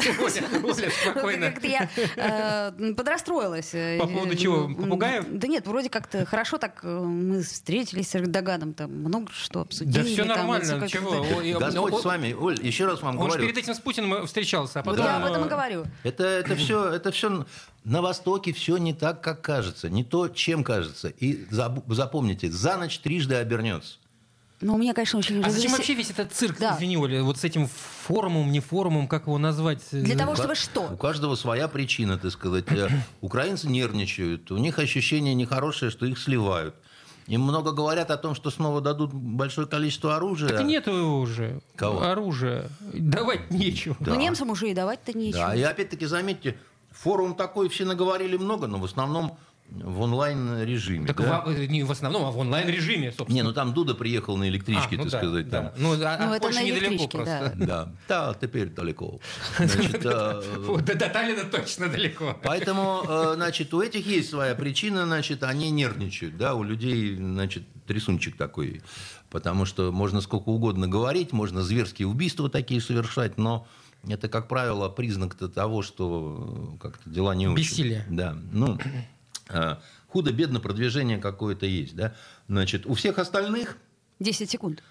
Оля, 1.24 1.54
я 1.64 1.90
э, 2.16 2.94
подрастроилась. 2.94 3.74
По 4.00 4.08
поводу 4.08 4.36
чего? 4.36 4.68
Попугаев? 4.68 5.26
Да 5.30 5.48
нет, 5.48 5.68
вроде 5.68 5.90
как-то 5.90 6.26
хорошо 6.26 6.58
так 6.58 6.80
э, 6.84 6.88
мы 6.88 7.42
встретились 7.42 8.10
с 8.10 8.16
Эрдоганом, 8.16 8.74
там 8.74 8.92
много 8.92 9.32
что 9.32 9.62
обсудили. 9.62 9.98
Да 9.98 10.04
все 10.04 10.24
нормально, 10.26 10.88
чего? 10.88 11.26
Господь 11.60 11.94
о- 11.94 12.02
с 12.02 12.06
вами. 12.06 12.34
Оль, 12.34 12.60
еще 12.62 12.86
раз 12.86 13.02
вам 13.02 13.18
Он 13.18 13.24
же 13.24 13.38
говорю. 13.38 13.48
перед 13.48 13.58
этим 13.58 13.74
с 13.74 13.80
Путиным 13.80 14.26
встречался, 14.26 14.80
а 14.80 14.84
потом... 14.84 15.06
Я 15.06 15.18
об 15.18 15.26
этом 15.26 15.46
и 15.46 15.50
говорю. 15.50 15.86
Это, 16.04 16.24
это 16.24 16.56
все, 16.56 16.90
это 16.94 17.12
все 17.12 17.46
на 17.84 18.02
Востоке 18.02 18.54
все 18.54 18.78
не 18.78 18.94
так, 18.94 19.22
как 19.22 19.42
кажется, 19.42 19.90
не 19.90 20.04
то, 20.04 20.28
чем 20.28 20.64
кажется. 20.64 21.08
И 21.10 21.46
запомните, 21.50 22.52
за 22.52 22.78
ночь 22.78 23.00
трижды 23.00 23.36
обернется. 23.36 23.98
Ну, 24.60 24.74
у 24.74 24.78
меня, 24.78 24.94
конечно, 24.94 25.20
очень... 25.20 25.40
А 25.44 25.50
зачем 25.52 25.72
разресе- 25.72 25.78
вообще 25.78 25.94
весь 25.94 26.10
этот 26.10 26.34
цирк, 26.34 26.58
Да. 26.60 26.76
извини, 26.76 26.98
Оля, 26.98 27.22
вот 27.24 27.38
с 27.38 27.44
этим 27.44 27.68
форумом, 27.68 28.52
не 28.52 28.60
форумом, 28.60 29.08
как 29.08 29.28
его 29.28 29.38
назвать? 29.38 29.82
Для 29.92 30.18
того, 30.18 30.36
чтобы 30.36 30.56
что? 30.56 30.90
У 30.92 30.98
каждого 30.98 31.36
своя 31.36 31.68
причина, 31.68 32.18
так 32.18 32.32
сказать. 32.32 32.66
Э, 32.72 32.90
Украинцы 33.22 33.68
нервничают, 33.68 34.50
у 34.52 34.58
них 34.58 34.80
ощущение 34.80 35.36
нехорошее, 35.36 35.92
что 35.92 36.06
их 36.08 36.18
сливают. 36.18 36.74
Им 37.28 37.42
много 37.42 37.72
говорят 37.72 38.10
о 38.10 38.18
том, 38.18 38.34
что 38.36 38.50
снова 38.50 38.80
дадут 38.82 39.14
большое 39.14 39.68
количество 39.68 40.16
оружия. 40.16 40.50
Так 40.50 40.66
нету 40.66 40.92
его 40.92 41.20
уже. 41.20 41.60
Кого? 41.76 42.02
Оружия. 42.02 42.70
Давать 42.94 43.52
нечего. 43.52 43.96
Ну, 44.00 44.16
немцам 44.16 44.50
уже 44.50 44.72
и 44.72 44.74
давать-то 44.74 45.16
нечего. 45.16 45.48
Да, 45.48 45.56
и 45.56 45.62
опять-таки 45.62 46.06
заметьте, 46.06 46.58
форум 46.90 47.36
такой, 47.36 47.68
все 47.70 47.84
наговорили 47.86 48.38
много, 48.38 48.68
но 48.68 48.80
в 48.80 48.86
основном 48.86 49.38
в 49.70 50.02
онлайн-режиме. 50.02 51.08
Так 51.08 51.18
да? 51.18 51.42
в, 51.42 51.68
не 51.68 51.84
в 51.84 51.92
основном, 51.92 52.26
а 52.26 52.32
в 52.32 52.38
онлайн-режиме, 52.38 53.12
собственно. 53.12 53.36
Не, 53.36 53.44
ну 53.44 53.54
там 53.54 53.74
Дуда 53.74 53.96
приехал 53.96 54.38
на 54.38 54.48
электричке, 54.48 54.96
А, 54.96 54.98
ну 54.98 55.04
так 55.04 55.12
да, 55.12 55.18
сказать. 55.18 55.50
да. 55.50 55.62
Там. 55.62 55.72
Ну, 55.78 55.94
а, 55.94 56.18
Ну, 56.18 56.34
от 56.34 56.44
это 56.44 56.56
на 56.56 56.64
недалеко 56.64 57.08
просто. 57.08 57.54
Да, 57.56 57.94
да, 58.08 58.36
теперь 58.40 58.70
далеко. 58.70 59.20
Значит, 59.58 60.06
э, 60.06 60.82
до 60.82 61.10
Таллина 61.10 61.44
точно 61.44 61.90
далеко. 61.90 62.38
Поэтому, 62.44 63.04
э, 63.08 63.34
значит, 63.36 63.74
у 63.74 63.82
этих 63.82 64.06
есть 64.06 64.30
своя 64.30 64.56
причина, 64.56 65.06
значит, 65.06 65.44
они 65.44 65.70
нервничают, 65.70 66.38
да, 66.38 66.56
у 66.56 66.64
людей, 66.64 67.16
значит, 67.16 67.64
трясунчик 67.88 68.38
такой, 68.38 68.82
потому 69.30 69.66
что 69.66 69.92
можно 69.92 70.22
сколько 70.22 70.50
угодно 70.50 70.88
говорить, 70.88 71.34
можно 71.34 71.62
зверские 71.62 72.08
убийства 72.08 72.50
такие 72.50 72.80
совершать, 72.80 73.38
но 73.38 73.68
это, 74.08 74.30
как 74.30 74.48
правило, 74.48 74.88
признак 74.90 75.36
того, 75.36 75.82
что 75.82 76.76
э, 76.76 76.78
как-то 76.80 77.10
дела 77.10 77.36
не 77.36 77.48
очень. 77.48 77.58
Бессилие. 77.58 78.06
Да, 78.10 78.38
ну, 78.52 78.78
худо-бедно 80.08 80.60
продвижение 80.60 81.18
какое-то 81.18 81.66
есть, 81.66 81.96
да. 81.96 82.14
Значит, 82.48 82.86
у 82.86 82.94
всех 82.94 83.18
остальных 83.20 83.78
10 84.20 84.50
секунд. 84.50 84.82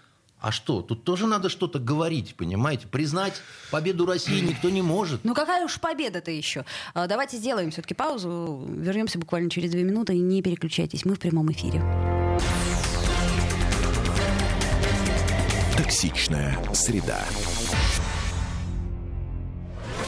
а 0.41 0.53
что? 0.53 0.83
Тут 0.83 1.05
тоже 1.05 1.27
надо 1.27 1.49
что-то 1.49 1.79
говорить, 1.79 2.35
понимаете? 2.37 2.87
Признать 2.87 3.41
победу 3.71 4.07
России 4.07 4.41
никто 4.41 4.69
не 4.71 4.83
может. 4.83 5.25
Ну 5.25 5.35
какая 5.35 5.65
уж 5.65 5.81
победа-то 5.81 6.31
еще. 6.31 6.65
А, 6.95 7.07
Давайте 7.07 7.39
сделаем 7.39 7.71
все-таки 7.71 7.95
паузу. 7.95 8.65
Вернемся 8.69 9.19
буквально 9.19 9.51
через 9.51 9.71
две 9.71 9.83
минуты. 9.83 10.15
Не 10.17 10.43
переключайтесь, 10.43 11.05
мы 11.05 11.15
в 11.15 11.19
прямом 11.19 11.51
эфире. 11.53 11.83
Токсичная 15.77 16.59
среда. 16.73 17.25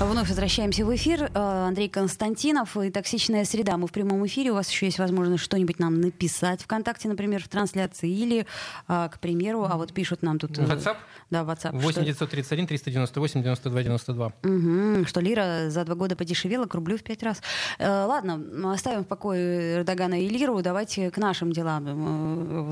Вновь 0.00 0.28
возвращаемся 0.28 0.84
в 0.86 0.94
эфир. 0.96 1.30
Э, 1.34 1.66
Андрей 1.68 1.90
Константинов 1.90 2.74
и 2.76 2.90
«Токсичная 2.90 3.44
среда». 3.44 3.76
Мы 3.76 3.86
в 3.86 3.92
прямом 3.92 4.26
эфире. 4.26 4.50
У 4.50 4.54
вас 4.54 4.70
еще 4.70 4.86
есть 4.86 4.98
возможность 4.98 5.44
что-нибудь 5.44 5.78
нам 5.78 6.00
написать 6.00 6.62
ВКонтакте, 6.62 7.06
например, 7.06 7.42
в 7.44 7.48
трансляции. 7.48 8.10
Или, 8.10 8.46
а, 8.88 9.08
к 9.08 9.20
примеру, 9.20 9.66
а 9.70 9.76
вот 9.76 9.92
пишут 9.92 10.22
нам 10.22 10.38
тут... 10.38 10.58
э, 10.58 10.62
WhatsApp? 10.62 10.96
Да, 11.28 11.42
WhatsApp. 11.42 11.72
8 11.72 11.90
что- 11.92 12.04
931 12.04 12.66
398 12.66 13.42
92 13.42 13.82
92. 13.82 14.32
Мгм, 14.42 15.06
что 15.06 15.20
лира 15.20 15.68
за 15.68 15.84
два 15.84 15.94
года 15.94 16.16
подешевела 16.16 16.64
к 16.64 16.74
рублю 16.74 16.96
в 16.96 17.02
пять 17.02 17.22
раз. 17.22 17.42
Э, 17.78 18.04
ладно, 18.06 18.72
оставим 18.72 19.04
в 19.04 19.06
покое 19.06 19.76
Эрдогана 19.76 20.18
и 20.18 20.28
лиру. 20.30 20.62
Давайте 20.62 21.10
к 21.10 21.18
нашим 21.18 21.52
делам 21.52 21.86
э, 21.86 22.62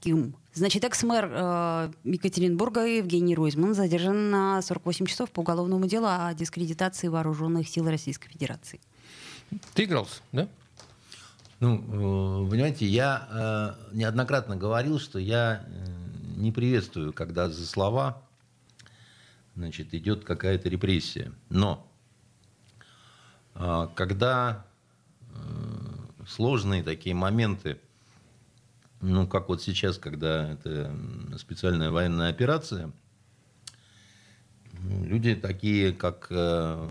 внутрироссийским. 0.00 0.36
Значит, 0.52 0.84
экс-мэр 0.84 1.30
э, 1.30 1.90
Екатеринбурга 2.04 2.84
Евгений 2.84 3.34
Ройзман 3.34 3.74
задержан 3.74 4.30
на 4.30 4.62
48 4.62 5.06
часов 5.06 5.30
по 5.30 5.40
уголовному 5.40 5.86
делу 5.86 6.06
о 6.08 6.32
дискредитации 6.34 7.08
вооруженных 7.08 7.68
сил 7.68 7.88
Российской 7.88 8.28
Федерации. 8.28 8.80
Ты 9.74 9.84
игрался, 9.84 10.20
да? 10.32 10.48
Ну, 11.60 11.76
э, 12.46 12.50
понимаете, 12.50 12.86
я 12.86 13.76
э, 13.92 13.94
неоднократно 13.96 14.56
говорил, 14.56 14.98
что 14.98 15.18
я 15.18 15.64
э, 15.66 16.36
не 16.36 16.50
приветствую, 16.50 17.12
когда 17.12 17.48
за 17.48 17.66
слова 17.66 18.22
значит, 19.54 19.94
идет 19.94 20.24
какая-то 20.24 20.68
репрессия. 20.68 21.32
Но 21.48 21.86
э, 23.54 23.88
когда 23.94 24.64
э, 25.32 26.24
сложные 26.26 26.82
такие 26.82 27.14
моменты, 27.14 27.78
ну, 29.00 29.26
как 29.26 29.48
вот 29.48 29.62
сейчас, 29.62 29.98
когда 29.98 30.52
это 30.52 30.94
специальная 31.38 31.90
военная 31.90 32.30
операция, 32.30 32.92
люди 34.82 35.34
такие, 35.34 35.92
как 35.92 36.26
э, 36.30 36.88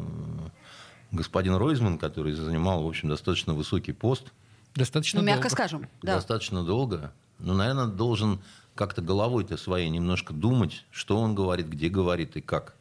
господин 1.12 1.56
Ройзман, 1.56 1.98
который 1.98 2.34
занимал, 2.34 2.84
в 2.84 2.88
общем, 2.88 3.10
достаточно 3.10 3.54
высокий 3.54 3.94
пост, 3.94 4.32
Достаточно 4.76 5.20
Ну, 5.20 5.26
мягко 5.26 5.44
долго. 5.44 5.56
скажем. 5.56 5.90
Да. 6.02 6.16
достаточно 6.16 6.64
долго. 6.64 7.12
Ну, 7.40 7.54
наверное, 7.54 7.88
должен 7.88 8.40
как-то 8.76 9.02
головой-то 9.02 9.58
своей 9.58 9.90
немножко 9.90 10.34
думать, 10.34 10.86
что 10.92 11.20
он 11.20 11.36
говорит, 11.36 11.68
где 11.68 11.90
говорит 11.90 12.38
и 12.38 12.42
как. 12.42 12.76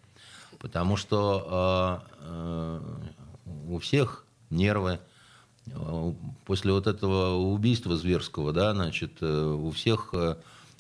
Потому 0.59 0.97
что 0.97 2.05
э, 2.21 2.21
э, 2.21 2.81
у 3.69 3.79
всех 3.79 4.25
нервы. 4.51 5.01
Э, 5.75 6.13
После 6.47 6.73
вот 6.73 6.87
этого 6.87 7.35
убийства 7.37 7.97
зверского, 7.97 8.53
да, 8.53 8.73
значит, 8.75 9.19
э, 9.21 9.45
у 9.45 9.71
всех 9.71 10.11
э, 10.15 10.37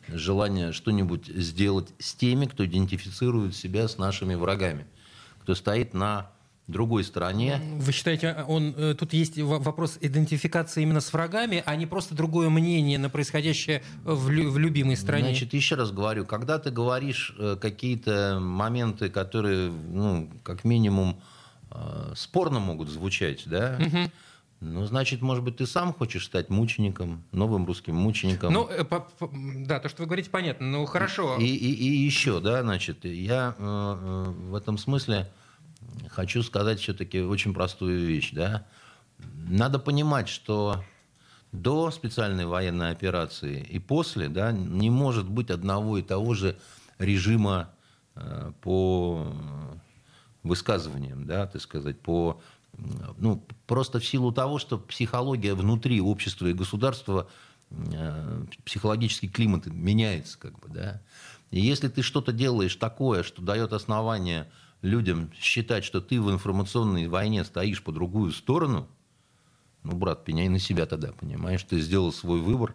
желание 0.08 0.72
что-нибудь 0.72 1.26
сделать 1.26 1.88
с 1.98 2.14
теми, 2.14 2.46
кто 2.46 2.64
идентифицирует 2.64 3.54
себя 3.54 3.86
с 3.86 3.98
нашими 3.98 4.34
врагами, 4.34 4.86
кто 5.42 5.54
стоит 5.54 5.92
на 5.92 6.30
другой 6.68 7.04
стороне. 7.04 7.60
Вы 7.76 7.92
считаете, 7.92 8.44
он, 8.48 8.74
э, 8.78 8.94
тут 8.98 9.12
есть 9.12 9.38
вопрос 9.38 9.98
идентификации 10.00 10.82
именно 10.82 11.00
с 11.02 11.12
врагами, 11.12 11.62
а 11.66 11.76
не 11.76 11.84
просто 11.86 12.14
другое 12.14 12.48
мнение 12.48 12.98
на 12.98 13.10
происходящее 13.10 13.82
в, 14.04 14.30
лю- 14.30 14.50
в 14.50 14.58
любимой 14.58 14.96
стране? 14.96 15.24
Значит, 15.28 15.52
еще 15.52 15.74
раз 15.74 15.90
говорю, 15.92 16.24
когда 16.24 16.58
ты 16.58 16.70
говоришь 16.70 17.34
какие-то 17.60 18.38
моменты, 18.40 19.10
которые, 19.10 19.70
ну, 19.70 20.30
как 20.44 20.64
минимум, 20.64 21.20
спорно 22.14 22.58
могут 22.58 22.88
звучать, 22.88 23.42
да, 23.44 23.78
ну, 24.60 24.84
значит, 24.86 25.22
может 25.22 25.44
быть, 25.44 25.56
ты 25.56 25.66
сам 25.66 25.92
хочешь 25.92 26.24
стать 26.24 26.50
мучеником, 26.50 27.22
новым 27.32 27.64
русским 27.66 27.94
мучеником. 27.94 28.52
ну, 28.52 28.68
э, 28.68 28.84
по- 28.84 29.00
по- 29.00 29.30
да, 29.66 29.78
то, 29.78 29.88
что 29.88 30.02
вы 30.02 30.06
говорите, 30.06 30.30
понятно. 30.30 30.66
Ну, 30.66 30.84
хорошо. 30.86 31.36
И, 31.38 31.44
и, 31.44 31.72
и 31.72 32.04
еще, 32.04 32.40
да, 32.40 32.62
значит, 32.62 33.04
я 33.04 33.54
э, 33.56 33.62
э, 33.62 34.30
в 34.30 34.54
этом 34.54 34.76
смысле 34.76 35.30
хочу 36.08 36.42
сказать 36.42 36.80
все-таки 36.80 37.20
очень 37.20 37.54
простую 37.54 38.04
вещь, 38.06 38.32
да. 38.32 38.66
Надо 39.48 39.78
понимать, 39.78 40.28
что 40.28 40.82
до 41.52 41.90
специальной 41.90 42.44
военной 42.44 42.90
операции 42.90 43.62
и 43.62 43.78
после, 43.78 44.28
да, 44.28 44.52
не 44.52 44.90
может 44.90 45.28
быть 45.28 45.50
одного 45.50 45.98
и 45.98 46.02
того 46.02 46.34
же 46.34 46.58
режима 46.98 47.70
э, 48.16 48.52
по 48.60 49.32
высказываниям, 50.42 51.26
да, 51.26 51.46
так 51.46 51.62
сказать, 51.62 52.00
по 52.00 52.40
ну, 53.18 53.44
просто 53.66 54.00
в 54.00 54.06
силу 54.06 54.32
того, 54.32 54.58
что 54.58 54.78
психология 54.78 55.54
внутри 55.54 56.00
общества 56.00 56.46
и 56.46 56.52
государства, 56.52 57.28
э, 57.70 58.44
психологический 58.64 59.28
климат 59.28 59.66
меняется, 59.66 60.38
как 60.38 60.58
бы, 60.60 60.68
да. 60.68 61.02
И 61.50 61.60
если 61.60 61.88
ты 61.88 62.02
что-то 62.02 62.32
делаешь 62.32 62.76
такое, 62.76 63.22
что 63.22 63.42
дает 63.42 63.72
основание 63.72 64.50
людям 64.82 65.30
считать, 65.38 65.84
что 65.84 66.00
ты 66.00 66.20
в 66.20 66.30
информационной 66.30 67.08
войне 67.08 67.44
стоишь 67.44 67.82
по 67.82 67.92
другую 67.92 68.32
сторону, 68.32 68.88
ну, 69.82 69.96
брат, 69.96 70.24
пеняй 70.24 70.48
на 70.48 70.58
себя 70.58 70.86
тогда, 70.86 71.12
понимаешь? 71.12 71.62
Ты 71.62 71.80
сделал 71.80 72.12
свой 72.12 72.40
выбор, 72.40 72.74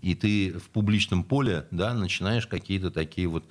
и 0.00 0.14
ты 0.14 0.52
в 0.58 0.68
публичном 0.70 1.24
поле, 1.24 1.66
да, 1.70 1.94
начинаешь 1.94 2.46
какие-то 2.46 2.90
такие 2.90 3.28
вот 3.28 3.44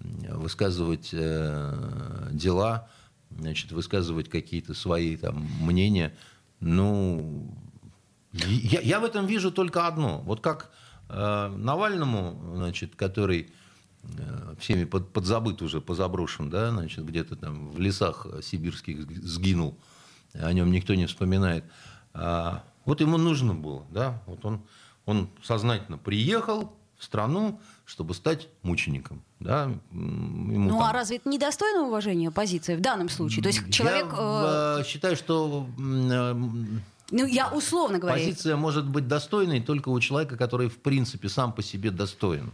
высказывать 0.00 1.10
э, 1.12 2.28
дела, 2.32 2.88
значит, 3.30 3.72
высказывать 3.72 4.28
какие-то 4.28 4.74
свои 4.74 5.16
там 5.16 5.48
мнения. 5.60 6.14
Ну, 6.60 7.54
я, 8.32 8.80
я 8.80 9.00
в 9.00 9.04
этом 9.04 9.26
вижу 9.26 9.50
только 9.50 9.86
одно. 9.86 10.20
Вот 10.20 10.40
как 10.40 10.70
э, 11.08 11.48
Навальному, 11.56 12.54
значит, 12.56 12.94
который 12.96 13.50
э, 14.02 14.54
всеми 14.58 14.84
под, 14.84 15.12
подзабыт 15.12 15.62
уже, 15.62 15.80
позаброшен, 15.80 16.50
да, 16.50 16.70
значит, 16.70 17.04
где-то 17.04 17.36
там 17.36 17.70
в 17.70 17.80
лесах 17.80 18.26
сибирских 18.42 19.10
сгинул, 19.22 19.78
о 20.34 20.52
нем 20.52 20.70
никто 20.70 20.94
не 20.94 21.06
вспоминает. 21.06 21.64
А, 22.12 22.64
вот 22.84 23.00
ему 23.00 23.18
нужно 23.18 23.54
было, 23.54 23.84
да, 23.90 24.22
вот 24.26 24.44
он, 24.44 24.62
он 25.06 25.30
сознательно 25.42 25.98
приехал 25.98 26.76
в 26.96 27.04
страну, 27.04 27.60
чтобы 27.84 28.14
стать 28.14 28.48
мучеником, 28.62 29.22
да. 29.40 29.70
Ему 29.92 30.70
Ну 30.70 30.78
там- 30.78 30.82
а 30.82 30.92
разве 30.92 31.16
это 31.16 31.28
недостойно 31.28 31.86
уважения 31.86 32.30
позиции 32.30 32.76
в 32.76 32.80
данном 32.80 33.08
случае? 33.08 33.42
То 33.42 33.48
есть 33.48 33.70
человек... 33.72 34.06
э, 34.12 34.76
Я 34.76 34.80
э, 34.80 34.84
считаю, 34.84 35.16
что 35.16 35.66
э, 35.78 36.32
ну 37.12 37.26
я 37.26 37.48
условно 37.48 37.98
говоря... 37.98 38.16
позиция 38.18 38.56
может 38.56 38.86
быть 38.86 39.08
достойной 39.08 39.60
только 39.60 39.88
у 39.88 39.98
человека, 39.98 40.36
который 40.36 40.68
в 40.68 40.78
принципе 40.78 41.28
сам 41.28 41.52
по 41.52 41.62
себе 41.62 41.90
достоин. 41.90 42.52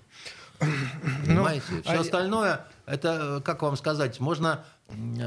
Понимаете? 1.27 1.83
Все 1.85 1.93
а- 1.93 2.01
остальное, 2.01 2.65
это, 2.87 3.39
э, 3.39 3.41
как 3.43 3.63
вам 3.63 3.77
сказать, 3.77 4.21
можно 4.21 4.65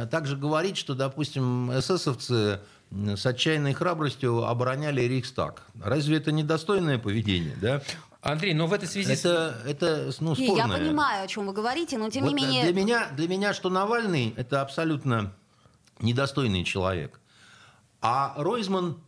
также 0.10 0.38
говорить, 0.38 0.78
что, 0.78 0.96
допустим, 0.96 1.70
эсэсовцы 1.78 2.62
с 2.92 3.26
отчаянной 3.26 3.74
храбростью 3.74 4.46
обороняли 4.46 5.02
Рейхстаг. 5.02 5.64
Разве 5.84 6.16
это 6.16 6.32
недостойное 6.32 6.98
поведение, 6.98 7.56
да? 7.62 7.82
Андрей, 8.22 8.54
но 8.54 8.68
в 8.68 8.74
этой 8.74 8.88
связи... 8.88 9.14
Это, 9.14 9.62
это 9.66 10.12
ну, 10.20 10.36
спорное. 10.36 10.56
я 10.56 10.68
понимаю, 10.68 11.24
о 11.24 11.28
чем 11.28 11.48
вы 11.48 11.54
говорите, 11.54 11.98
но 11.98 12.10
тем 12.10 12.26
Вот, 12.26 12.34
не 12.34 12.44
э, 12.44 12.48
менее... 12.48 12.64
Для 12.64 12.74
меня, 12.74 13.08
для 13.16 13.28
меня, 13.30 13.54
что 13.54 13.70
Навальный 13.70 14.34
это 14.36 14.62
абсолютно 14.62 15.34
недостойный 16.02 16.66
человек. 16.66 17.22
А 18.02 18.34
Ройзман, 18.36 19.02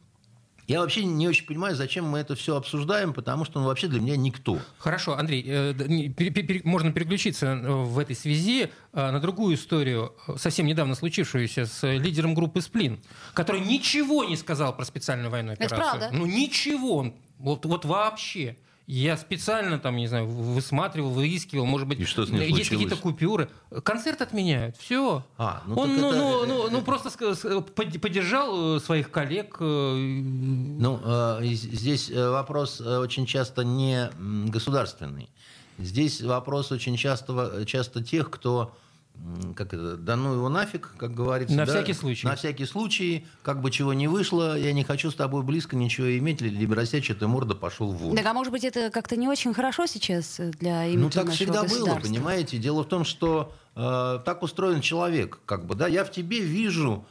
я 0.67 0.79
вообще 0.79 1.03
не 1.03 1.27
очень 1.27 1.45
понимаю, 1.45 1.75
зачем 1.75 2.05
мы 2.05 2.19
это 2.19 2.35
все 2.35 2.55
обсуждаем, 2.55 3.13
потому 3.13 3.43
что 3.43 3.59
он 3.59 3.65
вообще 3.65 3.87
для 3.89 3.99
меня 3.99 4.15
никто. 4.15 4.59
Хорошо, 4.77 5.17
Андрей, 5.17 5.43
э, 5.45 6.61
можно 6.63 6.93
переключиться 6.93 7.47
э, 7.47 7.69
в 7.69 7.99
этой 7.99 8.15
связи 8.15 8.71
на 8.93 9.19
другую 9.19 9.55
историю, 9.55 10.15
совсем 10.37 10.67
недавно 10.67 10.95
случившуюся 10.95 11.65
с 11.65 11.85
лидером 11.85 12.33
группы 12.33 12.61
«Сплин», 12.61 13.01
который 13.33 13.59
ничего 13.59 14.23
не 14.23 14.37
сказал 14.37 14.73
про 14.73 14.85
специальную 14.85 15.29
военную 15.29 15.55
Это 15.59 15.65
операцию. 15.65 15.99
правда. 15.99 16.17
Ну, 16.17 16.25
ничего. 16.25 16.95
Он- 16.95 17.15
Вот, 17.37 17.65
вот 17.65 17.83
вообще. 17.83 18.55
Я 18.93 19.15
специально 19.15 19.79
там, 19.79 19.95
не 19.95 20.07
знаю, 20.07 20.27
высматривал, 20.27 21.11
выискивал, 21.11 21.65
может 21.65 21.87
быть, 21.87 22.01
И 22.01 22.03
что 22.03 22.25
с 22.25 22.29
ним 22.29 22.41
есть 22.41 22.69
какие-то 22.69 22.97
купюры. 22.97 23.47
Концерт 23.85 24.21
отменяют, 24.21 24.75
все. 24.75 25.23
А, 25.37 25.63
ну 25.65 25.75
Он 25.79 25.95
ну, 25.95 26.09
это- 26.09 26.17
ну, 26.17 26.45
ну, 26.45 26.69
ну, 26.69 26.81
просто 26.81 27.07
ска- 27.07 27.33
с- 27.33 27.61
под- 27.61 28.01
поддержал 28.01 28.75
э, 28.75 28.79
своих 28.81 29.09
коллег. 29.09 29.55
э, 29.61 29.63
Ну, 29.95 30.99
э, 31.05 31.39
здесь 31.45 32.09
э, 32.11 32.29
вопрос 32.31 32.81
э, 32.81 32.97
очень 32.97 33.25
часто 33.25 33.63
не 33.63 34.09
государственный. 34.51 35.29
Здесь 35.77 36.21
вопрос 36.21 36.73
очень 36.73 36.97
часто, 36.97 37.63
часто 37.65 38.03
тех, 38.03 38.29
кто 38.29 38.75
как 39.55 39.73
это, 39.73 39.97
да 39.97 40.15
ну 40.15 40.33
его 40.33 40.49
нафиг, 40.49 40.93
как 40.97 41.13
говорится. 41.13 41.55
На 41.55 41.65
да, 41.65 41.71
всякий 41.71 41.93
случай. 41.93 42.27
На 42.27 42.35
всякий 42.35 42.65
случай, 42.65 43.27
как 43.43 43.61
бы 43.61 43.69
чего 43.71 43.93
не 43.93 44.07
вышло, 44.07 44.57
я 44.57 44.73
не 44.73 44.83
хочу 44.83 45.11
с 45.11 45.15
тобой 45.15 45.43
близко 45.43 45.75
ничего 45.75 46.17
иметь, 46.17 46.41
либеросячья 46.41 47.13
ты 47.13 47.27
морда 47.27 47.55
пошел 47.55 47.91
вон. 47.91 48.15
Так, 48.15 48.25
а 48.25 48.33
может 48.33 48.51
быть, 48.51 48.63
это 48.63 48.89
как-то 48.89 49.15
не 49.15 49.27
очень 49.27 49.53
хорошо 49.53 49.85
сейчас 49.85 50.39
для 50.39 50.85
имиджа 50.85 51.03
Ну 51.03 51.09
так 51.09 51.29
всегда 51.35 51.63
было, 51.63 51.95
понимаете? 51.95 52.57
Дело 52.57 52.83
в 52.83 52.87
том, 52.87 53.05
что 53.05 53.53
э, 53.75 54.19
так 54.25 54.41
устроен 54.41 54.81
человек, 54.81 55.39
как 55.45 55.65
бы, 55.65 55.75
да, 55.75 55.87
я 55.87 56.03
в 56.03 56.11
тебе 56.11 56.39
вижу 56.39 57.05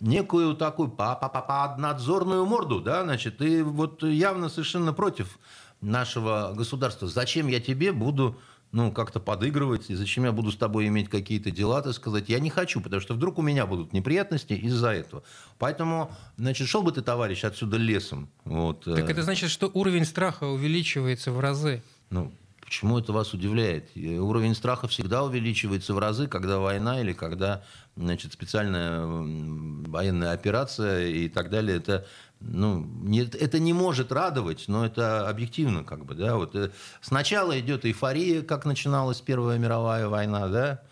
некую 0.00 0.54
такую 0.54 0.88
па 0.88 1.16
па 1.16 1.28
па 1.28 1.40
па 1.40 1.76
надзорную 1.76 2.46
морду, 2.46 2.80
да, 2.80 3.02
значит, 3.02 3.42
и 3.42 3.62
вот 3.62 4.02
явно 4.02 4.48
совершенно 4.48 4.92
против 4.92 5.38
нашего 5.80 6.52
государства. 6.56 7.08
Зачем 7.08 7.48
я 7.48 7.60
тебе 7.60 7.92
буду 7.92 8.38
ну, 8.72 8.92
как-то 8.92 9.18
подыгрывать, 9.20 9.88
и 9.90 9.94
зачем 9.94 10.24
я 10.24 10.32
буду 10.32 10.52
с 10.52 10.56
тобой 10.56 10.86
иметь 10.88 11.08
какие-то 11.08 11.50
дела, 11.50 11.80
так 11.82 11.94
сказать, 11.94 12.28
я 12.28 12.38
не 12.38 12.50
хочу, 12.50 12.80
потому 12.80 13.00
что 13.00 13.14
вдруг 13.14 13.38
у 13.38 13.42
меня 13.42 13.66
будут 13.66 13.92
неприятности 13.92 14.52
из-за 14.52 14.90
этого. 14.90 15.22
Поэтому, 15.58 16.10
значит, 16.36 16.68
шел 16.68 16.82
бы 16.82 16.92
ты, 16.92 17.00
товарищ, 17.00 17.44
отсюда 17.44 17.78
лесом. 17.78 18.28
Вот, 18.44 18.86
э, 18.86 18.94
Так 18.96 19.08
это 19.10 19.22
значит, 19.22 19.50
что 19.50 19.70
уровень 19.72 20.04
страха 20.04 20.44
увеличивается 20.44 21.32
в 21.32 21.40
разы. 21.40 21.82
ну, 22.10 22.30
почему 22.60 22.98
это 22.98 23.14
вас 23.14 23.32
удивляет? 23.32 23.88
Уровень 23.96 24.54
страха 24.54 24.88
всегда 24.88 25.24
увеличивается 25.24 25.94
в 25.94 25.98
разы, 25.98 26.26
когда 26.28 26.58
война 26.58 27.00
или 27.00 27.14
когда 27.14 27.62
значит, 27.96 28.34
специальная 28.34 29.06
военная 29.06 30.32
операция 30.32 31.06
и 31.08 31.28
так 31.30 31.48
далее. 31.48 31.78
Это, 31.78 32.06
ну, 32.40 32.84
не, 33.02 33.20
это 33.22 33.58
не 33.58 33.72
может 33.72 34.12
радовать, 34.12 34.64
но 34.68 34.86
это 34.86 35.28
объективно. 35.28 35.84
Как 35.84 36.04
бы, 36.04 36.14
да? 36.14 36.36
вот, 36.36 36.54
э, 36.54 36.70
сначала 37.00 37.58
идет 37.58 37.84
эйфория, 37.84 38.42
как 38.42 38.64
начиналась 38.64 39.20
Первая 39.20 39.58
мировая 39.58 40.08
война, 40.08 40.48
да? 40.48 40.82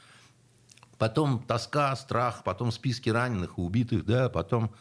потом 0.98 1.42
тоска, 1.42 1.94
страх, 1.96 2.42
потом 2.42 2.72
списки 2.72 3.10
раненых 3.10 3.58
и 3.58 3.60
убитых, 3.60 4.04
да? 4.04 4.28
потом 4.28 4.72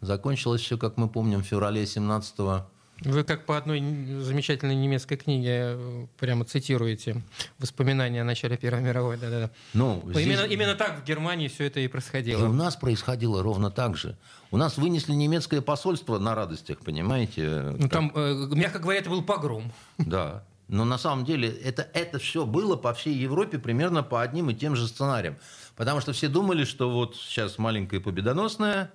закончилось 0.00 0.62
все, 0.62 0.76
как 0.76 0.96
мы 0.96 1.08
помним, 1.08 1.40
в 1.40 1.46
феврале 1.46 1.86
17 1.86 2.64
Вы 3.02 3.22
как 3.22 3.46
по 3.46 3.56
одной 3.56 3.80
замечательной 4.22 4.74
немецкой 4.74 5.16
книге 5.16 5.50
э, 5.52 6.06
прямо 6.18 6.44
цитируете 6.44 7.22
воспоминания 7.60 8.22
о 8.22 8.24
начале 8.24 8.56
Первой 8.56 8.80
мировой. 8.82 9.16
Да-да-да. 9.16 9.50
Ну, 9.72 10.02
здесь- 10.10 10.26
Именно, 10.26 10.40
именно 10.46 10.74
так 10.74 11.00
в 11.00 11.04
Германии 11.04 11.46
все 11.46 11.64
это 11.64 11.78
и 11.78 11.84
И 11.84 11.86
у 11.86 11.90
происходило. 11.90 12.48
нас 12.52 12.74
происходило 12.76 13.42
ровно 13.42 13.70
так 13.70 13.96
же. 13.96 14.16
У 14.50 14.56
нас 14.56 14.78
вынесли 14.78 15.12
немецкое 15.12 15.60
посольство 15.60 16.18
на 16.18 16.34
радостях, 16.34 16.78
понимаете? 16.80 17.74
Ну, 17.78 17.88
там, 17.88 18.10
э, 18.14 18.48
мягко 18.52 18.80
говоря, 18.80 18.98
это 18.98 19.10
был 19.10 19.22
погром. 19.22 19.72
Да. 19.98 20.42
Но 20.66 20.84
на 20.84 20.98
самом 20.98 21.24
деле 21.24 21.48
это, 21.48 21.88
это 21.94 22.18
все 22.18 22.44
было 22.44 22.76
по 22.76 22.92
всей 22.94 23.14
Европе 23.14 23.58
примерно 23.58 24.02
по 24.02 24.20
одним 24.22 24.50
и 24.50 24.54
тем 24.54 24.74
же 24.76 24.86
сценариям. 24.88 25.36
Потому 25.76 26.00
что 26.00 26.12
все 26.12 26.28
думали, 26.28 26.64
что 26.64 26.90
вот 26.90 27.14
сейчас 27.16 27.58
маленькая 27.58 28.00
победоносная, 28.00 28.90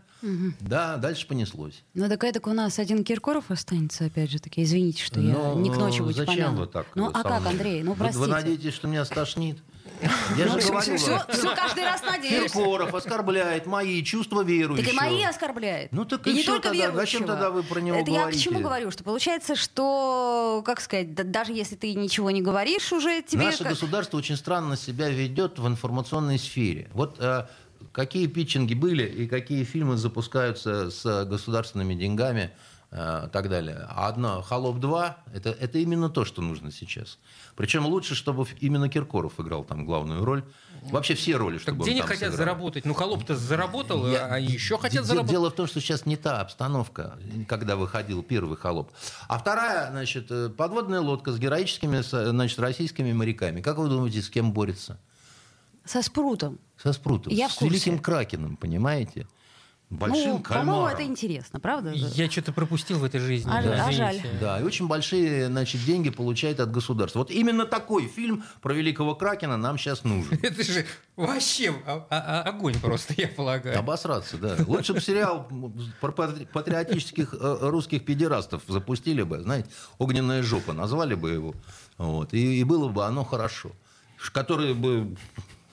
да, 0.62 0.98
дальше 0.98 1.28
понеслось. 1.28 1.84
Ну, 1.94 2.08
так 2.10 2.24
это 2.24 2.40
у 2.50 2.54
нас 2.54 2.80
один 2.80 3.04
Киркоров 3.04 3.52
останется, 3.52 4.06
опять 4.06 4.32
же 4.32 4.40
таки. 4.40 4.64
Извините, 4.64 5.04
что 5.04 5.20
я 5.20 5.34
Но, 5.34 5.54
не 5.60 5.70
к 5.70 5.76
ночи 5.78 6.02
быть 6.02 6.16
Зачем 6.16 6.36
помяну. 6.36 6.58
вы 6.62 6.68
так? 6.68 6.88
Ну, 6.96 7.10
а 7.14 7.24
как? 7.24 7.46
Андрей? 7.46 7.84
Ну, 7.84 7.92
Вы- 7.92 7.98
простите. 7.98 8.20
Вы, 8.20 8.28
надеетесь, 8.28 8.74
что 8.74 8.88
меня 8.88 9.04
стошнит? 9.06 9.58
Я 10.38 10.48
же 10.48 10.60
говорю 10.60 10.98
все, 10.98 11.56
каждый 11.56 11.84
раз 11.84 12.02
надеешься. 12.04 12.48
Киркоров 12.58 12.94
оскорбляет 12.94 13.66
мои 13.66 14.02
чувства 14.04 14.42
верующего. 14.44 14.86
Так 14.86 14.94
и 14.94 14.98
мои 14.98 15.24
оскорбляет. 15.24 15.92
Ну, 15.92 16.04
так 16.06 16.26
и, 16.28 16.32
и 16.32 16.34
не 16.36 16.44
только 16.44 16.70
тогда. 16.70 16.78
верующего. 16.88 17.02
Зачем 17.02 17.26
тогда 17.28 17.52
вы 17.52 17.64
про 17.64 17.80
него 17.80 17.98
Это 17.98 18.10
я 18.12 18.18
к 18.18 18.22
говорите? 18.22 18.44
чему 18.44 18.60
говорю? 18.60 18.92
Что 18.92 19.04
получается, 19.04 19.56
что, 19.56 20.62
как 20.66 20.82
сказать, 20.82 21.14
да- 21.14 21.24
даже 21.24 21.54
если 21.54 21.76
ты 21.76 21.94
ничего 21.94 22.32
не 22.32 22.42
говоришь 22.42 22.92
уже, 22.92 23.22
тебе... 23.22 23.46
Наше 23.46 23.60
как- 23.64 23.74
государство 23.74 24.18
очень 24.18 24.36
странно 24.38 24.78
себя 24.78 25.10
ведет 25.10 25.60
в 25.60 25.68
информационной 25.68 26.40
сфере. 26.40 26.90
Вот 26.94 27.18
э, 27.20 27.46
какие 27.94 28.28
питчинги 28.28 28.74
были 28.74 29.04
и 29.06 29.28
какие 29.28 29.64
фильмы 29.64 29.96
запускаются 29.98 30.90
с 30.92 31.26
государственными 31.26 31.94
деньгами 31.94 32.52
э, 32.92 33.30
так 33.32 33.50
далее. 33.50 33.86
А 33.90 34.08
одно 34.08 34.42
«Холоп 34.42 34.78
2» 34.78 35.14
это, 35.34 35.50
это 35.52 35.78
именно 35.80 36.10
то, 36.10 36.26
что 36.26 36.42
нужно 36.42 36.72
сейчас. 36.72 37.18
Причем 37.56 37.86
лучше, 37.86 38.16
чтобы 38.16 38.46
именно 38.60 38.90
Киркоров 38.90 39.40
играл 39.40 39.64
там 39.64 39.86
главную 39.86 40.26
роль. 40.26 40.44
Вообще 40.92 41.14
все 41.16 41.38
роли, 41.38 41.54
Так 41.54 41.62
чтобы 41.62 41.80
он 41.82 41.86
денег 41.86 42.02
там 42.02 42.08
хотят 42.10 42.32
сыграл. 42.32 42.38
заработать. 42.38 42.84
Ну, 42.86 42.94
холоп-то 42.94 43.36
заработал, 43.38 44.06
Я- 44.12 44.26
а 44.26 44.38
еще 44.38 44.78
хотят 44.78 45.06
заработать. 45.06 45.32
Дело 45.32 45.50
в 45.50 45.56
том, 45.56 45.66
что 45.68 45.80
сейчас 45.80 46.06
не 46.06 46.18
та 46.18 46.42
обстановка, 46.42 47.18
когда 47.48 47.76
выходил 47.78 48.22
первый 48.22 48.58
холоп. 48.58 48.92
А 49.30 49.38
вторая, 49.38 49.90
значит, 49.92 50.28
э, 50.30 50.50
подводная 50.50 51.00
лодка 51.00 51.32
с 51.32 51.40
героическими, 51.40 52.02
с, 52.02 52.30
значит, 52.32 52.60
российскими 52.60 53.14
моряками. 53.14 53.62
Как 53.62 53.78
вы 53.78 53.88
думаете, 53.88 54.22
с 54.22 54.30
кем 54.30 54.52
борется? 54.52 55.00
Со 55.86 56.02
спрутом. 56.02 56.60
Со 56.78 56.94
Спрутом. 56.94 57.34
Я 57.34 57.50
с 57.50 57.62
великим 57.62 58.00
Кракеном, 58.00 58.58
понимаете? 58.58 59.28
Большим 59.90 60.18
ну, 60.18 60.40
по-моему, 60.40 60.44
кальмаром. 60.44 60.88
это 60.88 61.04
интересно, 61.04 61.60
правда? 61.60 61.92
Я 61.92 62.30
что-то 62.32 62.52
пропустил 62.52 62.98
в 62.98 63.04
этой 63.04 63.20
жизни. 63.20 63.52
А- 63.54 63.62
да, 63.62 63.86
а 63.86 63.92
извините. 63.92 63.98
жаль. 63.98 64.40
Да, 64.40 64.60
и 64.60 64.64
очень 64.64 64.88
большие 64.88 65.48
значит, 65.48 65.86
деньги 65.86 66.10
получает 66.10 66.60
от 66.60 66.72
государства. 66.72 67.20
Вот 67.20 67.30
именно 67.30 67.66
такой 67.66 68.08
фильм 68.08 68.44
про 68.62 68.74
великого 68.74 69.14
Кракена 69.14 69.56
нам 69.56 69.78
сейчас 69.78 70.04
нужен. 70.04 70.40
Это 70.42 70.64
же 70.64 70.86
вообще 71.16 71.76
а- 71.86 72.08
а- 72.10 72.42
а- 72.42 72.50
огонь 72.50 72.80
просто, 72.80 73.14
я 73.18 73.28
полагаю. 73.28 73.78
Обосраться, 73.78 74.38
да. 74.38 74.58
Лучше 74.66 74.94
бы 74.94 75.02
сериал 75.02 75.48
про 76.02 76.12
патри- 76.12 76.48
патриотических 76.52 77.36
э, 77.40 77.58
русских 77.62 78.04
педерастов 78.04 78.64
запустили 78.68 79.22
бы, 79.22 79.42
знаете, 79.42 79.70
«Огненная 80.00 80.42
жопа», 80.42 80.74
назвали 80.74 81.14
бы 81.14 81.30
его. 81.30 81.54
Вот, 82.00 82.34
и, 82.34 82.60
и 82.60 82.64
было 82.64 82.90
бы 82.90 83.06
оно 83.06 83.24
хорошо. 83.24 83.72
Которые 84.32 84.74
бы... 84.74 85.16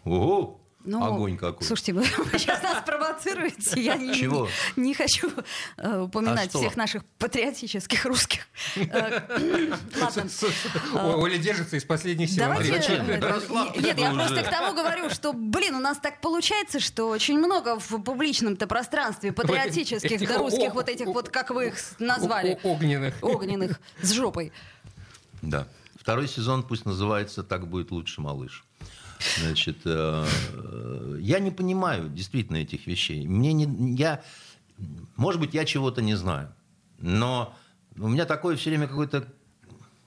Ого! 0.05 0.57
Ну, 0.83 1.05
огонь 1.05 1.37
какой. 1.37 1.67
Слушайте, 1.67 1.93
вы 1.93 2.05
сейчас 2.39 2.63
нас 2.63 2.83
провоцируете. 2.87 3.79
Я 3.83 3.97
не, 3.97 4.15
Чего? 4.15 4.49
не 4.77 4.95
хочу 4.95 5.31
э, 5.77 6.01
упоминать 6.01 6.47
А 6.47 6.51
что? 6.51 6.59
всех 6.61 6.77
наших 6.77 7.05
патриотических 7.19 8.07
русских. 8.07 8.47
Э, 8.77 9.21
Ладно. 10.01 11.17
Оля 11.19 11.37
держится 11.37 11.77
из 11.77 11.85
последних 11.85 12.31
сил. 12.31 12.47
Расслабьтесь 12.49 13.83
Нет, 13.83 13.99
я 13.99 14.11
просто 14.15 14.43
к 14.43 14.49
тому 14.49 14.75
говорю, 14.75 15.11
что, 15.11 15.35
блин, 15.35 15.75
у 15.75 15.81
нас 15.81 15.99
так 15.99 16.23
получается, 16.23 16.81
что 16.81 17.09
очень 17.11 17.39
много 17.39 17.79
в 17.79 18.03
публичном-то 18.03 18.67
пространстве 18.67 19.33
патриотических, 19.33 20.39
русских, 20.39 20.75
вот 20.75 20.89
этих 20.89 21.07
вот, 21.07 21.29
как 21.29 21.51
вы 21.51 21.69
их 21.69 21.75
назвали, 21.99 22.59
Огненных. 22.63 23.17
огненных, 23.21 23.79
с 24.01 24.13
жопой. 24.13 24.51
Да. 25.43 25.69
Второй 26.01 26.27
сезон 26.27 26.63
пусть 26.63 26.87
называется 26.87 27.43
«Так 27.43 27.69
будет 27.69 27.91
лучше, 27.91 28.23
малыш». 28.23 28.65
Значит, 29.39 29.79
э, 29.85 31.19
я 31.21 31.39
не 31.41 31.51
понимаю 31.51 32.09
действительно 32.09 32.57
этих 32.57 32.87
вещей. 32.87 33.27
Мне 33.27 33.53
не, 33.53 33.95
я, 33.95 34.23
может 35.17 35.41
быть, 35.41 35.55
я 35.55 35.65
чего-то 35.65 36.01
не 36.03 36.15
знаю, 36.15 36.53
но 36.99 37.55
у 37.97 38.09
меня 38.09 38.25
такое 38.25 38.57
все 38.57 38.71
время 38.71 38.89
какое-то 38.89 39.29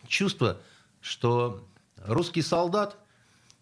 чувство, 0.07 0.59
что 1.01 1.67
русский 1.97 2.41
солдат 2.41 2.97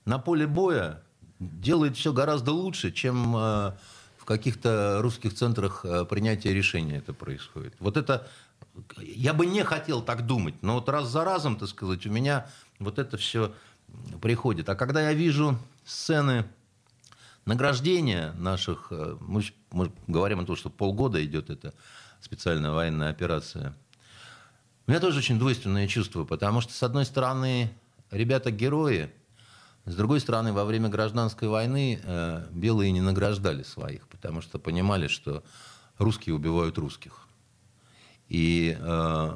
на 0.06 0.20
поле 0.20 0.48
боя 0.48 1.04
делает 1.40 1.98
все 1.98 2.14
гораздо 2.14 2.52
лучше, 2.52 2.92
чем 2.92 3.36
э, 3.36 3.74
в 4.18 4.26
каких-то 4.26 5.00
русских 5.02 5.34
центрах 5.34 5.84
э, 5.84 6.06
принятия 6.06 6.54
решения 6.54 6.98
это 6.98 7.14
происходит. 7.14 7.74
Вот 7.80 7.98
это 7.98 8.28
я 9.02 9.34
бы 9.34 9.46
не 9.46 9.64
хотел 9.64 10.02
так 10.02 10.26
думать, 10.26 10.56
но 10.62 10.76
вот 10.76 10.88
раз 10.88 11.10
за 11.10 11.26
разом, 11.26 11.58
так 11.58 11.68
сказать, 11.68 12.06
у 12.06 12.12
меня 12.12 12.48
вот 12.80 13.00
это 13.00 13.18
все 13.18 13.54
приходит. 14.22 14.70
А 14.70 14.76
когда 14.76 15.02
я 15.02 15.14
вижу 15.14 15.58
сцены 15.86 16.46
награждения 17.46 18.34
наших, 18.34 18.88
э, 18.92 19.18
мы, 19.20 19.44
мы 19.72 19.92
говорим 20.08 20.40
о 20.40 20.46
том, 20.46 20.56
что 20.56 20.70
полгода 20.70 21.24
идет 21.24 21.50
эта 21.50 21.74
специальная 22.22 22.72
военная 22.72 23.10
операция, 23.10 23.76
У 24.88 24.92
меня 24.92 25.00
тоже 25.00 25.20
очень 25.20 25.40
двойственное 25.40 25.88
чувство, 25.88 26.24
потому 26.24 26.62
что, 26.62 26.74
с 26.74 26.84
одной 26.84 27.06
стороны, 27.06 27.72
ребята 28.12 28.52
герои, 28.52 29.12
с 29.86 29.96
другой 29.96 30.20
стороны, 30.20 30.54
во 30.54 30.66
время 30.66 30.90
гражданской 30.90 31.48
войны 31.48 32.00
э, 32.04 32.48
белые 32.52 32.92
не 32.92 33.02
награждали 33.02 33.64
своих, 33.64 34.08
потому 34.08 34.42
что 34.42 34.60
понимали, 34.60 35.08
что 35.08 35.44
русские 35.98 36.36
убивают 36.36 36.78
русских. 36.78 37.28
И 38.28 38.78
э, 38.80 39.30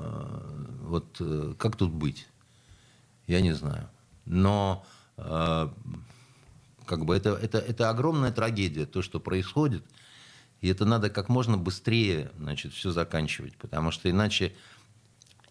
вот 0.84 1.18
э, 1.20 1.54
как 1.58 1.76
тут 1.76 1.92
быть? 1.92 2.28
Я 3.28 3.42
не 3.42 3.54
знаю. 3.54 3.90
Но 4.26 4.86
э, 5.18 5.70
как 6.86 7.06
бы 7.06 7.16
это, 7.16 7.32
это, 7.32 7.60
это 7.60 7.90
огромная 7.90 8.32
трагедия, 8.32 8.86
то, 8.86 9.02
что 9.02 9.20
происходит. 9.20 9.84
И 10.62 10.68
это 10.68 10.86
надо 10.86 11.10
как 11.10 11.30
можно 11.30 11.58
быстрее 11.58 12.32
значит, 12.38 12.74
все 12.74 12.92
заканчивать, 12.92 13.56
потому 13.58 13.92
что 13.92 14.10
иначе, 14.10 14.56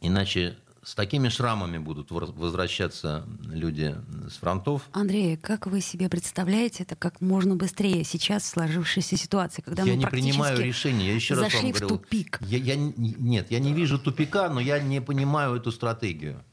иначе 0.01 0.57
с 0.83 0.95
такими 0.95 1.29
шрамами 1.29 1.79
будут 1.79 2.11
возвращаться 2.11 3.27
люди 3.45 3.97
с 4.29 4.37
фронтов. 4.37 4.83
Андрей, 4.93 5.37
как 5.37 5.67
вы 5.67 5.81
себе 5.81 6.09
представляете 6.09 6.83
это 6.83 6.95
как 6.95 7.21
можно 7.21 7.57
быстрее 7.57 8.05
сейчас 8.05 8.43
в 8.43 8.47
сложившейся 8.47 9.17
ситуации, 9.17 9.63
когда 9.63 9.83
я 9.83 9.93
мы 9.93 9.99
не 9.99 10.07
принимаю 10.07 10.63
решения. 10.63 11.07
Я 11.07 11.15
еще 11.15 11.37
зашли 11.37 11.45
раз 11.45 11.63
вам 11.63 11.73
в 11.73 11.75
говорил, 11.75 11.89
тупик? 11.99 12.39
Я, 12.43 12.59
я, 12.59 12.77
нет, 12.77 13.51
я 13.51 13.61
не 13.61 13.73
вижу 13.73 13.99
тупика, 13.99 14.51
но 14.51 14.61
я 14.61 14.79
не 14.79 15.01
понимаю 15.01 15.55
эту 15.55 15.73
стратегию. 15.73 16.45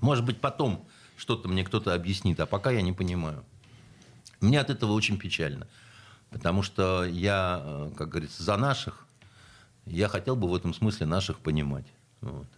Может 0.00 0.24
быть, 0.24 0.40
потом 0.40 0.86
что-то 1.22 1.48
мне 1.48 1.62
кто-то 1.62 1.94
объяснит, 1.94 2.40
а 2.40 2.46
пока 2.46 2.72
я 2.72 2.82
не 2.82 2.92
понимаю. 2.92 3.44
Мне 4.40 4.58
от 4.58 4.70
этого 4.70 4.90
очень 4.90 5.18
печально. 5.18 5.68
Потому 6.30 6.62
что 6.62 7.04
я, 7.04 7.62
э, 7.62 7.92
как 7.96 8.08
говорится, 8.08 8.42
за 8.42 8.56
наших, 8.56 9.06
я 9.86 10.08
хотел 10.08 10.34
бы 10.34 10.48
в 10.48 10.54
этом 10.56 10.74
смысле 10.74 11.06
наших 11.06 11.38
понимать. 11.38 11.86
Вот. 12.22 12.48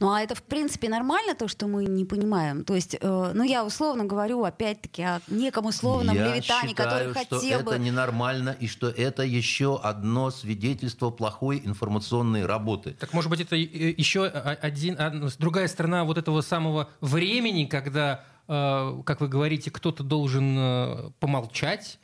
Ну 0.00 0.10
а 0.10 0.20
это 0.20 0.34
в 0.34 0.42
принципе 0.42 0.88
нормально 0.88 1.34
то, 1.34 1.48
что 1.48 1.66
мы 1.66 1.84
не 1.84 2.04
понимаем. 2.04 2.64
То 2.64 2.74
есть, 2.74 2.96
э, 3.00 3.32
ну 3.34 3.42
я 3.42 3.64
условно 3.64 4.04
говорю 4.04 4.44
опять-таки 4.44 5.02
о 5.02 5.20
неком 5.28 5.66
условном 5.66 6.14
Я 6.14 6.34
левитане, 6.34 6.68
считаю, 6.68 6.74
который 6.74 7.10
что 7.10 7.38
хотел 7.38 7.60
это 7.60 7.70
бы. 7.70 7.78
ненормально 7.78 8.56
и 8.58 8.68
что 8.68 8.88
это 8.88 9.22
еще 9.22 9.78
одно 9.82 10.30
свидетельство 10.30 11.10
плохой 11.10 11.62
информационной 11.64 12.46
работы. 12.46 12.96
Так 12.98 13.12
может 13.12 13.30
быть 13.30 13.40
это 13.40 13.56
э, 13.56 13.94
еще 13.96 14.26
один, 14.26 14.96
другая 15.38 15.68
сторона 15.68 16.04
вот 16.04 16.18
этого 16.18 16.40
самого 16.40 16.88
времени, 17.00 17.64
когда, 17.64 18.24
э, 18.48 19.02
как 19.04 19.20
вы 19.20 19.28
говорите, 19.28 19.70
кто-то 19.70 20.02
должен 20.02 20.56
э, 20.58 21.10
помолчать 21.20 21.98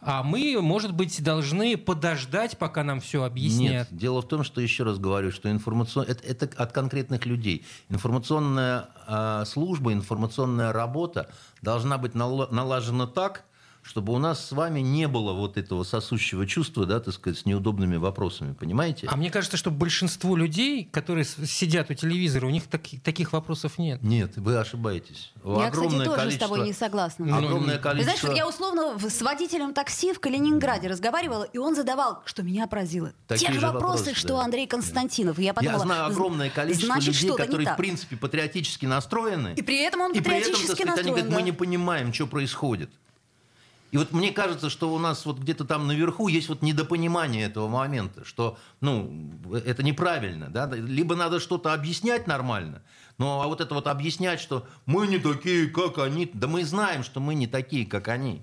а 0.00 0.22
мы, 0.22 0.60
может 0.60 0.94
быть, 0.94 1.22
должны 1.22 1.76
подождать, 1.76 2.56
пока 2.56 2.84
нам 2.84 3.00
все 3.00 3.24
объяснят. 3.24 3.70
Нет, 3.70 3.88
дело 3.90 4.22
в 4.22 4.28
том, 4.28 4.44
что 4.44 4.60
еще 4.60 4.84
раз 4.84 4.98
говорю, 4.98 5.32
что 5.32 5.50
информацион... 5.50 6.06
это, 6.08 6.24
это 6.24 6.62
от 6.62 6.72
конкретных 6.72 7.26
людей. 7.26 7.64
Информационная 7.88 8.90
э, 9.08 9.44
служба, 9.46 9.92
информационная 9.92 10.72
работа 10.72 11.30
должна 11.62 11.98
быть 11.98 12.14
налажена 12.14 13.06
так, 13.08 13.44
чтобы 13.88 14.12
у 14.12 14.18
нас 14.18 14.44
с 14.44 14.52
вами 14.52 14.80
не 14.80 15.08
было 15.08 15.32
вот 15.32 15.56
этого 15.56 15.82
сосущего 15.82 16.46
чувства, 16.46 16.84
да, 16.84 17.00
так 17.00 17.14
сказать, 17.14 17.38
с 17.38 17.46
неудобными 17.46 17.96
вопросами, 17.96 18.52
понимаете? 18.52 19.06
А 19.10 19.16
мне 19.16 19.30
кажется, 19.30 19.56
что 19.56 19.70
большинство 19.70 20.36
людей, 20.36 20.84
которые 20.84 21.24
сидят 21.24 21.90
у 21.90 21.94
телевизора, 21.94 22.44
у 22.46 22.50
них 22.50 22.66
таки, 22.66 22.98
таких 22.98 23.32
вопросов 23.32 23.78
нет. 23.78 24.02
Нет, 24.02 24.36
вы 24.36 24.58
ошибаетесь. 24.58 25.32
Я, 25.42 25.68
огромное 25.68 26.00
кстати, 26.00 26.04
тоже 26.04 26.16
количество... 26.18 26.44
с 26.44 26.48
тобой 26.50 26.66
не 26.66 26.72
согласна. 26.74 27.24
Ну, 27.24 27.36
огромное 27.38 27.78
количество... 27.78 28.14
Ты 28.14 28.20
знаешь, 28.20 28.36
я 28.36 28.46
условно 28.46 28.98
с 28.98 29.22
водителем 29.22 29.72
такси 29.72 30.12
в 30.12 30.20
Калининграде 30.20 30.88
разговаривала, 30.88 31.44
и 31.44 31.56
он 31.56 31.74
задавал, 31.74 32.20
что 32.26 32.42
меня 32.42 32.66
поразило. 32.66 33.14
Такие 33.26 33.46
Те 33.46 33.54
же 33.54 33.60
вопросы, 33.60 34.04
вопросы 34.04 34.14
что 34.14 34.36
да. 34.36 34.44
Андрей 34.44 34.66
Константинов. 34.66 35.38
Я, 35.38 35.54
подумала, 35.54 35.78
я 35.78 35.84
знаю 35.84 36.06
огромное 36.08 36.50
количество 36.50 36.92
значит, 36.92 37.14
людей, 37.22 37.36
которые 37.36 37.72
в 37.72 37.76
принципе 37.78 38.18
патриотически 38.18 38.84
настроены. 38.84 39.54
И 39.56 39.62
при 39.62 39.78
этом 39.82 40.02
он 40.02 40.12
и 40.12 40.18
патриотически 40.18 40.56
при 40.56 40.64
этом, 40.64 40.76
сказать, 40.76 40.86
настроен. 40.86 41.06
Они 41.06 41.10
говорят, 41.10 41.30
да. 41.30 41.36
мы 41.36 41.42
не 41.42 41.52
понимаем, 41.52 42.12
что 42.12 42.26
происходит. 42.26 42.90
И 43.90 43.96
вот 43.96 44.12
мне 44.12 44.32
кажется, 44.32 44.68
что 44.68 44.92
у 44.92 44.98
нас 44.98 45.24
вот 45.24 45.38
где-то 45.38 45.64
там 45.64 45.86
наверху 45.86 46.28
есть 46.28 46.48
вот 46.48 46.60
недопонимание 46.60 47.46
этого 47.46 47.68
момента, 47.68 48.24
что 48.24 48.58
ну, 48.80 49.32
это 49.52 49.82
неправильно. 49.82 50.48
Да? 50.50 50.68
Либо 50.70 51.16
надо 51.16 51.40
что-то 51.40 51.72
объяснять 51.72 52.26
нормально, 52.26 52.82
ну 53.16 53.40
а 53.40 53.46
вот 53.46 53.60
это 53.60 53.74
вот 53.74 53.86
объяснять, 53.86 54.40
что 54.40 54.66
мы 54.84 55.06
не 55.06 55.18
такие, 55.18 55.68
как 55.68 55.98
они, 55.98 56.30
да 56.32 56.46
мы 56.48 56.64
знаем, 56.64 57.02
что 57.02 57.20
мы 57.20 57.34
не 57.34 57.46
такие, 57.46 57.86
как 57.86 58.08
они. 58.08 58.42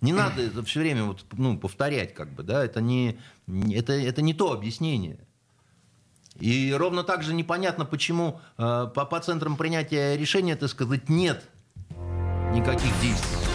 Не 0.00 0.12
надо 0.12 0.42
это 0.42 0.64
все 0.64 0.80
время 0.80 1.04
вот, 1.04 1.24
ну, 1.32 1.56
повторять, 1.56 2.12
как 2.12 2.32
бы, 2.32 2.42
да, 2.42 2.64
это 2.64 2.80
не, 2.80 3.20
это, 3.72 3.92
это 3.92 4.20
не 4.20 4.34
то 4.34 4.52
объяснение. 4.52 5.20
И 6.40 6.74
ровно 6.76 7.04
так 7.04 7.22
же 7.22 7.32
непонятно, 7.32 7.84
почему 7.84 8.40
э, 8.58 8.88
по, 8.92 9.04
по 9.04 9.20
центрам 9.20 9.56
принятия 9.56 10.16
решения, 10.16 10.56
так 10.56 10.70
сказать, 10.70 11.08
нет 11.08 11.44
никаких 12.52 12.90
действий. 13.00 13.51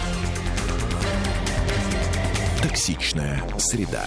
Токсичная 2.62 3.40
среда. 3.58 4.04